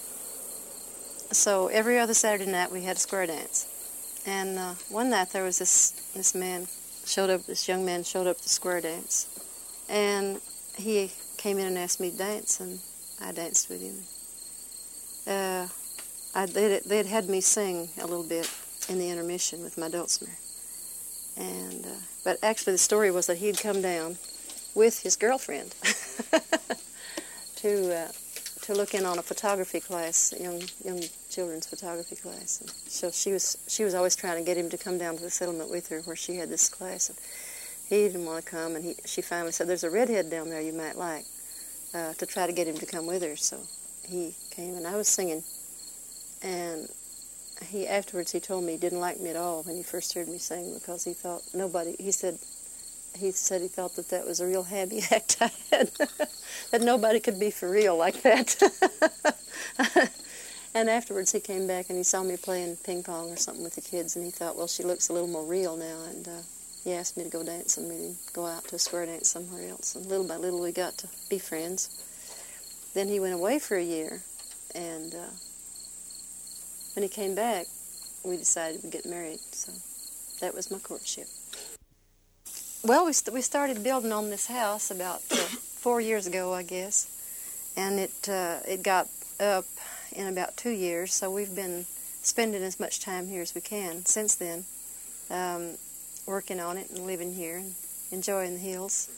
So 1.31 1.67
every 1.67 1.99
other 1.99 2.13
Saturday 2.13 2.49
night 2.49 2.71
we 2.71 2.83
had 2.83 2.95
a 2.95 2.99
square 2.99 3.27
dance, 3.27 3.67
and 4.25 4.57
uh, 4.57 4.75
one 4.89 5.09
night 5.09 5.31
there 5.31 5.43
was 5.43 5.59
this 5.59 5.91
this 6.15 6.33
man 6.33 6.67
showed 7.05 7.29
up. 7.29 7.45
This 7.45 7.67
young 7.67 7.83
man 7.83 8.03
showed 8.03 8.27
up 8.27 8.37
to 8.39 8.47
square 8.47 8.79
dance, 8.79 9.27
and 9.89 10.39
he 10.77 11.11
came 11.35 11.59
in 11.59 11.65
and 11.65 11.77
asked 11.77 11.99
me 11.99 12.11
to 12.11 12.17
dance, 12.17 12.61
and 12.61 12.79
I 13.21 13.33
danced 13.33 13.69
with 13.69 13.81
him. 13.81 13.95
Uh, 15.27 15.67
I, 16.35 16.45
they'd, 16.45 16.83
they'd 16.85 17.05
had 17.05 17.29
me 17.29 17.41
sing 17.41 17.89
a 18.01 18.07
little 18.07 18.23
bit 18.23 18.49
in 18.89 18.99
the 18.99 19.09
intermission 19.09 19.63
with 19.63 19.77
my 19.77 19.89
dulcimer. 19.89 20.31
And, 21.37 21.85
uh, 21.85 21.89
but 22.23 22.37
actually 22.43 22.73
the 22.73 22.79
story 22.79 23.11
was 23.11 23.27
that 23.27 23.37
he'd 23.37 23.59
come 23.59 23.81
down 23.81 24.17
with 24.75 25.01
his 25.01 25.15
girlfriend 25.15 25.71
to, 27.57 27.95
uh, 27.95 28.11
to 28.63 28.73
look 28.73 28.93
in 28.93 29.05
on 29.05 29.19
a 29.19 29.23
photography 29.23 29.79
class, 29.79 30.33
young, 30.39 30.61
young 30.83 31.01
children's 31.29 31.67
photography 31.67 32.15
class. 32.15 32.61
And 32.61 32.69
so 32.69 33.11
she 33.11 33.31
was, 33.31 33.57
she 33.67 33.83
was 33.83 33.93
always 33.93 34.15
trying 34.15 34.37
to 34.37 34.45
get 34.45 34.57
him 34.57 34.69
to 34.69 34.77
come 34.77 34.97
down 34.97 35.17
to 35.17 35.23
the 35.23 35.29
settlement 35.29 35.69
with 35.69 35.89
her 35.89 36.01
where 36.01 36.15
she 36.15 36.35
had 36.35 36.49
this 36.49 36.69
class. 36.69 37.09
And 37.09 37.17
he 37.89 38.07
didn't 38.07 38.25
want 38.25 38.43
to 38.43 38.49
come, 38.49 38.75
and 38.75 38.83
he, 38.83 38.95
she 39.05 39.21
finally 39.21 39.51
said, 39.51 39.67
there's 39.67 39.83
a 39.83 39.89
redhead 39.89 40.29
down 40.29 40.49
there 40.49 40.61
you 40.61 40.73
might 40.73 40.97
like, 40.97 41.25
uh, 41.93 42.13
to 42.13 42.25
try 42.25 42.47
to 42.47 42.53
get 42.53 42.67
him 42.67 42.77
to 42.77 42.85
come 42.85 43.05
with 43.05 43.21
her. 43.21 43.35
So 43.35 43.59
he 44.07 44.33
came, 44.51 44.75
and 44.75 44.87
I 44.87 44.95
was 44.95 45.07
singing. 45.07 45.43
And 46.41 46.89
he 47.63 47.87
afterwards 47.87 48.31
he 48.31 48.39
told 48.39 48.63
me 48.63 48.73
he 48.73 48.77
didn't 48.77 48.99
like 48.99 49.19
me 49.19 49.29
at 49.29 49.35
all 49.35 49.63
when 49.63 49.75
he 49.75 49.83
first 49.83 50.13
heard 50.13 50.27
me 50.27 50.37
sing 50.37 50.73
because 50.73 51.03
he 51.03 51.13
thought 51.13 51.41
nobody. 51.53 51.95
He 51.99 52.11
said 52.11 52.39
he 53.15 53.31
said 53.31 53.61
he 53.61 53.67
thought 53.67 53.95
that 53.95 54.09
that 54.09 54.25
was 54.25 54.39
a 54.39 54.47
real 54.47 54.63
happy 54.63 55.01
act 55.11 55.37
I 55.39 55.51
had, 55.71 55.91
that 56.71 56.81
nobody 56.81 57.19
could 57.19 57.39
be 57.39 57.51
for 57.51 57.69
real 57.69 57.95
like 57.97 58.21
that. 58.23 58.61
and 60.73 60.89
afterwards 60.89 61.31
he 61.31 61.39
came 61.39 61.67
back 61.67 61.89
and 61.89 61.97
he 61.97 62.03
saw 62.03 62.23
me 62.23 62.37
playing 62.37 62.77
ping 62.77 63.03
pong 63.03 63.31
or 63.31 63.37
something 63.37 63.63
with 63.63 63.75
the 63.75 63.81
kids, 63.81 64.15
and 64.15 64.25
he 64.25 64.31
thought, 64.31 64.57
well, 64.57 64.67
she 64.67 64.83
looks 64.83 65.09
a 65.09 65.13
little 65.13 65.29
more 65.29 65.45
real 65.45 65.75
now, 65.75 66.03
and. 66.09 66.27
Uh, 66.27 66.41
he 66.83 66.91
asked 66.91 67.15
me 67.15 67.23
to 67.23 67.29
go 67.29 67.43
dancing 67.43 67.87
with 67.87 67.97
him, 67.97 68.17
go 68.33 68.45
out 68.45 68.67
to 68.67 68.75
a 68.75 68.79
square 68.79 69.05
dance 69.05 69.29
somewhere 69.29 69.69
else. 69.69 69.95
And 69.95 70.05
little 70.05 70.27
by 70.27 70.35
little, 70.35 70.61
we 70.61 70.73
got 70.73 70.97
to 70.97 71.07
be 71.29 71.39
friends. 71.39 71.89
Then 72.93 73.07
he 73.07 73.21
went 73.21 73.33
away 73.33 73.57
for 73.59 73.77
a 73.77 73.83
year, 73.83 74.21
and 74.75 75.15
uh, 75.15 75.29
when 76.95 77.03
he 77.03 77.09
came 77.09 77.35
back, 77.35 77.65
we 78.23 78.37
decided 78.37 78.81
to 78.81 78.87
get 78.87 79.05
married. 79.05 79.39
So 79.51 79.71
that 80.39 80.53
was 80.53 80.71
my 80.71 80.79
courtship. 80.79 81.27
Well, 82.83 83.05
we, 83.05 83.13
st- 83.13 83.33
we 83.33 83.41
started 83.41 83.83
building 83.83 84.11
on 84.11 84.29
this 84.29 84.47
house 84.47 84.91
about 84.91 85.21
uh, 85.31 85.35
four 85.35 86.01
years 86.01 86.27
ago, 86.27 86.53
I 86.53 86.63
guess, 86.63 87.07
and 87.77 87.99
it 87.99 88.29
uh, 88.29 88.57
it 88.67 88.83
got 88.83 89.07
up 89.39 89.65
in 90.11 90.27
about 90.27 90.57
two 90.57 90.71
years. 90.71 91.13
So 91.13 91.31
we've 91.31 91.55
been 91.55 91.85
spending 92.21 92.61
as 92.63 92.79
much 92.79 92.99
time 92.99 93.27
here 93.27 93.41
as 93.41 93.55
we 93.55 93.61
can 93.61 94.05
since 94.05 94.35
then. 94.35 94.65
Um, 95.29 95.77
working 96.25 96.59
on 96.59 96.77
it 96.77 96.89
and 96.89 97.05
living 97.05 97.33
here 97.33 97.57
and 97.57 97.73
enjoying 98.11 98.53
the 98.53 98.59
hills. 98.59 99.09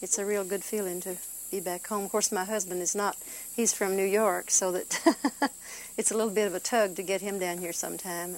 It's 0.00 0.18
a 0.18 0.24
real 0.24 0.44
good 0.44 0.62
feeling 0.62 1.00
to 1.02 1.16
be 1.50 1.60
back 1.60 1.86
home. 1.86 2.04
Of 2.04 2.10
course, 2.10 2.32
my 2.32 2.44
husband 2.44 2.82
is 2.82 2.94
not, 2.94 3.16
he's 3.54 3.72
from 3.72 3.96
New 3.96 4.04
York, 4.04 4.50
so 4.50 4.72
that 4.72 5.00
it's 5.96 6.10
a 6.10 6.16
little 6.16 6.32
bit 6.32 6.46
of 6.46 6.54
a 6.54 6.60
tug 6.60 6.96
to 6.96 7.02
get 7.02 7.20
him 7.20 7.38
down 7.38 7.58
here 7.58 7.72
sometime. 7.72 8.36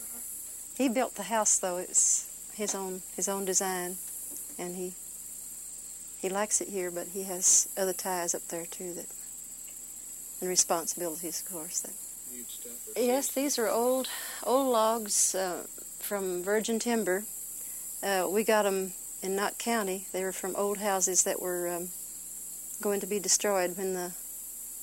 He 0.76 0.88
built 0.88 1.14
the 1.14 1.24
house, 1.24 1.58
though. 1.58 1.78
It's 1.78 2.26
his 2.54 2.74
own, 2.74 3.02
his 3.16 3.28
own 3.28 3.44
design, 3.44 3.96
and 4.58 4.76
he, 4.76 4.92
he 6.18 6.28
likes 6.28 6.60
it 6.60 6.68
here, 6.68 6.90
but 6.90 7.08
he 7.08 7.24
has 7.24 7.68
other 7.76 7.92
ties 7.92 8.34
up 8.34 8.46
there, 8.48 8.66
too, 8.66 8.94
that, 8.94 9.06
and 10.40 10.48
responsibilities, 10.48 11.42
of 11.42 11.52
course. 11.52 11.80
That, 11.80 11.92
yes, 12.96 13.28
these 13.32 13.58
are 13.58 13.68
old, 13.68 14.08
old 14.44 14.72
logs 14.72 15.34
uh, 15.34 15.66
from 15.98 16.42
virgin 16.42 16.78
timber 16.78 17.24
uh, 18.02 18.26
we 18.30 18.44
got 18.44 18.62
them 18.62 18.92
in 19.22 19.36
Knott 19.36 19.58
County. 19.58 20.06
They 20.12 20.24
were 20.24 20.32
from 20.32 20.56
old 20.56 20.78
houses 20.78 21.24
that 21.24 21.40
were 21.40 21.68
um, 21.68 21.88
going 22.80 23.00
to 23.00 23.06
be 23.06 23.18
destroyed 23.18 23.76
when 23.76 23.94
the 23.94 24.12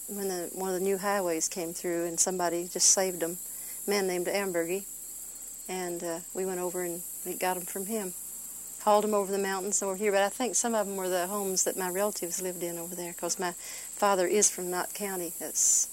when 0.09 0.29
the, 0.29 0.49
one 0.53 0.69
of 0.69 0.75
the 0.75 0.85
new 0.85 0.97
highways 0.97 1.49
came 1.49 1.73
through, 1.73 2.05
and 2.05 2.19
somebody 2.19 2.67
just 2.67 2.91
saved 2.91 3.19
them. 3.19 3.37
A 3.85 3.89
man 3.89 4.07
named 4.07 4.27
Amburgey, 4.27 4.85
and 5.67 6.01
uh, 6.03 6.19
we 6.33 6.45
went 6.45 6.61
over 6.61 6.83
and 6.83 7.01
we 7.25 7.33
got 7.33 7.55
them 7.55 7.65
from 7.65 7.85
him. 7.87 8.13
Hauled 8.83 9.03
them 9.03 9.13
over 9.13 9.31
the 9.31 9.37
mountains 9.37 9.83
over 9.83 9.97
here, 9.97 10.13
but 10.13 10.23
I 10.23 10.29
think 10.29 10.55
some 10.55 10.73
of 10.73 10.87
them 10.87 10.95
were 10.95 11.09
the 11.09 11.27
homes 11.27 11.65
that 11.65 11.75
my 11.75 11.89
relatives 11.89 12.41
lived 12.41 12.63
in 12.63 12.77
over 12.77 12.95
there, 12.95 13.11
because 13.11 13.37
my 13.39 13.51
father 13.51 14.25
is 14.27 14.49
from 14.49 14.71
Knott 14.71 14.93
County. 14.93 15.33
That's 15.39 15.89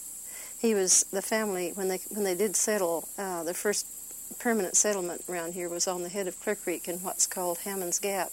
he 0.61 0.75
was 0.75 1.05
the 1.11 1.23
family 1.23 1.73
when 1.75 1.89
they 1.89 2.01
when 2.11 2.25
they 2.25 2.37
did 2.37 2.55
settle. 2.55 3.09
Uh, 3.19 3.43
the 3.43 3.55
first 3.55 3.87
permanent 4.39 4.77
settlement 4.77 5.23
around 5.29 5.55
here 5.55 5.69
was 5.69 5.89
on 5.89 6.03
the 6.03 6.09
head 6.09 6.29
of 6.29 6.41
Clear 6.41 6.57
Creek 6.57 6.89
in 6.89 6.99
what's 6.99 7.27
called 7.27 7.59
Hammond's 7.59 7.99
Gap. 7.99 8.31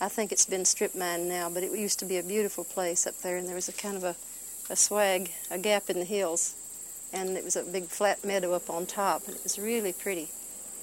I 0.00 0.08
think 0.08 0.30
it's 0.30 0.46
been 0.46 0.64
strip 0.64 0.94
mined 0.94 1.28
now, 1.28 1.50
but 1.50 1.64
it 1.64 1.72
used 1.72 1.98
to 1.98 2.04
be 2.04 2.18
a 2.18 2.22
beautiful 2.22 2.62
place 2.62 3.06
up 3.06 3.18
there, 3.18 3.36
and 3.36 3.48
there 3.48 3.56
was 3.56 3.68
a 3.68 3.72
kind 3.72 3.96
of 3.96 4.04
a, 4.04 4.14
a 4.70 4.76
swag, 4.76 5.32
a 5.50 5.58
gap 5.58 5.90
in 5.90 5.98
the 5.98 6.04
hills, 6.04 6.54
and 7.12 7.36
it 7.36 7.44
was 7.44 7.56
a 7.56 7.64
big 7.64 7.86
flat 7.86 8.24
meadow 8.24 8.52
up 8.52 8.70
on 8.70 8.86
top, 8.86 9.26
and 9.26 9.34
it 9.34 9.42
was 9.42 9.58
really 9.58 9.92
pretty, 9.92 10.28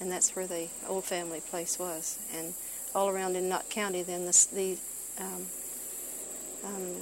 and 0.02 0.12
that's 0.12 0.36
where 0.36 0.48
the 0.48 0.68
old 0.90 1.06
family 1.06 1.40
place 1.40 1.80
was. 1.80 2.20
And 2.36 2.54
all 2.94 3.08
around 3.08 3.38
in 3.38 3.48
Knott 3.48 3.70
County, 3.70 4.04
then 4.04 4.26
the, 4.26 4.48
the 4.54 4.78
um, 5.24 5.46
um, 6.66 6.96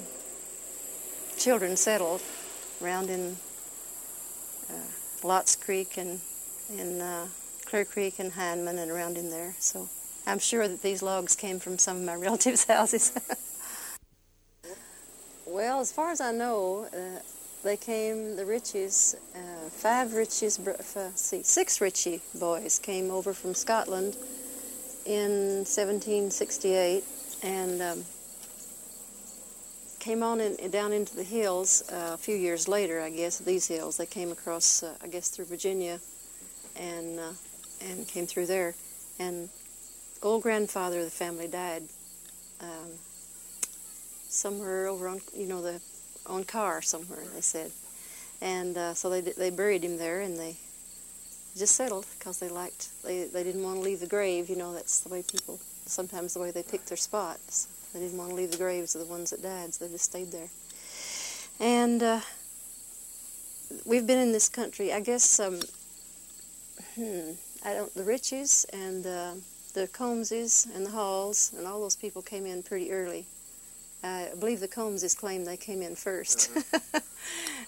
children 1.38 1.76
settled 1.76 2.22
around 2.82 3.10
in 3.10 3.38
uh, 4.70 4.74
Lots 5.24 5.56
Creek 5.56 5.98
and 5.98 6.20
in 6.78 7.02
uh, 7.02 7.28
Clear 7.66 7.86
Creek 7.86 8.20
and 8.20 8.34
Hindman 8.34 8.78
and 8.78 8.92
around 8.92 9.18
in 9.18 9.30
there. 9.30 9.56
So 9.60 9.90
I'm 10.26 10.40
sure 10.40 10.68
that 10.68 10.82
these 10.82 11.02
logs 11.02 11.36
came 11.36 11.60
from 11.60 11.78
some 11.78 11.98
of 11.98 12.04
my 12.04 12.16
relatives' 12.28 12.66
houses. 12.66 13.12
well, 15.46 15.80
as 15.80 15.92
far 15.92 16.12
as 16.12 16.22
I 16.22 16.32
know, 16.32 16.88
uh, 16.94 17.20
they 17.64 17.78
came, 17.78 18.36
the 18.36 18.44
Ritchies, 18.44 19.16
uh, 19.36 19.70
five 19.70 20.10
Ritchies, 20.10 20.66
uh, 20.68 21.12
see, 21.16 21.44
six 21.44 21.80
Ritchie 21.80 22.22
boys 22.40 22.80
came 22.80 23.10
over 23.10 23.34
from 23.34 23.54
Scotland 23.54 24.18
in 25.06 25.64
1768 25.66 27.04
and 27.44 27.82
um, 27.82 28.06
came 30.00 30.22
on 30.22 30.42
in, 30.42 30.70
down 30.70 30.92
into 30.92 31.16
the 31.16 31.24
hills 31.24 31.84
uh, 31.90 32.12
a 32.14 32.18
few 32.18 32.36
years 32.36 32.68
later, 32.68 33.02
I 33.02 33.10
guess, 33.10 33.40
these 33.40 33.68
hills. 33.68 33.96
They 33.96 34.06
came 34.06 34.32
across, 34.32 34.84
uh, 34.84 34.94
I 35.02 35.08
guess, 35.08 35.30
through 35.30 35.46
Virginia 35.46 36.00
and 36.76 37.20
uh, 37.20 37.32
and 37.82 38.08
came 38.08 38.28
through 38.28 38.48
there. 38.48 38.76
And 39.20 39.50
old 40.24 40.44
grandfather 40.44 41.00
of 41.00 41.06
the 41.06 41.12
family 41.12 41.48
died 41.48 41.84
um, 42.62 42.92
somewhere 44.28 44.88
over 44.88 45.08
on 45.08 45.22
you 45.36 45.48
know 45.48 45.62
the 45.62 45.82
on 46.26 46.44
car 46.44 46.82
somewhere 46.82 47.20
they 47.34 47.42
said, 47.42 47.72
and 48.42 48.78
uh, 48.78 48.94
so 48.94 49.10
they 49.10 49.22
they 49.22 49.50
buried 49.50 49.84
him 49.84 49.98
there 49.98 50.22
and 50.22 50.38
they 50.38 50.56
just 51.58 51.76
settled 51.76 52.06
because 52.18 52.40
they 52.40 52.50
liked 52.50 52.90
they 53.04 53.26
they 53.26 53.44
didn't 53.44 53.64
want 53.64 53.78
to 53.78 53.82
leave 53.82 54.00
the 54.00 54.08
grave. 54.08 54.50
You 54.50 54.56
know 54.56 54.74
that's 54.74 55.02
the 55.02 55.10
way 55.10 55.24
people 55.24 55.60
sometimes 55.86 56.34
the 56.34 56.40
way 56.40 56.52
they 56.52 56.64
pick 56.64 56.86
their 56.86 56.98
spots. 56.98 57.68
They 57.94 58.00
didn't 58.00 58.18
want 58.18 58.32
to 58.32 58.36
leave 58.36 58.52
the 58.52 58.58
graves 58.58 58.96
of 58.96 59.02
the 59.02 59.08
ones 59.08 59.30
that 59.30 59.44
died, 59.44 59.74
so 59.74 59.86
they 59.86 59.92
just 59.92 60.06
stayed 60.06 60.32
there. 60.32 60.50
And 61.60 62.02
uh, 62.02 62.22
we've 63.86 64.08
been 64.08 64.20
in 64.20 64.32
this 64.32 64.50
country, 64.50 64.92
I 64.92 65.00
guess. 65.00 65.40
Um, 65.40 65.60
hmm, 66.96 67.32
I 67.64 67.74
don't, 67.74 67.94
the 67.94 68.02
Ritchies 68.02 68.66
and 68.74 69.06
uh, 69.06 69.34
the 69.74 69.88
Combses 69.88 70.68
and 70.76 70.86
the 70.86 70.92
Halls 70.92 71.54
and 71.58 71.68
all 71.68 71.82
those 71.82 71.96
people 71.96 72.22
came 72.22 72.46
in 72.46 72.64
pretty 72.64 72.92
early. 72.92 73.26
I 74.04 74.30
believe 74.40 74.60
the 74.60 74.68
Combses 74.68 75.18
claim 75.18 75.46
they 75.46 75.58
came 75.58 75.82
in 75.82 75.96
1st 75.96 76.58
uh-huh. 76.74 77.00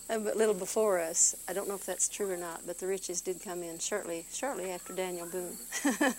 but 0.23 0.37
little 0.37 0.53
before 0.53 0.99
us. 0.99 1.35
I 1.47 1.53
don't 1.53 1.67
know 1.67 1.75
if 1.75 1.85
that's 1.85 2.09
true 2.09 2.29
or 2.29 2.37
not, 2.37 2.61
but 2.67 2.77
the 2.77 2.85
Ritchies 2.85 3.23
did 3.23 3.41
come 3.41 3.63
in 3.63 3.79
shortly, 3.79 4.25
shortly 4.31 4.71
after 4.71 4.93
Daniel 4.93 5.27
Boone. 5.27 5.57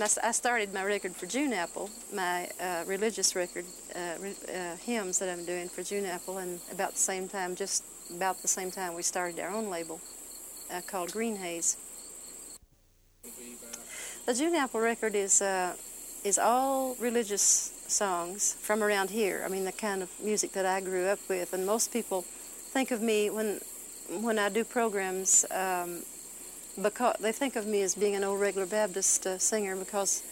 I 0.00 0.30
started 0.30 0.72
my 0.72 0.84
record 0.84 1.16
for 1.16 1.26
June 1.26 1.52
Apple, 1.52 1.90
my 2.14 2.48
uh, 2.60 2.84
religious 2.86 3.34
record, 3.34 3.64
uh, 3.96 3.98
uh, 3.98 4.76
hymns 4.76 5.18
that 5.18 5.28
I'm 5.28 5.44
doing 5.44 5.68
for 5.68 5.82
June 5.82 6.04
Apple, 6.04 6.38
and 6.38 6.60
about 6.70 6.92
the 6.92 7.00
same 7.00 7.28
time, 7.28 7.56
just 7.56 7.82
about 8.14 8.40
the 8.40 8.46
same 8.46 8.70
time, 8.70 8.94
we 8.94 9.02
started 9.02 9.40
our 9.40 9.50
own 9.50 9.70
label 9.70 10.00
uh, 10.70 10.80
called 10.86 11.10
Greenhays. 11.10 11.76
The 14.28 14.34
June 14.34 14.54
Apple 14.56 14.80
record 14.80 15.14
is 15.14 15.40
uh, 15.40 15.72
is 16.22 16.38
all 16.38 16.96
religious 16.96 17.72
songs 17.86 18.58
from 18.60 18.82
around 18.82 19.08
here. 19.08 19.42
I 19.42 19.48
mean, 19.48 19.64
the 19.64 19.72
kind 19.72 20.02
of 20.02 20.10
music 20.22 20.52
that 20.52 20.66
I 20.66 20.82
grew 20.82 21.06
up 21.06 21.18
with, 21.30 21.54
and 21.54 21.64
most 21.64 21.94
people 21.94 22.26
think 22.74 22.90
of 22.90 23.00
me 23.00 23.30
when 23.30 23.58
when 24.20 24.38
I 24.38 24.50
do 24.50 24.64
programs. 24.64 25.46
Um, 25.50 26.02
because 26.82 27.16
they 27.20 27.32
think 27.32 27.56
of 27.56 27.66
me 27.66 27.80
as 27.80 27.94
being 27.94 28.16
an 28.16 28.22
old 28.22 28.38
regular 28.38 28.66
Baptist 28.66 29.26
uh, 29.26 29.38
singer 29.38 29.74
because 29.74 30.22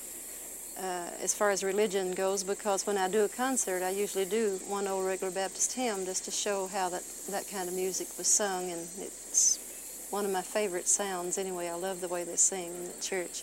uh, 0.78 1.08
as 1.22 1.32
far 1.32 1.48
as 1.48 1.64
religion 1.64 2.12
goes 2.12 2.44
because 2.44 2.86
when 2.86 2.98
I 2.98 3.08
do 3.08 3.24
a 3.24 3.28
concert 3.28 3.82
I 3.82 3.90
usually 3.90 4.26
do 4.26 4.60
one 4.68 4.86
old 4.86 5.06
regular 5.06 5.32
Baptist 5.32 5.72
hymn 5.72 6.04
just 6.04 6.26
to 6.26 6.30
show 6.30 6.66
how 6.66 6.90
that, 6.90 7.02
that 7.30 7.48
kind 7.48 7.66
of 7.66 7.74
music 7.74 8.08
was 8.18 8.28
sung 8.28 8.70
and 8.70 8.82
it's 9.00 9.58
one 10.10 10.26
of 10.26 10.30
my 10.30 10.42
favorite 10.42 10.86
sounds 10.86 11.38
anyway. 11.38 11.68
I 11.68 11.74
love 11.74 12.00
the 12.00 12.08
way 12.08 12.24
they 12.24 12.36
sing 12.36 12.66
in 12.66 12.84
the 12.84 13.00
church. 13.00 13.42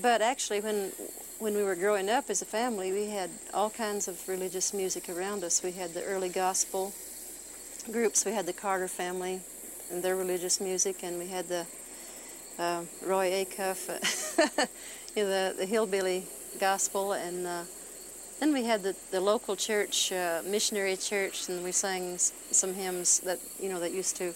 But 0.00 0.22
actually, 0.22 0.60
when 0.60 0.92
when 1.38 1.54
we 1.54 1.62
were 1.62 1.74
growing 1.74 2.08
up 2.08 2.30
as 2.30 2.40
a 2.40 2.44
family, 2.46 2.92
we 2.92 3.06
had 3.06 3.28
all 3.52 3.68
kinds 3.68 4.06
of 4.06 4.28
religious 4.28 4.72
music 4.72 5.08
around 5.08 5.42
us. 5.42 5.62
We 5.62 5.72
had 5.72 5.92
the 5.92 6.04
early 6.04 6.28
gospel, 6.28 6.92
groups. 7.90 8.24
We 8.24 8.32
had 8.32 8.46
the 8.46 8.52
Carter 8.52 8.88
family 8.88 9.40
and 9.90 10.02
their 10.02 10.16
religious 10.16 10.60
music, 10.60 11.02
and 11.02 11.18
we 11.18 11.26
had 11.26 11.48
the 11.48 11.66
uh, 12.58 12.82
Roy 13.04 13.44
Acuff, 13.44 13.88
you 15.16 15.24
know, 15.24 15.28
the, 15.28 15.56
the 15.56 15.66
hillbilly 15.66 16.24
gospel, 16.60 17.12
and 17.12 17.46
uh, 17.46 17.62
then 18.40 18.52
we 18.52 18.64
had 18.64 18.82
the, 18.82 18.94
the 19.10 19.20
local 19.20 19.56
church, 19.56 20.12
uh, 20.12 20.42
missionary 20.46 20.96
church, 20.96 21.48
and 21.48 21.62
we 21.64 21.72
sang 21.72 22.18
some 22.18 22.74
hymns 22.74 23.20
that 23.20 23.38
you 23.60 23.68
know 23.68 23.80
that 23.80 23.92
used 23.92 24.16
to 24.16 24.32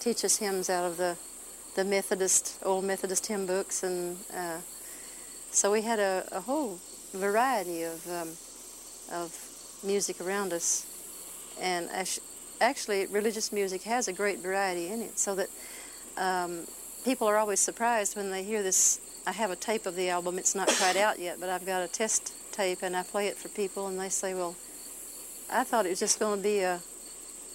teach 0.00 0.24
us 0.24 0.36
hymns 0.36 0.70
out 0.70 0.84
of 0.84 0.96
the 0.96 1.16
the 1.74 1.84
Methodist 1.84 2.58
old 2.62 2.84
Methodist 2.84 3.26
hymn 3.26 3.46
books, 3.46 3.82
and 3.82 4.16
uh, 4.34 4.58
so 5.56 5.72
we 5.72 5.80
had 5.80 5.98
a, 5.98 6.22
a 6.32 6.40
whole 6.42 6.78
variety 7.14 7.82
of 7.82 8.06
um, 8.10 8.28
of 9.10 9.34
music 9.82 10.20
around 10.20 10.52
us, 10.52 10.84
and 11.58 11.88
actually, 12.60 13.06
religious 13.06 13.50
music 13.52 13.82
has 13.84 14.06
a 14.06 14.12
great 14.12 14.40
variety 14.40 14.88
in 14.88 15.00
it, 15.00 15.18
so 15.18 15.34
that 15.34 15.48
um, 16.18 16.66
people 17.06 17.26
are 17.26 17.38
always 17.38 17.58
surprised 17.58 18.18
when 18.18 18.30
they 18.30 18.44
hear 18.44 18.62
this. 18.62 19.00
I 19.26 19.32
have 19.32 19.50
a 19.50 19.56
tape 19.56 19.86
of 19.86 19.96
the 19.96 20.10
album. 20.10 20.38
It's 20.38 20.54
not 20.54 20.68
quite 20.68 20.96
out 20.98 21.18
yet, 21.18 21.40
but 21.40 21.48
I've 21.48 21.64
got 21.64 21.82
a 21.82 21.88
test 21.88 22.34
tape, 22.52 22.80
and 22.82 22.94
I 22.94 23.02
play 23.02 23.26
it 23.26 23.38
for 23.38 23.48
people, 23.48 23.86
and 23.86 23.98
they 23.98 24.10
say, 24.10 24.34
"Well, 24.34 24.54
I 25.50 25.64
thought 25.64 25.86
it 25.86 25.90
was 25.90 26.00
just 26.00 26.18
going 26.20 26.36
to 26.36 26.42
be 26.42 26.60
a 26.60 26.80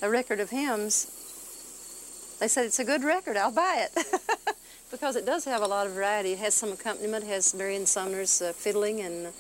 a 0.02 0.10
record 0.10 0.40
of 0.40 0.50
hymns." 0.50 2.38
They 2.40 2.48
said 2.48 2.66
it's 2.66 2.80
a 2.80 2.84
good 2.84 3.04
record. 3.04 3.38
I'll 3.38 3.52
buy 3.52 3.86
it 3.96 4.06
because 4.92 5.16
it 5.16 5.26
does 5.26 5.46
have 5.46 5.62
a 5.62 5.68
lot 5.68 5.88
of 5.88 5.94
variety. 5.94 6.34
It 6.34 6.40
has 6.40 6.54
some 6.54 6.72
accompaniment. 6.72 7.26
Has 7.26 7.54
Marion 7.56 7.86
Sumner's 7.86 8.42
uh, 8.42 8.54
fiddling 8.54 9.00
and 9.02 9.34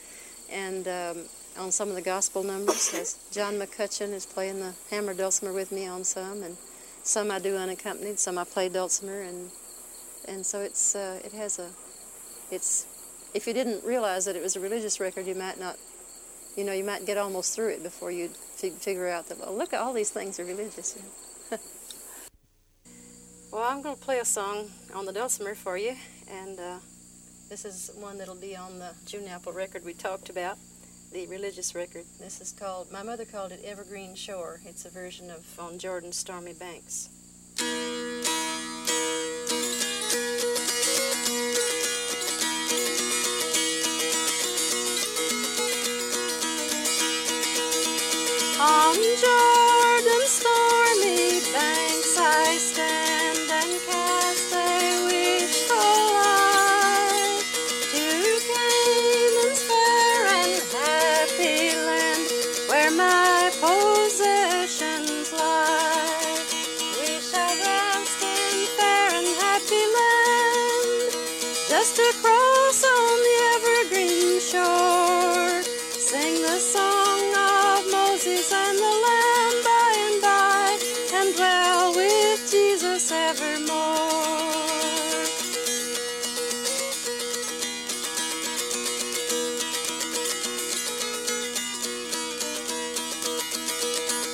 and 0.51 0.87
um, 0.87 1.17
on 1.57 1.71
some 1.71 1.89
of 1.89 1.95
the 1.95 2.01
gospel 2.01 2.43
numbers. 2.43 2.91
Has 2.91 3.17
John 3.31 3.55
McCutcheon 3.55 4.13
is 4.13 4.25
playing 4.25 4.59
the 4.61 4.73
hammer 4.89 5.13
dulcimer 5.13 5.53
with 5.53 5.71
me 5.71 5.85
on 5.85 6.03
some, 6.03 6.41
and 6.43 6.57
some 7.03 7.29
I 7.29 7.39
do 7.39 7.57
unaccompanied. 7.57 8.19
Some 8.19 8.37
I 8.37 8.45
play 8.45 8.69
dulcimer, 8.69 9.21
and 9.21 9.51
and 10.27 10.45
so 10.45 10.61
it's 10.61 10.95
uh, 10.95 11.19
it 11.23 11.33
has 11.33 11.59
a 11.59 11.69
it's 12.49 12.85
if 13.33 13.47
you 13.47 13.53
didn't 13.53 13.83
realize 13.83 14.25
that 14.25 14.35
it 14.35 14.41
was 14.41 14.55
a 14.55 14.59
religious 14.59 14.99
record, 14.99 15.27
you 15.27 15.35
might 15.35 15.59
not. 15.59 15.77
You 16.57 16.65
know, 16.65 16.73
you 16.73 16.83
might 16.83 17.05
get 17.05 17.17
almost 17.17 17.55
through 17.55 17.69
it 17.69 17.81
before 17.81 18.11
you 18.11 18.27
figure 18.27 19.07
out 19.07 19.29
that, 19.29 19.39
well, 19.39 19.55
look, 19.55 19.71
at 19.71 19.79
all 19.79 19.93
these 19.93 20.09
things 20.09 20.37
are 20.37 20.43
religious. 20.43 20.97
Well, 23.51 23.63
I'm 23.63 23.81
going 23.81 23.95
to 23.95 24.01
play 24.01 24.19
a 24.19 24.25
song 24.25 24.71
on 24.93 25.05
the 25.05 25.11
dulcimer 25.11 25.55
for 25.55 25.77
you, 25.77 25.93
and 26.31 26.57
uh, 26.57 26.77
this 27.49 27.65
is 27.65 27.91
one 27.95 28.17
that'll 28.17 28.33
be 28.33 28.55
on 28.55 28.79
the 28.79 28.93
June 29.05 29.27
Apple 29.27 29.51
record 29.51 29.83
we 29.83 29.93
talked 29.93 30.29
about, 30.29 30.57
the 31.11 31.27
religious 31.27 31.75
record. 31.75 32.05
This 32.17 32.39
is 32.39 32.53
called, 32.53 32.89
my 32.93 33.03
mother 33.03 33.25
called 33.25 33.51
it 33.51 33.61
Evergreen 33.65 34.15
Shore. 34.15 34.61
It's 34.65 34.85
a 34.85 34.89
version 34.89 35.29
of 35.29 35.43
On 35.59 35.77
Jordan's 35.77 36.15
Stormy 36.15 36.53
Banks. 36.53 37.09
On 48.61 48.95
Jordan's 48.95 50.29
stormy 50.29 51.41
banks 51.51 52.17
I 52.17 52.57
stand 52.57 53.10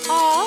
All 0.09 0.46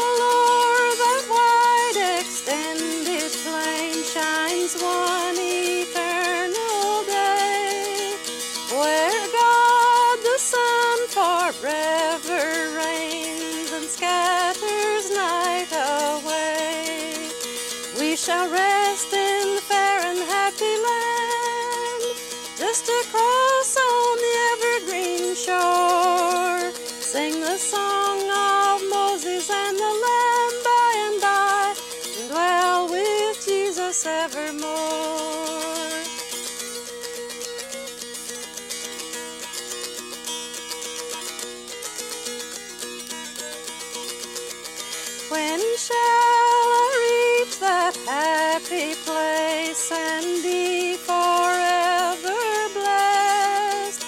and 49.93 50.43
be 50.43 50.97
forever 50.97 52.39
blessed? 52.75 54.03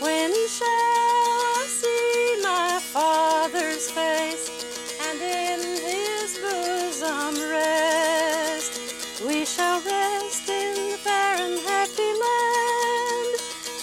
When 0.00 0.32
shall 0.48 0.66
I 0.66 1.66
see 1.68 2.42
my 2.42 2.80
Father's 2.80 3.90
face 3.90 4.50
and 5.06 5.20
in 5.20 5.60
his 5.86 6.38
bosom 6.38 7.34
rest? 7.50 8.72
We 9.26 9.44
shall 9.44 9.80
rest 9.82 10.48
in 10.48 10.90
the 10.92 10.98
fair 10.98 11.36
and 11.46 11.58
happy 11.60 12.12
land, 12.24 13.38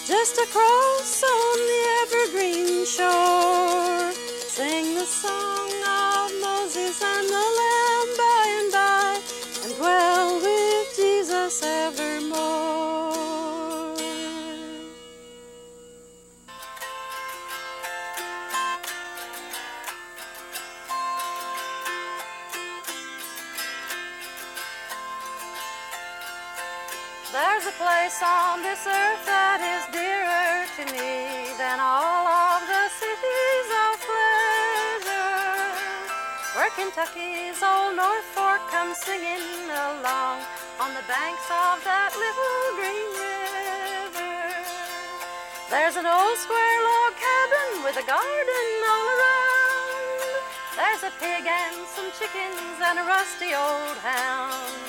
just 0.05 0.37
across 0.37 1.23
on 1.23 1.57
the 1.71 1.83
evergreen 2.01 2.85
shore. 2.85 4.11
Sing 4.57 4.95
the 4.95 5.05
song 5.05 5.71
of 5.83 6.31
Moses 6.41 7.01
and 7.01 7.27
the 7.27 7.33
Lamb 7.57 7.64
Jesus 11.45 11.61
evermore. 11.63 13.13
There's 27.31 27.65
a 27.67 27.75
place 27.77 28.23
on 28.23 28.63
this 28.63 28.87
earth 28.87 29.25
that 29.27 29.61
is 29.61 29.85
dearer 29.93 30.65
to 30.77 30.83
me 30.93 31.53
than 31.59 31.79
all 31.79 32.24
Where 36.55 36.71
Kentucky's 36.71 37.59
old 37.61 37.97
North 37.97 38.23
Fork 38.31 38.63
comes 38.71 38.95
singing 39.03 39.67
along 39.67 40.39
on 40.79 40.95
the 40.95 41.03
banks 41.03 41.43
of 41.51 41.83
that 41.83 42.15
little 42.15 42.79
green 42.79 43.11
river. 43.11 44.39
There's 45.67 45.99
an 45.99 46.07
old 46.07 46.37
square 46.39 46.79
log 46.79 47.11
cabin 47.19 47.83
with 47.83 47.99
a 47.99 48.07
garden 48.07 48.67
all 48.87 49.07
around. 49.19 50.47
There's 50.79 51.03
a 51.03 51.11
pig 51.19 51.43
and 51.43 51.75
some 51.91 52.07
chickens 52.15 52.79
and 52.79 52.99
a 52.99 53.03
rusty 53.03 53.51
old 53.51 53.99
hound. 53.99 54.79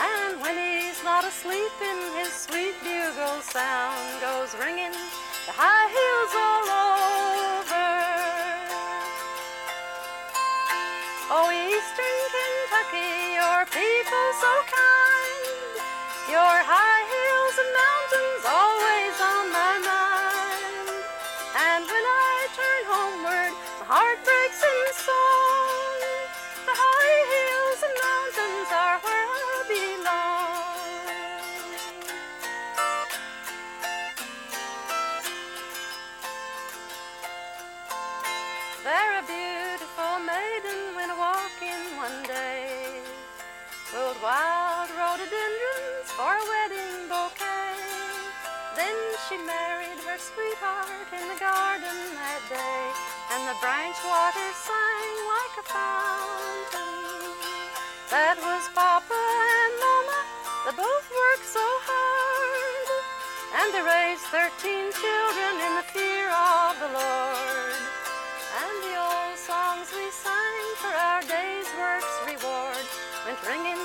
And 0.00 0.40
when 0.40 0.56
he's 0.56 1.04
not 1.04 1.28
asleep 1.28 1.76
in 1.84 1.98
his 2.16 2.32
sweet 2.32 2.72
bugle 2.80 3.44
sound 3.44 4.16
goes 4.24 4.56
ringing 4.56 4.96
the 5.44 5.52
high 5.52 5.92
heels 5.92 6.32
all 6.40 6.64
over. 6.72 7.39
Eastern 12.00 12.54
Kentucky, 12.70 13.10
your 13.36 13.60
people 13.66 14.26
so 14.40 14.52
kind. 14.72 14.99
Sweetheart 50.34 51.10
in 51.10 51.24
the 51.26 51.38
garden 51.42 51.98
that 52.14 52.42
day, 52.46 52.82
and 53.34 53.42
the 53.50 53.56
branch 53.58 53.98
water 54.06 54.48
sang 54.54 55.14
like 55.26 55.54
a 55.58 55.66
fountain. 55.66 57.34
That 58.14 58.38
was 58.38 58.62
Papa 58.74 59.10
and 59.14 59.74
Mama, 59.82 60.20
they 60.66 60.74
both 60.78 61.06
worked 61.10 61.48
so 61.50 61.66
hard, 61.82 62.88
and 63.58 63.66
they 63.74 63.82
raised 63.82 64.26
thirteen 64.30 64.94
children 64.94 65.52
in 65.66 65.72
the 65.82 65.86
fear 65.90 66.26
of 66.30 66.78
the 66.78 66.90
Lord. 66.94 67.80
And 68.50 68.76
the 68.86 68.94
old 68.98 69.38
songs 69.38 69.90
we 69.94 70.10
sang 70.14 70.66
for 70.78 70.90
our 70.94 71.22
day's 71.26 71.70
work's 71.78 72.16
reward 72.26 72.86
went 73.26 73.40
ringing 73.46 73.78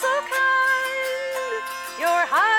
so 0.00 0.06
kind, 0.30 1.62
your 1.98 2.22
high 2.30 2.57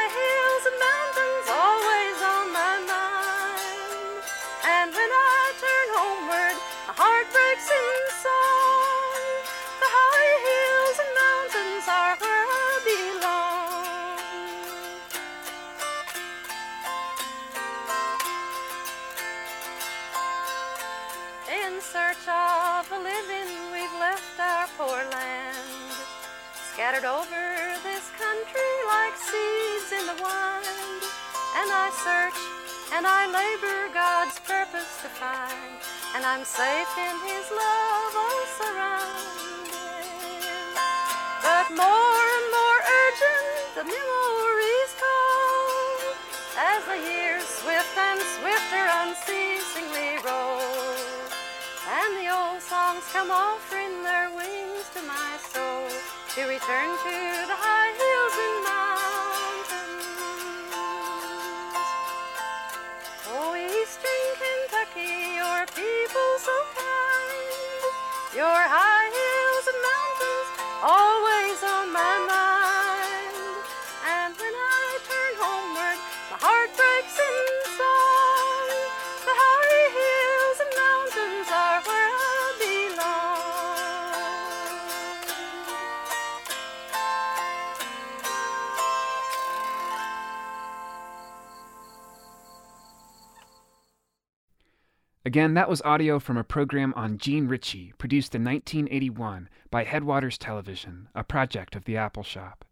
Again, 95.29 95.53
that 95.53 95.69
was 95.69 95.81
audio 95.83 96.17
from 96.17 96.37
a 96.37 96.43
program 96.43 96.91
on 96.95 97.19
Jean 97.19 97.47
Ritchie, 97.47 97.93
produced 97.99 98.33
in 98.33 98.43
1981 98.43 99.47
by 99.69 99.83
Headwaters 99.83 100.39
Television, 100.39 101.07
a 101.13 101.23
project 101.23 101.75
of 101.75 101.85
the 101.85 101.93
Appalshop. 101.93 102.63